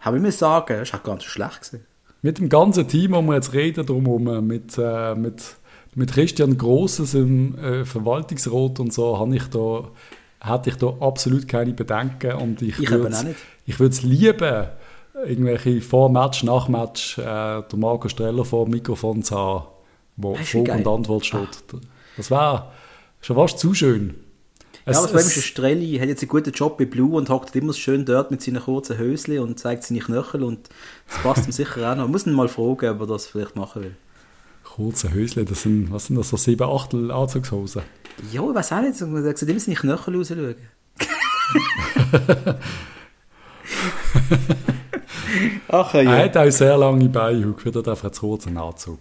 Habe 0.01 0.17
ich 0.17 0.23
mir 0.23 0.33
sagen, 0.33 0.79
das 0.79 0.93
war 0.95 1.01
ganz 1.01 1.25
schlecht 1.25 1.61
gewesen. 1.61 1.87
Mit 2.23 2.39
dem 2.39 2.49
ganzen 2.49 2.89
Team, 2.89 3.13
wo 3.13 3.21
wir 3.23 3.35
jetzt 3.35 3.53
reden, 3.53 3.85
drumherum, 3.85 4.47
mit, 4.47 4.77
äh, 4.79 5.15
mit, 5.15 5.57
mit 5.95 6.13
Christian 6.13 6.57
Grosses 6.57 7.15
im 7.15 7.59
äh, 7.59 7.85
Verwaltungsrat 7.85 8.81
und 8.81 8.93
so, 8.93 9.19
habe 9.19 9.37
ich 9.37 9.45
da, 9.49 9.91
hatte 10.41 10.71
ich 10.71 10.77
da 10.77 10.95
absolut 11.01 11.47
keine 11.47 11.75
Bedenken. 11.75 12.33
Und 12.33 12.63
ich, 12.63 12.79
Ich 13.67 13.79
würde 13.79 13.93
es 13.93 14.03
lieben, 14.03 14.69
irgendwelche 15.27 15.83
Vor-Match, 15.83 16.45
Nach-Match, 16.45 17.19
äh, 17.19 17.23
der 17.23 17.77
Marco 17.77 18.09
Streller 18.09 18.47
vor 18.47 18.65
dem 18.65 18.73
Mikrofon 18.73 19.23
zu 19.23 19.37
haben, 19.37 19.65
wo 20.17 20.35
Frage 20.35 20.73
und. 20.73 20.87
Antwort 20.87 21.27
steht. 21.27 21.65
Das 22.17 22.31
wäre 22.31 22.71
schon 23.21 23.37
fast 23.37 23.59
zu 23.59 23.75
schön. 23.75 24.15
Ja, 24.87 24.93
Es- 24.93 24.97
aber 24.99 25.07
das 25.07 25.13
Problem 25.13 25.27
ist, 25.27 25.45
Strelli 25.45 25.99
hat 25.99 26.09
jetzt 26.09 26.23
einen 26.23 26.29
guten 26.29 26.53
Job 26.53 26.79
bei 26.79 26.85
Blue 26.87 27.17
und 27.17 27.29
hockt 27.29 27.55
immer 27.57 27.73
schön 27.73 28.05
dort 28.05 28.31
mit 28.31 28.43
seinen 28.43 28.63
kurzen 28.63 28.97
Höschen 28.99 29.39
und 29.41 29.59
zeigt 29.61 29.85
seine 29.85 30.01
Knöchel 30.01 30.43
und 30.43 30.69
das 31.09 31.23
passt 31.23 31.47
ihm 31.47 31.53
sicher 31.53 31.91
auch 31.91 31.97
noch. 31.97 32.05
Man 32.05 32.13
muss 32.13 32.27
ihn 32.27 32.33
mal 32.33 32.49
fragen, 32.49 32.89
ob 32.91 33.01
er 33.01 33.07
das 33.07 33.27
vielleicht 33.27 33.57
machen 33.57 33.83
will. 33.83 33.95
Kurze 34.65 35.13
Hösle, 35.13 35.45
das 35.45 35.63
sind, 35.63 35.91
was 35.93 36.07
sind 36.07 36.17
das, 36.17 36.29
so 36.31 36.37
sieben 36.37 36.63
Achtel 36.69 37.11
Anzugshosen? 37.11 37.83
Ja, 38.33 38.43
ich 38.49 38.55
weiß 38.55 38.73
auch 38.73 38.81
nicht, 38.81 39.01
er 39.01 39.37
sieht 39.37 39.49
immer 39.49 39.61
seine 39.61 39.77
Knöchel 39.77 40.17
rausschauen. 40.17 40.55
Ach 45.69 45.95
ja. 45.95 46.01
Er 46.03 46.25
hat 46.25 46.37
auch 46.37 46.51
sehr 46.51 46.77
lange 46.77 47.09
Beine, 47.09 47.55
für 47.57 47.71
das 47.71 47.87
einfach 47.87 48.05
einen 48.05 48.13
zu 48.13 48.21
kurzen 48.23 48.57
Anzug. 48.57 48.99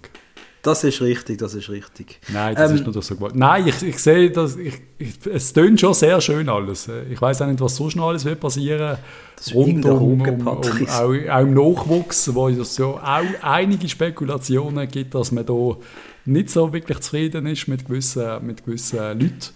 Das 0.61 0.83
ist 0.83 1.01
richtig, 1.01 1.37
das 1.37 1.53
ist 1.53 1.69
richtig. 1.69 2.19
Nein, 2.33 2.55
das 2.55 2.71
Ähm, 2.71 2.77
ist 2.77 2.85
nur 2.85 3.01
so 3.01 3.15
gewollt. 3.15 3.35
Nein, 3.35 3.67
ich, 3.67 3.81
ich 3.81 3.97
sehe, 3.97 4.29
dass 4.29 4.57
ich, 4.57 4.73
ich, 4.97 5.25
es 5.25 5.53
tönt 5.53 5.79
schon 5.79 5.93
sehr 5.93 6.19
schön 6.19 6.49
alles. 6.49 6.89
Ich 7.09 7.21
weiß 7.21 7.41
auch 7.41 7.47
nicht, 7.47 7.61
was 7.61 7.77
sonst 7.77 7.95
noch 7.95 8.09
alles 8.09 8.25
wird 8.25 8.41
passieren. 8.41 8.97
Das 9.37 9.53
Rund 9.53 9.85
um, 9.85 10.21
um, 10.21 10.27
um, 10.27 10.47
auch, 10.49 10.63
auch 10.99 11.41
im 11.41 11.53
Nachwuchs, 11.53 12.33
wo 12.33 12.49
es 12.49 12.77
ja 12.77 12.85
auch 12.87 13.23
einige 13.41 13.87
Spekulationen 13.87 14.87
gibt, 14.89 15.15
dass 15.15 15.31
man 15.31 15.45
da 15.45 15.77
nicht 16.25 16.49
so 16.49 16.73
wirklich 16.73 16.99
zufrieden 16.99 17.45
ist 17.45 17.67
mit 17.69 17.85
gewissen, 17.85 18.45
mit 18.45 18.65
gewissen 18.65 18.99
Leuten. 18.99 19.49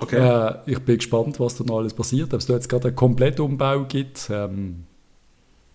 Okay. 0.00 0.16
Äh, 0.16 0.54
ich 0.66 0.78
bin 0.78 0.96
gespannt, 0.96 1.38
was 1.40 1.56
da 1.56 1.64
noch 1.64 1.78
alles 1.78 1.92
passiert. 1.92 2.32
Ob 2.32 2.40
es 2.40 2.46
da 2.46 2.54
jetzt 2.54 2.68
gerade 2.68 2.88
einen 2.88 2.96
Komplettumbau 2.96 3.84
gibt. 3.84 4.30
Ähm, 4.30 4.84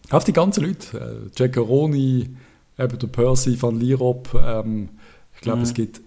auf 0.10 0.24
die 0.24 0.34
ganzen 0.34 0.64
Leute. 0.66 0.98
Äh, 0.98 1.30
Jack 1.38 1.58
Aroni, 1.58 2.30
eben 2.78 3.00
der 3.00 3.08
Percy 3.08 3.62
van 3.62 3.80
Lierop. 3.80 4.30
Ähm, 4.36 4.90
ich 5.36 5.42
glaube, 5.42 5.60
Mhm. 5.60 5.64
es 5.64 5.74
gibt 5.74 6.02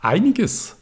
einiges. 0.00 0.76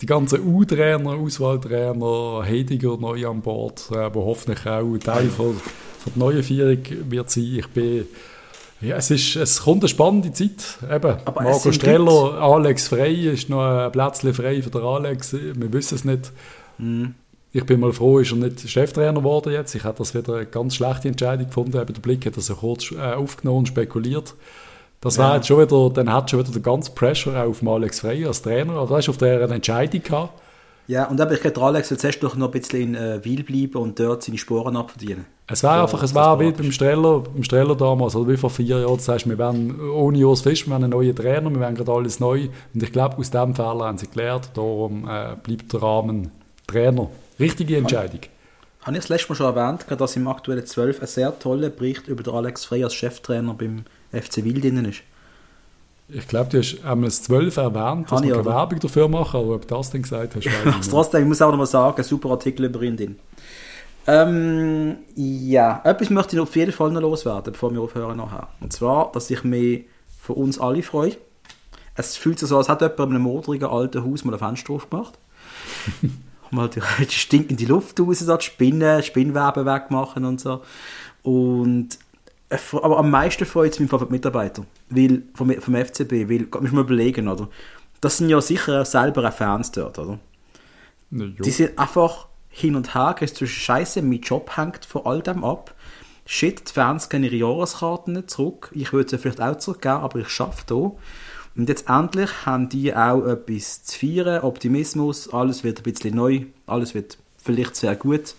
Die 0.00 0.06
ganzen 0.06 0.40
U-Trainer, 0.44 1.10
Auswahltrainer, 1.12 2.42
Hediger 2.44 2.96
neu 2.96 3.26
an 3.28 3.40
Bord, 3.40 3.88
äh, 3.92 4.12
wo 4.12 4.24
hoffentlich 4.24 4.66
auch 4.66 4.96
Teil 4.98 5.28
von, 5.28 5.54
von 5.54 6.12
der 6.14 6.18
neuen 6.18 6.42
Vierung 6.42 6.78
wird 7.08 7.30
sein. 7.30 7.54
Ich 7.58 7.68
bin, 7.68 8.06
ja, 8.80 8.96
es, 8.96 9.12
ist, 9.12 9.36
es 9.36 9.62
kommt 9.62 9.82
eine 9.82 9.88
spannende 9.88 10.32
Zeit. 10.32 10.78
Eben, 10.90 11.16
Aber 11.24 11.42
Marco 11.42 11.70
Streller, 11.70 12.34
Alex 12.40 12.88
Frey 12.88 13.28
ist 13.32 13.48
noch 13.48 13.62
ein 13.62 13.92
Plätzchen 13.92 14.34
frei 14.34 14.60
für 14.60 14.70
den 14.70 14.80
Alex. 14.82 15.34
Wir 15.34 15.72
wissen 15.72 15.94
es 15.94 16.04
nicht. 16.04 16.32
Mhm. 16.78 17.14
Ich 17.52 17.64
bin 17.64 17.78
mal 17.80 17.92
froh, 17.92 18.18
ist 18.18 18.32
er 18.32 18.38
nicht 18.38 18.68
Cheftrainer 18.68 19.12
geworden 19.20 19.52
jetzt. 19.52 19.74
Ich 19.76 19.84
hätte 19.84 19.98
das 19.98 20.14
wieder 20.14 20.34
eine 20.36 20.46
ganz 20.46 20.74
schlechte 20.74 21.06
Entscheidung 21.06 21.46
gefunden. 21.46 21.80
Eben 21.80 21.92
der 21.94 22.00
Blick 22.00 22.26
hat 22.26 22.36
das 22.36 22.46
so 22.46 22.56
kurz 22.56 22.90
äh, 22.90 22.96
aufgenommen 22.98 23.58
und 23.58 23.68
spekuliert. 23.68 24.34
Das 25.02 25.16
Ja. 25.16 25.24
war 25.24 25.36
jetzt 25.36 25.46
schon 25.48 25.60
wieder, 25.60 25.90
dann 25.90 26.10
hat 26.12 26.30
schon 26.30 26.40
wieder 26.40 26.52
der 26.52 26.62
ganze 26.62 26.90
Pressure 26.92 27.44
auf 27.44 27.62
Alex 27.66 28.00
Frey 28.00 28.24
als 28.24 28.40
Trainer. 28.40 28.74
Also 28.78 28.94
weißt, 28.94 29.08
du, 29.08 29.10
auf 29.12 29.18
der 29.18 29.40
er 29.40 29.44
eine 29.44 29.56
Entscheidung 29.56 30.02
gehabt. 30.02 30.32
Ja, 30.88 31.04
und 31.08 31.20
aber 31.20 31.32
ich 31.32 31.40
glaube, 31.40 31.54
der 31.54 31.62
Alex 31.62 31.90
will 31.90 31.98
zuerst 31.98 32.22
noch 32.22 32.36
ein 32.36 32.50
bisschen 32.50 32.80
in 32.82 32.94
äh, 32.96 33.24
Wiel 33.24 33.44
bleiben 33.44 33.76
und 33.82 33.98
dort 34.00 34.22
seine 34.24 34.36
Sporen 34.38 34.76
abverdienen. 34.76 35.26
Es 35.46 35.62
war 35.62 35.76
So, 35.76 35.82
einfach, 35.82 36.02
es 36.02 36.10
das 36.12 36.14
war 36.14 36.40
wie 36.40 36.50
beim 36.50 36.72
Streller, 36.72 37.20
beim 37.20 37.44
Streller 37.44 37.76
damals, 37.76 38.16
oder 38.16 38.32
wie 38.32 38.36
vor 38.36 38.50
vier 38.50 38.64
Jahren, 38.80 38.86
du 38.96 38.98
sagst, 39.02 39.28
wir 39.28 39.38
werden 39.38 39.78
ohne 39.90 40.26
Urs 40.26 40.40
Fisch, 40.40 40.66
wir 40.66 40.72
werden 40.72 40.84
einen 40.84 40.92
neuen 40.92 41.14
Trainer, 41.14 41.50
wir 41.50 41.60
werden 41.60 41.76
gerade 41.76 41.92
alles 41.92 42.18
neu. 42.18 42.48
Und 42.74 42.82
ich 42.82 42.90
glaube, 42.92 43.16
aus 43.18 43.30
dem 43.30 43.54
Fehler 43.54 43.84
haben 43.84 43.98
sie 43.98 44.08
gelernt, 44.08 44.50
darum 44.54 45.08
äh, 45.08 45.36
bleibt 45.42 45.72
der 45.72 45.82
Rahmen 45.82 46.30
Trainer. 46.66 47.08
Richtige 47.38 47.76
Entscheidung. 47.76 48.20
Habe 48.82 48.96
ich 48.96 49.02
das 49.02 49.08
letzte 49.08 49.28
Mal 49.28 49.36
schon 49.36 49.56
erwähnt, 49.56 49.86
dass 49.88 50.16
im 50.16 50.26
aktuellen 50.26 50.66
12 50.66 51.00
ein 51.00 51.06
sehr 51.06 51.38
toller 51.38 51.70
Bericht 51.70 52.08
über 52.08 52.22
den 52.24 52.34
Alex 52.34 52.64
Frey 52.64 52.82
als 52.82 52.94
Cheftrainer 52.94 53.54
beim 53.54 53.84
FC 54.12 54.44
Wiel 54.44 54.60
drin 54.60 54.84
ist. 54.84 55.02
Ich 56.08 56.28
glaube, 56.28 56.50
du 56.50 56.58
hast 56.58 56.84
einmal 56.84 57.08
das 57.08 57.22
12 57.22 57.56
erwähnt, 57.56 58.10
dass 58.10 58.22
wir 58.22 58.32
keine? 58.32 58.44
Werbung 58.44 58.78
dafür 58.80 59.08
machen, 59.08 59.40
aber 59.40 59.54
ob 59.54 59.66
du 59.66 59.74
das 59.74 59.90
denn 59.90 60.02
gesagt 60.02 60.36
hast, 60.36 60.46
weiß 60.46 60.52
ich 60.66 60.76
nicht. 60.76 60.90
Trotzdem, 60.90 61.22
ich 61.22 61.28
muss 61.28 61.40
auch 61.40 61.50
noch 61.50 61.58
mal 61.58 61.66
sagen, 61.66 62.02
super 62.02 62.30
Artikel 62.30 62.66
über 62.66 62.82
ihn 62.82 62.96
drin. 62.96 63.16
Ähm, 64.06 64.96
ja, 65.14 65.80
etwas 65.84 66.10
möchte 66.10 66.36
ich 66.36 66.42
auf 66.42 66.54
jeden 66.56 66.72
Fall 66.72 66.90
noch 66.90 67.00
loswerden, 67.00 67.52
bevor 67.52 67.72
wir 67.72 67.80
aufhören 67.80 68.16
nachher. 68.16 68.48
Und 68.60 68.72
zwar, 68.72 69.12
dass 69.12 69.30
ich 69.30 69.44
mich 69.44 69.84
für 70.20 70.34
uns 70.34 70.58
alle 70.58 70.82
freue. 70.82 71.16
Es 71.94 72.16
fühlt 72.16 72.38
sich 72.38 72.48
so, 72.48 72.58
als 72.58 72.68
hätte 72.68 72.86
jemand 72.86 73.10
in 73.10 73.16
einem 73.16 73.22
modrigen 73.22 73.68
alten 73.68 74.04
Haus 74.04 74.24
mal 74.24 74.32
ein 74.32 74.38
Fenster 74.38 74.72
aufgemacht. 74.72 75.18
mal 76.50 76.68
die, 76.68 76.80
die 77.00 77.10
stinkende 77.10 77.64
Luft 77.66 77.98
raus, 78.00 78.18
so, 78.20 78.36
die 78.36 78.44
Spinnen, 78.44 79.02
Spinnweben 79.02 79.66
wegmachen 79.66 80.24
und 80.24 80.40
so. 80.40 80.62
Und 81.22 81.90
aber 82.72 82.98
am 82.98 83.10
meisten 83.10 83.44
freut 83.44 83.72
es 83.72 83.80
mich 83.80 83.90
von 83.90 83.98
den 84.00 84.10
Mitarbeitern, 84.10 84.66
weil, 84.88 85.22
vom, 85.34 85.50
vom 85.60 85.74
FCB, 85.74 86.28
weil, 86.28 86.46
muss 86.60 86.72
man 86.72 86.84
überlegen, 86.84 87.28
oder? 87.28 87.48
Das 88.00 88.18
sind 88.18 88.28
ja 88.28 88.40
sicher 88.40 88.84
selber 88.84 89.28
auch 89.28 89.32
Fans 89.32 89.70
dort, 89.72 89.98
oder? 89.98 90.18
Ja. 91.10 91.26
Die 91.26 91.50
sind 91.50 91.78
einfach 91.78 92.26
hin 92.48 92.76
und 92.76 92.94
her, 92.94 93.14
gehst 93.18 93.36
zwischen 93.36 93.60
Scheiße, 93.60 94.02
mein 94.02 94.20
Job 94.20 94.56
hängt 94.56 94.84
von 94.84 95.06
all 95.06 95.22
dem 95.22 95.44
ab. 95.44 95.74
Shit, 96.26 96.68
die 96.68 96.72
Fans 96.72 97.08
geben 97.08 97.24
ihre 97.24 97.36
Jahreskarten 97.36 98.14
nicht 98.14 98.30
zurück. 98.30 98.70
Ich 98.74 98.92
würde 98.92 99.10
sie 99.10 99.18
vielleicht 99.18 99.40
auch 99.40 99.56
zurückgeben, 99.56 99.96
aber 99.96 100.20
ich 100.20 100.28
schaffe 100.28 100.62
da. 100.66 100.92
Und 101.54 101.68
jetzt 101.68 101.88
endlich 101.88 102.46
haben 102.46 102.68
die 102.68 102.94
auch 102.94 103.26
etwas 103.26 103.84
zu 103.84 103.98
feiern, 103.98 104.42
Optimismus, 104.42 105.32
alles 105.32 105.64
wird 105.64 105.80
ein 105.80 105.82
bisschen 105.82 106.14
neu, 106.14 106.46
alles 106.66 106.94
wird 106.94 107.18
vielleicht 107.36 107.76
sehr 107.76 107.96
gut. 107.96 108.34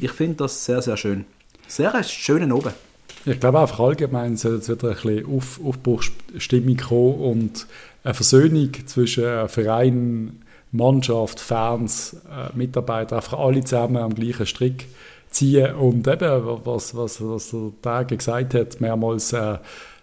Ich 0.00 0.10
finde 0.10 0.36
das 0.36 0.64
sehr, 0.64 0.82
sehr 0.82 0.96
schön. 0.96 1.24
Sehr 1.66 1.94
ein 1.94 2.04
schöner 2.04 2.54
Oben. 2.54 2.72
Ich 3.24 3.38
glaube 3.38 3.60
einfach 3.60 3.78
allgemein 3.78 4.36
soll 4.36 4.56
jetzt 4.56 4.68
wieder 4.68 4.88
ein 4.88 4.94
bisschen 4.94 5.26
Auf 5.36 5.60
Aufbruchsstimmung 5.64 6.76
kommen 6.76 7.14
und 7.14 7.66
eine 8.02 8.14
Versöhnung 8.14 8.70
zwischen 8.86 9.24
äh, 9.24 9.46
Verein, 9.48 10.42
Mannschaft, 10.72 11.38
Fans, 11.38 12.16
äh, 12.28 12.56
Mitarbeiter, 12.56 13.16
einfach 13.16 13.38
alle 13.38 13.62
zusammen 13.62 13.98
am 13.98 14.14
gleichen 14.14 14.46
Strick 14.46 14.88
ziehen 15.30 15.74
und 15.74 16.06
eben, 16.08 16.42
was, 16.64 16.96
was, 16.96 17.24
was 17.24 17.50
der 17.50 17.70
Tage 17.80 18.16
gesagt 18.16 18.54
hat, 18.54 18.80
mehrmals 18.80 19.32
äh, 19.32 19.58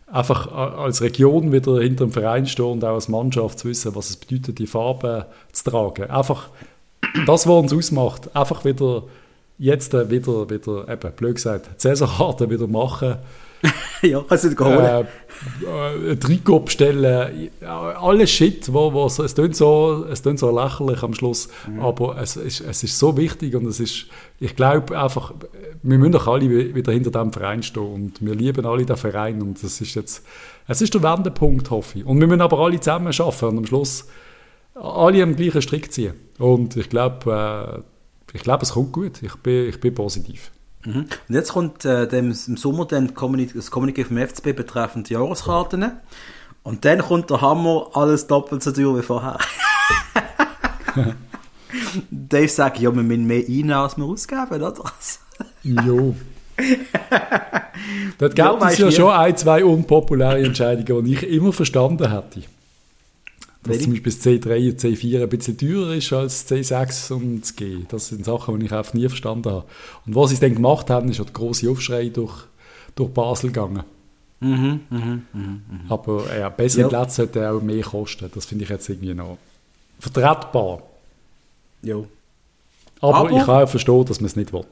einfach 0.08 0.52
als 0.52 1.02
Region 1.02 1.52
wieder 1.52 1.82
hinter 1.82 2.06
dem 2.06 2.12
Verein 2.12 2.48
stehen 2.48 2.66
und 2.66 2.86
auch 2.86 2.96
als 2.96 3.10
Mannschaft 3.10 3.60
zu 3.60 3.68
wissen, 3.68 3.96
was 3.96 4.10
es 4.10 4.18
bedeutet, 4.18 4.60
die 4.60 4.68
Farben 4.68 5.26
zu 5.52 5.70
tragen. 5.70 6.10
Einfach 6.10 6.50
das, 7.26 7.48
was 7.48 7.62
uns 7.62 7.74
ausmacht, 7.74 8.36
einfach 8.36 8.66
wieder 8.66 9.04
jetzt 9.60 9.94
äh, 9.94 10.10
wieder, 10.10 10.50
wieder 10.50 10.88
eben, 10.90 11.12
blöd 11.16 11.36
gesagt, 11.36 11.80
Saisonkarten 11.80 12.50
wieder 12.50 12.68
machen, 12.68 13.18
ja, 14.02 14.24
kannst 14.28 14.46
du 14.46 14.66
holen. 14.66 14.80
äh, 14.86 15.02
äh, 15.66 16.12
ein 16.14 16.20
Trikot 16.22 16.62
bestellen, 16.62 17.50
alles 17.62 18.32
Shit, 18.32 18.72
wo, 18.74 18.94
wo, 18.94 19.10
so- 19.10 19.24
es 19.24 19.36
klingt 19.36 19.54
so, 19.58 20.06
es 20.10 20.22
klingt 20.22 20.40
so 20.40 20.50
lächerlich 20.58 21.04
am 21.04 21.14
Schluss, 21.14 21.50
aber 21.82 22.18
es 22.22 22.38
ist, 22.38 22.62
es 22.62 22.84
ist 22.84 22.98
so 22.98 23.18
wichtig 23.18 23.54
und 23.56 23.66
es 23.66 23.82
ist, 23.82 24.06
ich 24.40 24.56
glaube 24.56 24.98
einfach, 24.98 25.34
wir 25.84 25.98
müssen 25.98 26.14
doch 26.14 26.28
alle 26.28 26.50
wi- 26.50 26.74
wieder 26.74 26.94
hinter 26.94 27.12
dem 27.12 27.34
Verein 27.34 27.62
stehen 27.62 27.84
und 27.84 28.26
wir 28.26 28.34
lieben 28.34 28.66
alle 28.66 28.86
den 28.86 28.96
Verein 28.96 29.42
und 29.42 29.62
das 29.62 29.82
ist 29.82 29.94
jetzt, 29.94 30.24
es 30.70 30.82
ist 30.82 30.94
der 30.94 31.04
Wendepunkt, 31.04 31.70
hoffe 31.70 32.00
ich. 32.00 32.06
Und 32.06 32.22
wir 32.22 32.28
müssen 32.28 32.40
aber 32.42 32.60
alle 32.60 32.80
zusammen 32.80 33.08
arbeiten 33.14 33.46
und 33.46 33.58
am 33.58 33.66
Schluss 33.66 34.08
alle 34.74 35.22
am 35.22 35.36
gleichen 35.36 35.62
Strick 35.62 35.92
ziehen. 35.92 36.14
Und 36.38 36.78
ich 36.78 36.90
glaube, 36.90 37.82
äh, 37.82 37.82
ich 38.34 38.42
glaube, 38.44 38.64
es 38.64 38.74
kommt 38.74 38.92
gut. 38.92 39.22
Ich 39.22 39.36
bin, 39.36 39.70
ich 39.70 39.80
bin 39.80 39.94
positiv. 39.94 40.52
Mhm. 40.86 41.08
Und 41.28 41.36
jetzt 41.36 41.54
kommt 41.54 41.86
äh, 41.86 42.08
dem, 42.08 42.28
im 42.48 42.58
Sommer 42.58 42.86
dann 42.86 43.08
das 43.08 43.72
Kommuniqué 43.72 44.06
vom 44.06 44.18
FCB 44.18 44.56
betreffend 44.56 45.10
die 45.10 45.14
Jahreskarten. 45.14 45.92
Und 46.64 46.86
dann 46.86 47.00
kommt 47.00 47.30
der 47.30 47.42
Hammer, 47.42 47.90
alles 47.94 48.28
doppelt 48.28 48.64
so 48.64 48.72
teuer 48.72 48.98
wie 48.98 49.02
vorher. 49.02 49.40
Dave 52.12 52.48
sagt, 52.48 52.80
ja, 52.80 52.94
wir 52.94 53.04
müssen 53.04 53.26
mehr 53.26 53.44
einnehmen, 53.46 53.72
als 53.72 53.98
wir 53.98 54.06
ausgeben, 54.06 54.48
oder? 54.52 54.74
Jo. 55.64 56.16
Dort 58.18 58.36
gibt 58.36 58.64
es 58.64 58.78
ja 58.78 58.92
schon 58.92 59.12
ein, 59.12 59.38
zwei 59.38 59.64
unpopuläre 59.64 60.44
Entscheidungen, 60.44 61.06
die 61.06 61.14
ich 61.14 61.24
immer 61.24 61.54
verstanden 61.54 62.12
hätte. 62.12 62.42
Dass 63.64 63.72
Welche? 63.72 63.84
zum 63.84 63.94
Beispiel 63.94 64.14
das 64.14 64.22
C3 64.26 64.72
und 64.72 64.80
C4 64.80 65.22
ein 65.24 65.30
bisschen 65.30 65.58
teurer 65.58 65.94
ist 65.96 66.14
als 66.14 66.46
das 66.46 66.58
C6 66.72 67.12
und 67.14 67.42
das 67.42 67.56
G. 67.56 67.80
Das 67.90 68.08
sind 68.08 68.24
Sachen, 68.24 68.58
die 68.60 68.66
ich 68.68 68.72
einfach 68.72 68.94
nie 68.94 69.08
verstanden 69.10 69.50
habe. 69.52 69.66
Und 70.06 70.16
was 70.16 70.30
sie 70.30 70.40
dann 70.40 70.56
gemacht 70.56 70.90
haben, 70.90 71.10
ist 71.10 71.20
der 71.20 71.26
grosse 71.26 71.70
Aufschrei 71.70 72.08
durch, 72.08 72.34
durch 72.96 73.10
Basel 73.12 73.50
gegangen. 73.50 73.84
Mhm, 74.40 74.80
mhm, 74.90 75.22
mhm. 75.34 75.62
Aber 75.90 76.24
äh, 76.32 76.40
ja, 76.40 76.48
bessere 76.50 76.84
Ja. 76.84 76.88
Plätze 76.88 77.16
sollten 77.18 77.44
auch 77.44 77.62
mehr 77.62 77.84
kosten. 77.84 78.32
Das 78.34 78.46
finde 78.46 78.64
ich 78.64 78.70
jetzt 78.70 78.88
irgendwie 78.88 79.14
noch 79.14 79.38
vertretbar. 80.00 80.82
Jo. 81.82 82.08
Aber, 83.02 83.18
Aber- 83.18 83.32
ich 83.32 83.46
kann 83.46 83.64
auch 83.64 83.70
verstehen, 83.70 84.06
dass 84.06 84.22
man 84.22 84.28
es 84.28 84.36
nicht 84.38 84.54
will. 84.54 84.64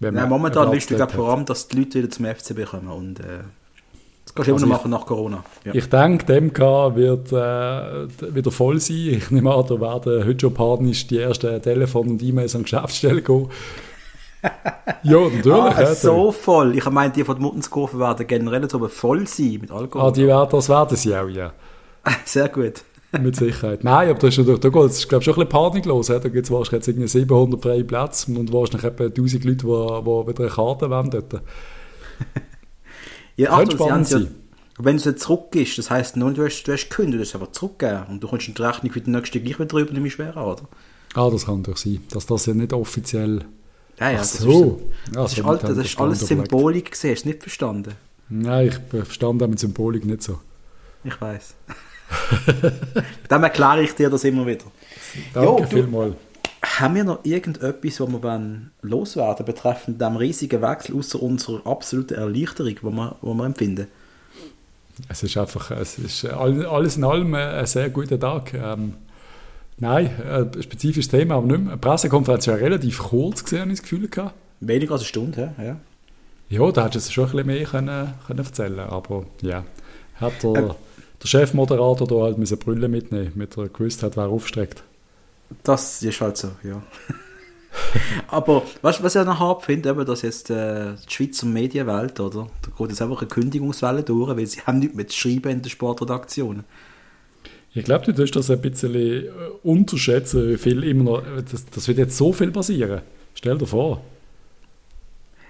Nein, 0.00 0.28
momentan 0.28 0.70
Platz 0.70 0.86
glaub, 0.86 1.12
vor 1.12 1.28
allem, 1.28 1.44
dass 1.44 1.68
die 1.68 1.76
Leute 1.76 1.98
wieder 1.98 2.10
zum 2.10 2.24
FCB 2.24 2.64
kommen. 2.64 2.88
Und 2.88 3.20
äh, 3.20 3.40
das 4.34 4.46
kannst 4.46 4.48
du 4.48 4.52
Also 4.54 4.66
immer 4.66 4.74
noch 4.74 4.80
ich- 4.80 4.82
machen 4.84 4.90
nach 4.90 5.06
Corona. 5.06 5.44
Ja. 5.64 5.74
Ich 5.74 5.88
denke, 5.88 6.24
die 6.26 6.40
MK 6.40 6.96
wird 6.96 7.32
äh, 7.32 8.34
wieder 8.34 8.50
voll 8.50 8.80
sein. 8.80 8.96
Ich 9.18 9.30
nehme 9.30 9.54
an, 9.54 9.64
da 9.68 9.80
werden 9.80 10.24
heute 10.26 10.40
schon 10.40 10.54
panisch 10.54 11.06
die 11.06 11.18
ersten 11.18 11.60
Telefon 11.60 12.08
und 12.10 12.22
E-Mails 12.22 12.54
an 12.54 12.60
die 12.64 12.70
Geschäftsstelle 12.70 13.22
gehen. 13.22 13.48
ja, 15.02 15.18
natürlich. 15.20 15.52
Ah, 15.52 15.80
ja, 15.82 15.94
so 15.94 16.32
voll. 16.32 16.76
Ich 16.76 16.88
meine, 16.90 17.12
die 17.12 17.24
von 17.24 17.36
der 17.36 17.42
Muttenskurve 17.42 17.98
werden 17.98 18.26
generell 18.26 18.68
so 18.68 18.86
voll 18.88 19.26
sein 19.26 19.58
mit 19.60 19.70
Alkohol. 19.70 20.08
Ah, 20.08 20.10
die 20.10 20.26
werden, 20.26 20.48
das 20.50 20.68
werden 20.68 20.96
sie 20.96 21.14
auch, 21.14 21.28
ja. 21.28 21.52
Sehr 22.24 22.48
gut. 22.48 22.82
Mit 23.20 23.36
Sicherheit. 23.36 23.84
Nein, 23.84 24.08
aber 24.08 24.18
da 24.18 24.28
ist 24.28 24.38
natürlich, 24.38 24.60
da 24.60 24.70
geht 24.70 24.84
es, 24.90 25.06
glaube 25.06 25.22
schon 25.22 25.34
ein 25.34 25.46
bisschen 25.46 25.48
Panik 25.50 25.84
los. 25.84 26.08
Ja. 26.08 26.18
Da 26.18 26.30
gibt 26.30 26.46
es 26.46 26.50
wahrscheinlich 26.50 26.72
jetzt 26.72 26.88
irgendwie 26.88 27.08
700 27.08 27.62
freie 27.62 27.84
Plätze 27.84 28.32
und 28.32 28.50
wahrscheinlich 28.52 28.84
etwa 28.84 29.04
1000 29.04 29.44
Leute, 29.44 29.56
die, 29.58 29.62
die 29.64 29.68
wieder 29.68 30.40
eine 30.40 30.48
Karte 30.48 30.90
wollen 30.90 31.10
dort. 31.10 31.42
Ja, 33.36 33.50
Achtung, 33.52 33.78
sie 33.78 33.90
haben 33.90 34.04
ja, 34.04 34.20
wenn 34.78 34.96
du 34.98 35.08
jetzt 35.10 35.22
zurückgehst, 35.22 35.78
das 35.78 35.90
heisst, 35.90 36.16
nur 36.16 36.32
du 36.32 36.44
hast, 36.44 36.64
du 36.64 36.72
hast 36.72 36.88
gekündigt, 36.88 37.18
du 37.18 37.20
hast 37.22 37.28
es 37.30 37.34
einfach 37.34 37.52
zurückgegeben 37.52 38.04
und 38.08 38.22
du 38.22 38.28
kommst 38.28 38.48
in 38.48 38.54
die 38.54 38.62
Rechnung 38.62 38.92
für 38.92 39.00
den 39.00 39.12
nächsten 39.12 39.42
gleich 39.42 39.58
wieder 39.58 39.66
drüber, 39.66 39.92
nicht 39.92 40.02
mehr 40.02 40.10
schwer 40.10 40.36
an, 40.36 40.44
oder? 40.44 40.62
Ah, 41.14 41.28
das 41.30 41.44
kann 41.46 41.58
natürlich 41.58 41.80
sein, 41.80 42.00
dass 42.10 42.26
das 42.26 42.46
ja 42.46 42.54
nicht 42.54 42.72
offiziell... 42.72 43.44
Ja, 44.00 44.10
ja, 44.10 44.16
Ach 44.16 44.20
das 44.22 44.38
so. 44.38 44.80
ist, 45.06 45.14
Ja, 45.14 45.22
das 45.22 45.32
so 45.32 45.40
ist, 45.42 45.46
alt, 45.46 45.62
das 45.64 45.76
ist 45.78 46.00
alles. 46.00 46.20
Symbolik 46.26 46.90
gesehen, 46.92 47.12
hast 47.14 47.24
du 47.24 47.28
nicht 47.28 47.42
verstanden? 47.42 47.92
Nein, 48.30 48.68
ich 48.68 48.78
verstand 49.04 49.42
auch 49.42 49.46
mit 49.48 49.58
Symbolik 49.58 50.04
nicht 50.06 50.22
so. 50.22 50.38
Ich 51.04 51.20
weiß. 51.20 51.54
Dann 53.28 53.42
erkläre 53.42 53.82
ich 53.82 53.94
dir 53.94 54.08
das 54.10 54.24
immer 54.24 54.46
wieder. 54.46 54.64
Danke 55.34 55.48
Jo, 55.50 55.58
du- 55.60 55.66
vielmals. 55.66 56.14
Haben 56.64 56.94
wir 56.94 57.04
noch 57.04 57.24
irgendetwas, 57.24 58.00
was 58.00 58.08
wir 58.22 58.60
loswerden 58.82 59.44
betreffend 59.44 60.00
dem 60.00 60.16
riesigen 60.16 60.62
Wechsel, 60.62 60.96
außer 60.96 61.20
unserer 61.20 61.66
absoluten 61.66 62.14
Erleichterung, 62.14 62.74
die 62.76 62.82
wir, 62.82 63.16
die 63.20 63.26
wir 63.26 63.44
empfinden? 63.44 63.86
Es 65.08 65.22
ist 65.22 65.36
einfach, 65.36 65.70
es 65.72 65.98
ist 65.98 66.24
all- 66.26 66.64
alles 66.66 66.96
in 66.96 67.04
allem 67.04 67.34
ein 67.34 67.66
sehr 67.66 67.90
guter 67.90 68.20
Tag. 68.20 68.54
Ähm, 68.54 68.94
nein, 69.78 70.10
ein 70.24 70.62
spezifisches 70.62 71.08
Thema, 71.08 71.36
aber 71.36 71.46
nicht 71.46 71.64
mehr. 71.64 71.72
Die 71.74 71.80
Pressekonferenz 71.80 72.46
war 72.46 72.58
ja 72.58 72.64
relativ 72.64 72.98
kurz, 72.98 73.42
gesehen, 73.42 73.60
habe 73.62 73.72
ich 73.72 73.78
das 73.80 73.82
Gefühl 73.82 74.08
gehabt. 74.08 74.34
Weniger 74.60 74.92
als 74.92 75.00
eine 75.02 75.08
Stunde, 75.08 75.52
ja. 75.58 75.76
ja. 76.50 76.70
Da 76.72 76.84
hättest 76.84 77.08
du 77.08 77.12
schon 77.12 77.24
ein 77.24 77.30
bisschen 77.32 77.46
mehr 77.46 77.64
können, 77.64 78.14
können 78.26 78.38
erzählen 78.38 78.80
aber 78.80 79.24
ja, 79.40 79.64
hat 80.16 80.42
der, 80.42 80.50
Ähm. 80.54 80.70
der 81.22 81.26
Chefmoderator 81.26 82.06
da 82.06 82.14
halt 82.16 82.38
müssen 82.38 82.58
Brille 82.58 82.86
mitnehmen, 82.88 83.32
mit 83.34 83.56
der 83.56 83.68
gewusst 83.68 84.02
hat, 84.02 84.16
wer 84.16 84.26
aufstreckt. 84.26 84.84
Das 85.62 86.02
ist 86.02 86.20
halt 86.20 86.36
so, 86.36 86.50
ja. 86.62 86.82
Aber 88.28 88.62
weißt, 88.82 89.00
du, 89.00 89.02
was 89.04 89.14
ich 89.14 89.24
noch 89.24 89.38
hart 89.38 89.64
finde, 89.64 89.90
eben, 89.90 90.04
dass 90.04 90.22
jetzt 90.22 90.50
äh, 90.50 90.92
die 91.08 91.12
Schweizer 91.12 91.46
Medienwelt, 91.46 92.20
oder? 92.20 92.48
Da 92.62 92.70
geht 92.76 92.90
jetzt 92.90 93.02
einfach 93.02 93.20
eine 93.20 93.28
Kündigungswelle 93.28 94.02
durch, 94.02 94.36
weil 94.36 94.46
sie 94.46 94.60
haben 94.66 94.78
nichts 94.78 94.94
mehr 94.94 95.08
zu 95.08 95.16
schreiben 95.18 95.50
in 95.50 95.62
den 95.62 95.70
Sportredaktionen. 95.70 96.64
Ich 97.74 97.84
glaube, 97.84 98.04
du 98.04 98.12
tust 98.12 98.36
das 98.36 98.50
ein 98.50 98.60
bisschen 98.60 98.94
äh, 98.94 99.30
unterschätzen, 99.62 100.50
wie 100.50 100.58
viel 100.58 100.84
immer 100.84 101.04
noch, 101.04 101.22
das, 101.50 101.64
das 101.66 101.88
wird 101.88 101.98
jetzt 101.98 102.16
so 102.16 102.32
viel 102.32 102.50
passieren. 102.50 103.00
Stell 103.34 103.56
dir 103.56 103.66
vor. 103.66 104.02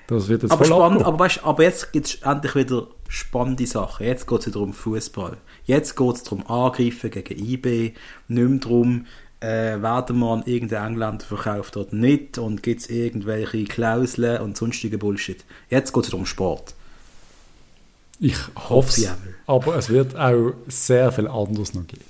Das 0.07 0.28
wird 0.28 0.42
jetzt 0.42 0.53
Aber, 0.53 0.64
voll 0.64 0.76
spannend, 0.76 1.05
aber, 1.05 1.18
weißt, 1.18 1.44
aber 1.44 1.62
jetzt 1.62 1.92
gibt 1.92 2.07
es 2.07 2.14
endlich 2.22 2.55
wieder 2.55 2.86
spannende 3.09 3.66
Sachen. 3.66 4.07
Jetzt 4.07 4.26
geht 4.26 4.40
es 4.40 4.46
wieder 4.46 4.61
um 4.61 4.72
Fußball. 4.72 5.36
Jetzt 5.64 5.96
geht 5.96 6.14
es 6.14 6.22
darum 6.22 6.46
Angreifen 6.46 7.11
gegen 7.11 7.38
IB, 7.38 7.94
nicht 8.28 8.48
mehr 8.48 8.59
darum, 8.59 9.07
äh, 9.43 9.82
werden 9.82 10.18
wir 10.18 10.32
an 10.32 10.43
irgendeinen 10.47 10.95
Engländer 10.95 11.24
verkauft 11.24 11.76
oder 11.76 11.95
nicht 11.95 12.38
und 12.38 12.62
gibt 12.62 12.82
es 12.82 12.88
irgendwelche 12.88 13.64
Klauseln 13.64 14.40
und 14.40 14.57
sonstigen 14.57 14.99
Bullshit. 14.99 15.45
Jetzt 15.68 15.93
geht 15.93 16.05
es 16.05 16.14
um 16.14 16.26
Sport. 16.26 16.74
Ich 18.20 18.36
hoffe 18.68 18.88
es, 18.88 19.09
aber 19.47 19.76
es 19.76 19.88
wird 19.88 20.16
auch 20.16 20.53
sehr 20.68 21.11
viel 21.11 21.26
anderes 21.26 21.74
noch 21.74 21.86
geben. 21.86 22.05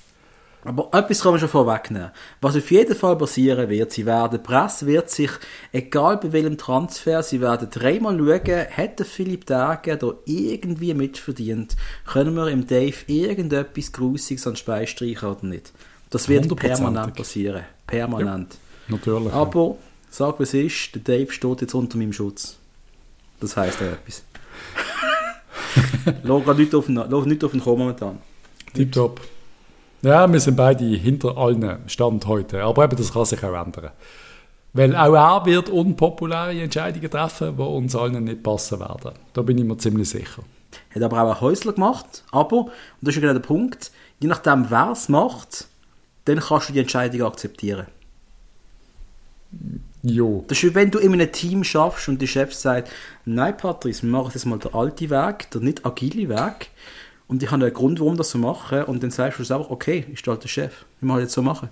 Aber 0.64 0.90
etwas 0.92 1.22
kann 1.22 1.32
man 1.32 1.40
schon 1.40 1.48
vorwegnehmen. 1.48 2.10
Was 2.40 2.54
auf 2.54 2.70
jeden 2.70 2.94
Fall 2.94 3.16
passieren 3.16 3.68
wird, 3.68 3.90
sie 3.90 4.06
werden, 4.06 4.38
die 4.38 4.46
Presse 4.46 4.86
wird 4.86 5.10
sich, 5.10 5.30
egal 5.72 6.18
bei 6.18 6.32
welchem 6.32 6.56
Transfer, 6.56 7.22
sie 7.22 7.40
werden 7.40 7.68
dreimal 7.68 8.16
schauen, 8.16 8.66
hat 8.76 8.98
der 8.98 9.06
Philipp 9.06 9.46
Dagen 9.46 9.98
da 9.98 10.12
irgendwie 10.24 10.94
mitverdient? 10.94 11.76
Können 12.06 12.34
wir 12.34 12.48
im 12.48 12.66
Dave 12.66 12.94
irgendetwas 13.06 13.90
Grusiges 13.90 14.46
an 14.46 14.52
den 14.52 14.58
Speis 14.58 14.90
streichen 14.90 15.30
oder 15.30 15.46
nicht? 15.46 15.72
Das 16.12 16.28
wird 16.28 16.54
permanent 16.54 17.14
passieren. 17.14 17.62
Permanent. 17.86 18.58
Natürlich. 18.86 19.32
Aber, 19.32 19.76
sag 20.10 20.38
was 20.38 20.52
ist, 20.52 20.94
der 20.94 21.00
Dave 21.00 21.32
steht 21.32 21.62
jetzt 21.62 21.74
unter 21.74 21.96
meinem 21.96 22.12
Schutz. 22.12 22.58
Das 23.40 23.56
heisst 23.56 23.80
ja 23.80 23.92
etwas. 23.92 24.22
Lass 26.22 26.44
grad 26.44 26.58
nicht 26.58 26.74
auf 26.74 26.86
den, 26.86 26.96
lass 26.96 27.24
nicht 27.24 27.42
auf 27.42 27.52
den 27.52 27.62
kommen 27.62 27.78
momentan. 27.78 28.18
Tipptopp. 28.74 29.22
Ja, 30.02 30.30
wir 30.30 30.40
sind 30.40 30.56
beide 30.56 30.84
hinter 30.84 31.36
allen 31.38 31.78
Stand 31.86 32.26
heute. 32.26 32.62
Aber 32.62 32.84
eben, 32.84 32.96
das 32.96 33.12
kann 33.12 33.24
sich 33.24 33.42
auch 33.42 33.54
ändern. 33.54 33.90
Weil 34.74 34.94
auch 34.94 35.14
er 35.14 35.46
wird 35.46 35.70
unpopuläre 35.70 36.60
Entscheidungen 36.60 37.10
treffen, 37.10 37.56
die 37.56 37.62
uns 37.62 37.96
allen 37.96 38.24
nicht 38.24 38.42
passen 38.42 38.80
werden. 38.80 39.12
Da 39.32 39.42
bin 39.42 39.56
ich 39.56 39.64
mir 39.64 39.78
ziemlich 39.78 40.10
sicher. 40.10 40.42
Hat 40.94 41.02
aber 41.02 41.22
auch 41.22 41.36
ein 41.36 41.40
Häusler 41.40 41.72
gemacht. 41.72 42.24
Aber, 42.32 42.56
und 42.56 42.70
das 43.00 43.10
ist 43.10 43.16
ja 43.16 43.20
genau 43.22 43.32
der 43.32 43.46
Punkt, 43.46 43.92
je 44.20 44.28
nachdem, 44.28 44.70
wer 44.70 44.90
es 44.90 45.08
macht, 45.08 45.68
dann 46.24 46.40
kannst 46.40 46.68
du 46.68 46.72
die 46.72 46.80
Entscheidung 46.80 47.22
akzeptieren. 47.26 47.86
Jo. 50.02 50.44
Das 50.48 50.62
ist, 50.62 50.74
wenn 50.74 50.90
du 50.90 50.98
in 50.98 51.12
einem 51.12 51.30
Team 51.30 51.62
schaffst 51.62 52.08
und 52.08 52.20
der 52.20 52.26
Chef 52.26 52.54
sagt, 52.54 52.90
nein, 53.24 53.56
Patrice, 53.56 54.02
wir 54.02 54.10
machen 54.10 54.32
jetzt 54.34 54.46
mal 54.46 54.58
den 54.58 54.74
alten 54.74 55.10
Weg, 55.10 55.50
der 55.50 55.60
nicht 55.60 55.86
agile 55.86 56.28
Weg. 56.28 56.70
Und 57.28 57.42
ich 57.42 57.50
habe 57.50 57.64
einen 57.64 57.74
Grund, 57.74 58.00
warum 58.00 58.16
das 58.16 58.30
so 58.30 58.38
machen. 58.38 58.84
Und 58.84 59.02
dann 59.02 59.10
sagst 59.10 59.38
du 59.38 59.44
selber, 59.44 59.70
okay, 59.70 60.04
ist 60.12 60.26
der 60.26 60.34
alte 60.34 60.48
Chef. 60.48 60.84
Wir 61.00 61.06
machen 61.06 61.20
jetzt 61.20 61.32
so 61.32 61.42
machen. 61.42 61.68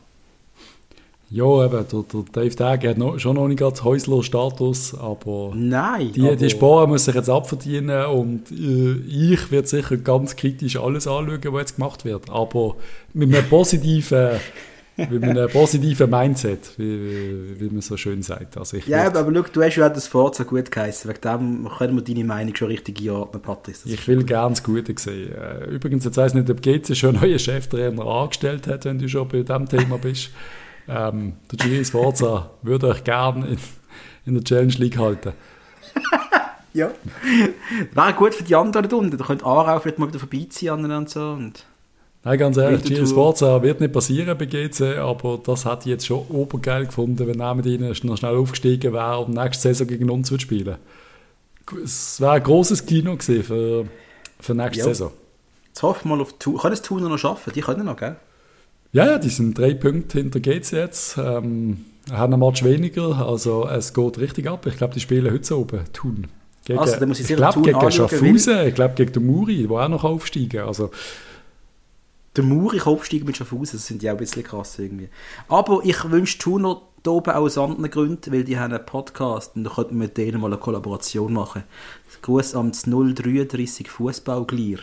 Ja, 1.33 1.65
eben, 1.65 1.85
der, 1.93 2.03
der 2.13 2.25
Dave 2.33 2.57
Dage 2.57 2.89
hat 2.91 2.99
noch, 2.99 3.17
schon 3.21 3.37
noch 3.37 3.47
nicht 3.47 3.61
ganz 3.61 3.85
Häusler-Status, 3.85 4.97
aber 4.99 5.53
Nein. 5.55 6.11
die, 6.13 6.23
aber, 6.23 6.35
die 6.35 6.51
Sporen 6.51 6.91
muss 6.91 7.05
sich 7.05 7.15
jetzt 7.15 7.31
abverdienen 7.31 8.07
und 8.07 8.51
äh, 8.51 8.95
ich 9.09 9.49
werde 9.53 9.69
sicher 9.69 9.97
ganz 9.97 10.35
kritisch 10.35 10.77
alles 10.77 11.07
anschauen, 11.07 11.39
was 11.53 11.61
jetzt 11.61 11.77
gemacht 11.77 12.05
wird. 12.05 12.29
Aber 12.31 12.75
mit 13.15 13.33
einem 13.33 13.49
positiven, 13.49 14.31
mit 14.97 15.23
einem 15.23 15.49
positiven 15.49 16.11
Mindset, 16.11 16.73
wie, 16.79 16.99
wie, 17.01 17.61
wie 17.61 17.71
man 17.71 17.81
so 17.81 17.97
schön 17.97 18.23
sagt. 18.23 18.57
Also 18.59 18.79
ich 18.79 18.89
Ja, 18.89 19.05
werd- 19.05 19.17
aber 19.17 19.33
schau, 19.33 19.45
du 19.53 19.63
hast 19.63 19.77
ja 19.77 19.89
das 19.89 20.09
Forza 20.09 20.43
gut 20.43 20.69
geheißen. 20.73 21.09
Wegen 21.09 21.21
dem 21.21 21.69
können 21.79 21.95
wir 21.95 22.03
deine 22.03 22.25
Meinung 22.25 22.57
schon 22.57 22.67
richtig 22.69 23.01
einordnen, 23.03 23.41
Patrice. 23.41 23.89
Ich 23.89 24.09
will 24.09 24.25
gerne 24.25 24.51
das 24.51 24.65
Gute 24.65 24.95
sehen. 24.99 25.31
Äh, 25.33 25.67
Übrigens, 25.71 26.05
jetzt 26.05 26.17
weiss 26.17 26.35
nicht, 26.35 26.51
ob 26.51 26.61
GC 26.61 26.97
schon 26.97 27.11
einen 27.17 27.21
neuen 27.21 27.39
Cheftrainer 27.39 28.05
angestellt 28.05 28.67
hat, 28.67 28.85
wenn 28.85 28.99
du 28.99 29.09
schon 29.09 29.29
bei 29.29 29.43
diesem 29.43 29.69
Thema 29.69 29.97
bist. 29.97 30.31
Ähm, 30.89 31.35
der 31.51 31.59
Giri 31.59 31.85
Sforza 31.85 32.51
würde 32.63 32.89
euch 32.89 33.05
gerne 33.05 33.47
in, 33.47 33.59
in 34.27 34.35
der 34.35 34.45
Challenge 34.45 34.75
League 34.75 34.99
halten. 34.99 35.33
Ja. 36.73 36.93
Wäre 37.95 38.13
gut 38.13 38.33
für 38.33 38.45
die 38.45 38.55
anderen 38.55 38.87
unten. 38.93 39.19
Da 39.19 39.25
könnte 39.25 39.45
Aarau 39.45 39.81
vielleicht 39.81 39.99
mal 39.99 40.07
wieder 40.07 40.21
vorbeiziehen 40.21 40.89
und 40.93 41.11
so. 41.11 41.31
Und 41.33 41.65
Nein, 42.23 42.39
ganz 42.39 42.57
ehrlich. 42.59 42.85
Giri 42.85 43.07
Sforza 43.09 43.61
wird 43.63 43.81
nicht 43.81 43.93
passieren 43.93 44.39
bei 44.39 44.45
GC, 44.47 44.99
aber 44.99 45.41
das 45.45 45.65
hätte 45.65 45.81
ich 45.81 45.87
jetzt 45.87 46.07
schon 46.07 46.25
obergeil 46.29 46.87
gefunden, 46.87 47.27
wenn 47.27 47.41
er 47.41 47.55
mit 47.57 47.67
ihnen 47.67 47.93
noch 48.05 48.17
schnell 48.17 48.37
aufgestiegen 48.37 48.93
wäre 48.93 49.19
und 49.19 49.35
nächste 49.35 49.63
Saison 49.63 49.89
gegen 49.89 50.09
uns 50.11 50.31
würde 50.31 50.43
spielen. 50.43 50.77
Es 51.83 52.21
wäre 52.21 52.33
ein 52.35 52.43
grosses 52.45 52.87
Kino 52.87 53.17
gewesen 53.17 53.43
für, 53.43 53.87
für 54.39 54.55
nächste 54.55 54.79
Ja. 54.79 54.85
Saison. 54.85 55.11
jetzt 55.67 55.83
hoffen 55.83 56.09
wir 56.09 56.17
mal 56.17 56.23
auf 56.23 56.35
Tour. 56.39 56.61
Können 56.61 56.75
es 56.75 56.83
Thuner 56.83 57.09
noch 57.09 57.19
schaffen? 57.19 57.53
Die 57.53 57.63
können 57.63 57.85
noch, 57.87 57.97
gell? 57.97 58.15
Ja, 58.93 59.07
ja, 59.07 59.19
die 59.19 59.29
sind 59.29 59.57
drei 59.57 59.75
Punkte 59.75 60.19
hinter 60.19 60.41
GC 60.41 60.73
jetzt. 60.73 61.17
Ähm, 61.17 61.85
haben 62.11 62.33
einen 62.33 62.41
Match 62.41 62.65
weniger, 62.65 63.25
also 63.27 63.69
es 63.69 63.95
geht 63.95 64.19
richtig 64.19 64.49
ab. 64.49 64.67
Ich 64.67 64.77
glaube, 64.77 64.95
die 64.95 65.01
spielen 65.01 65.33
heute 65.33 65.45
so 65.45 65.59
oben, 65.59 65.81
Thun. 65.93 66.27
Gegen, 66.65 66.79
Also, 66.79 66.99
dann 66.99 67.09
muss 67.09 67.21
ich 67.21 67.31
ich 67.31 67.37
glaube, 67.37 67.55
Thun 67.55 67.63
gegen 67.63 67.77
anschauen, 67.77 68.09
Schaffhausen, 68.09 68.67
ich 68.67 68.75
glaube, 68.75 68.95
gegen 68.95 69.13
den 69.13 69.27
Muri, 69.27 69.67
der 69.67 69.71
auch 69.71 69.89
noch 69.89 70.05
aufsteigen 70.05 70.61
Also, 70.67 70.91
Der 72.37 72.45
Muri 72.45 72.81
aufsteigen 72.81 73.27
mit 73.27 73.37
Schaffhausen, 73.37 73.79
das 73.79 73.87
sind 73.87 74.03
ja 74.03 74.13
auch 74.13 74.17
ein 74.17 74.19
bisschen 74.19 74.43
krass 74.43 74.79
irgendwie. 74.79 75.09
Aber 75.49 75.81
ich 75.85 76.11
wünsche 76.11 76.39
Thuner 76.39 76.83
da 77.03 77.13
oben 77.13 77.31
aus 77.31 77.57
anderen 77.57 77.91
Gründen, 77.91 78.33
weil 78.33 78.45
die 78.45 78.59
haben 78.59 78.73
einen 78.73 78.85
Podcast 78.85 79.57
und 79.57 79.65
da 79.65 79.71
könnten 79.71 79.95
wir 79.95 80.07
mit 80.07 80.17
denen 80.17 80.41
mal 80.41 80.49
eine 80.49 80.59
Kollaboration 80.59 81.33
machen. 81.33 81.63
Gruß 82.23 82.55
am 82.55 82.73
033 82.73 83.89
Fußballglier. 83.89 84.79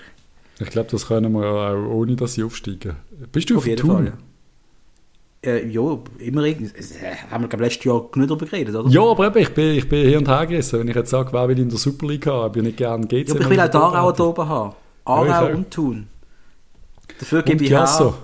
Ich 0.59 0.69
glaube, 0.69 0.89
das 0.89 1.07
können 1.07 1.33
wir 1.33 1.45
auch 1.45 1.89
ohne, 1.93 2.15
dass 2.15 2.33
sie 2.33 2.43
aufsteigen. 2.43 2.95
Bist 3.31 3.49
du 3.49 3.55
auf, 3.55 3.63
Auf 3.63 3.67
jeden? 3.67 3.87
Fall, 3.87 4.05
ja. 4.05 4.13
Äh, 5.43 5.67
ja, 5.67 5.99
immer 6.17 6.43
irgendwie. 6.43 6.65
Äh, 6.65 7.15
haben 7.29 7.43
wir, 7.43 7.47
glaube 7.47 7.63
letztes 7.63 7.85
Jahr 7.85 8.03
genug 8.11 8.27
darüber 8.27 8.45
geredet, 8.45 8.75
oder? 8.75 8.89
Ja, 8.89 9.03
aber 9.03 9.27
eben, 9.27 9.37
ich 9.37 9.53
bin, 9.53 9.77
ich 9.77 9.87
bin 9.87 10.07
hier 10.07 10.17
und 10.17 10.27
her 10.27 10.45
gerissen. 10.47 10.79
Wenn 10.79 10.87
ich 10.87 10.95
jetzt 10.95 11.11
sage, 11.11 11.31
wer 11.31 11.47
will 11.47 11.59
in 11.59 11.69
der 11.69 11.77
Super 11.77 12.07
League 12.07 12.25
haben, 12.25 12.51
bin 12.51 12.65
ich 12.65 12.75
gerne 12.75 13.05
GC. 13.05 13.27
Ja, 13.27 13.35
aber 13.35 13.41
ich 13.43 13.49
will 13.49 13.59
auch 13.59 13.69
dort 13.69 14.19
da 14.19 14.23
oben 14.23 14.49
haben. 14.49 14.75
Ja, 15.07 15.13
Aarau 15.13 15.45
auch. 15.45 15.53
und 15.55 15.71
Thun. 15.71 16.07
Dafür 17.19 17.43
gebe 17.43 17.63
ich 17.63 17.69
Chiasso. 17.69 18.15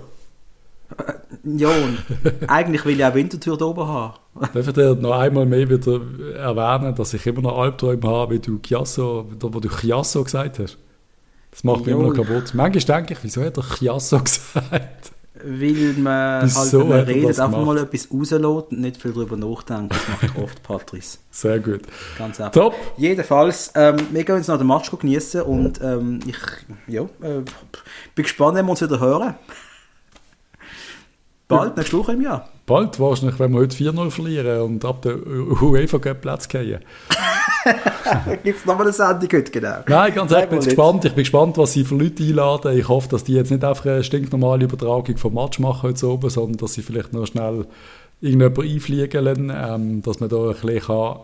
her. 0.98 1.14
Ja, 1.44 1.70
eigentlich 2.48 2.84
will 2.84 2.98
ich 2.98 3.04
auch 3.04 3.14
Winterthur 3.14 3.56
da 3.56 3.64
oben 3.66 3.86
haben. 3.86 4.14
Darf 4.52 4.66
ich 4.66 4.72
dir 4.72 4.94
noch 4.94 5.12
einmal 5.12 5.46
mehr 5.46 5.68
wieder 5.68 6.00
erwähnen, 6.36 6.94
dass 6.94 7.14
ich 7.14 7.26
immer 7.26 7.42
noch 7.42 7.58
Albträume 7.58 8.08
habe, 8.08 8.34
wie 8.34 8.38
du 8.40 8.58
Chiasso, 8.58 9.26
wo 9.40 9.60
du 9.60 9.68
Chiasso 9.68 10.24
gesagt 10.24 10.58
hast? 10.58 10.78
Das 11.54 11.62
macht 11.62 11.86
mich 11.86 11.94
immer 11.94 12.02
noch 12.02 12.14
kaputt. 12.14 12.52
Manchmal 12.52 12.96
denke 12.98 13.12
ich, 13.14 13.18
wieso 13.22 13.44
hat 13.44 13.56
er 13.56 13.62
Chiasso 13.62 14.18
gesagt? 14.24 15.12
Weil 15.46 15.92
man 15.98 16.44
Wieso 16.44 16.60
halt, 16.60 16.72
wenn 16.72 16.88
man 16.88 17.00
redet, 17.00 17.38
einfach 17.40 17.64
mal 17.64 17.74
gemacht? 17.76 17.94
etwas 17.94 18.08
rauslässt 18.12 18.44
und 18.44 18.72
nicht 18.72 19.00
viel 19.00 19.12
darüber 19.12 19.36
nachdenkt. 19.36 19.92
Das 19.94 20.08
macht 20.08 20.38
oft 20.42 20.62
Patrice. 20.62 21.18
Sehr 21.30 21.58
gut. 21.60 21.82
Ganz 22.18 22.40
einfach. 22.40 22.52
Top. 22.52 22.74
Jedenfalls, 22.96 23.70
ähm, 23.74 23.96
wir 24.10 24.24
gehen 24.24 24.36
jetzt 24.36 24.48
noch 24.48 24.58
den 24.58 24.66
Match 24.66 24.90
genießen 24.90 25.42
und 25.42 25.80
ähm, 25.82 26.20
ich 26.26 26.36
ja, 26.86 27.02
äh, 27.02 27.42
bin 28.14 28.22
gespannt, 28.22 28.56
wenn 28.56 28.64
wir 28.66 28.70
uns 28.70 28.80
wieder 28.82 28.98
hören. 28.98 29.34
Bald, 31.46 31.76
nächste 31.76 31.98
Woche 31.98 32.12
im 32.12 32.22
Jahr. 32.22 32.48
Bald 32.64 32.98
wahrscheinlich, 32.98 33.38
wenn 33.38 33.52
wir 33.52 33.60
heute 33.60 33.76
4-0 33.76 34.10
verlieren 34.10 34.60
und 34.62 34.84
ab 34.84 35.02
der 35.02 35.18
UEFA 35.26 35.98
Cup 35.98 36.22
Platz 36.22 36.48
gehen. 36.48 36.80
Gibt 38.42 38.58
es 38.60 38.64
nochmal 38.64 38.86
eine 38.86 38.92
Sendung 38.92 39.28
heute, 39.30 39.50
genau. 39.50 39.76
Nein, 39.86 40.14
ganz 40.14 40.32
ehrlich, 40.32 40.44
ich 40.44 40.50
bin 40.50 40.60
gespannt. 40.60 41.04
Ich 41.04 41.12
bin 41.12 41.22
gespannt, 41.22 41.58
was 41.58 41.72
sie 41.72 41.84
für 41.84 41.96
Leute 41.96 42.22
einladen. 42.22 42.78
Ich 42.78 42.88
hoffe, 42.88 43.08
dass 43.10 43.24
die 43.24 43.34
jetzt 43.34 43.50
nicht 43.50 43.62
einfach 43.62 43.84
eine 43.86 44.04
stinknormale 44.04 44.64
Übertragung 44.64 45.16
vom 45.18 45.34
Match 45.34 45.58
machen 45.58 45.82
heute 45.82 46.08
oben, 46.08 46.30
sondern 46.30 46.56
dass 46.56 46.72
sie 46.72 46.82
vielleicht 46.82 47.12
noch 47.12 47.26
schnell 47.26 47.66
irgendjemanden 48.22 48.74
einfliegen 48.74 49.24
lassen, 49.24 49.52
ähm, 49.54 50.02
dass 50.02 50.20
man 50.20 50.30
da 50.30 50.48
ein 50.48 50.54
bisschen 50.54 50.80
kann, 50.80 51.16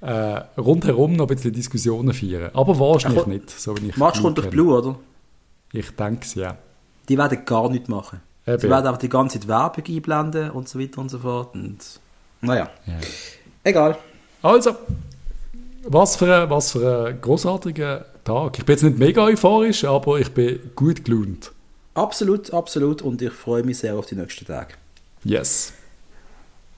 äh, 0.00 0.60
rundherum 0.60 1.12
noch 1.12 1.28
ein 1.28 1.34
bisschen 1.34 1.52
Diskussionen 1.52 2.12
feiern 2.12 2.50
Aber 2.54 2.78
wahrscheinlich 2.78 3.22
Ach, 3.22 3.26
nicht, 3.26 3.50
so 3.50 3.76
wie 3.76 3.90
ich 3.90 3.96
Match 3.96 4.20
kommt 4.20 4.38
durch. 4.38 4.50
Blue, 4.50 4.76
oder? 4.76 4.96
Ich 5.72 5.90
denke 5.94 6.22
es, 6.22 6.34
ja. 6.34 6.56
Die 7.08 7.16
werden 7.16 7.44
gar 7.44 7.68
nichts 7.68 7.88
machen. 7.88 8.20
Eben. 8.52 8.60
Sie 8.60 8.70
werden 8.70 8.86
einfach 8.86 8.98
die 9.00 9.08
ganze 9.08 9.38
Zeit 9.38 9.48
Werbung 9.48 9.84
einblenden 9.88 10.50
und 10.50 10.68
so 10.68 10.78
weiter 10.78 11.00
und 11.00 11.08
so 11.10 11.18
fort. 11.18 11.54
Und, 11.54 11.78
naja, 12.40 12.70
Ja. 12.86 12.94
egal. 13.64 13.96
Also, 14.42 14.76
was 15.84 16.16
für, 16.16 16.42
ein, 16.42 16.50
was 16.50 16.72
für 16.72 17.06
ein 17.08 17.20
großartiger 17.20 18.06
Tag. 18.24 18.58
Ich 18.58 18.64
bin 18.64 18.74
jetzt 18.74 18.82
nicht 18.82 18.98
mega 18.98 19.22
euphorisch, 19.24 19.84
aber 19.84 20.18
ich 20.20 20.30
bin 20.32 20.58
gut 20.76 21.04
gelaunt. 21.04 21.52
Absolut, 21.94 22.52
absolut. 22.52 23.02
Und 23.02 23.20
ich 23.22 23.32
freue 23.32 23.62
mich 23.62 23.78
sehr 23.78 23.96
auf 23.96 24.06
die 24.06 24.14
nächsten 24.14 24.46
Tage. 24.46 24.74
Yes. 25.24 25.72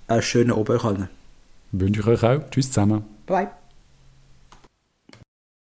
Einen 0.08 0.22
schönen 0.22 0.52
Abend 0.52 0.70
euch 0.70 0.84
allen. 0.84 1.08
Wünsche 1.72 2.00
ich 2.00 2.06
euch 2.06 2.22
auch. 2.22 2.40
Tschüss 2.50 2.68
zusammen. 2.68 3.04
Bye. 3.26 3.48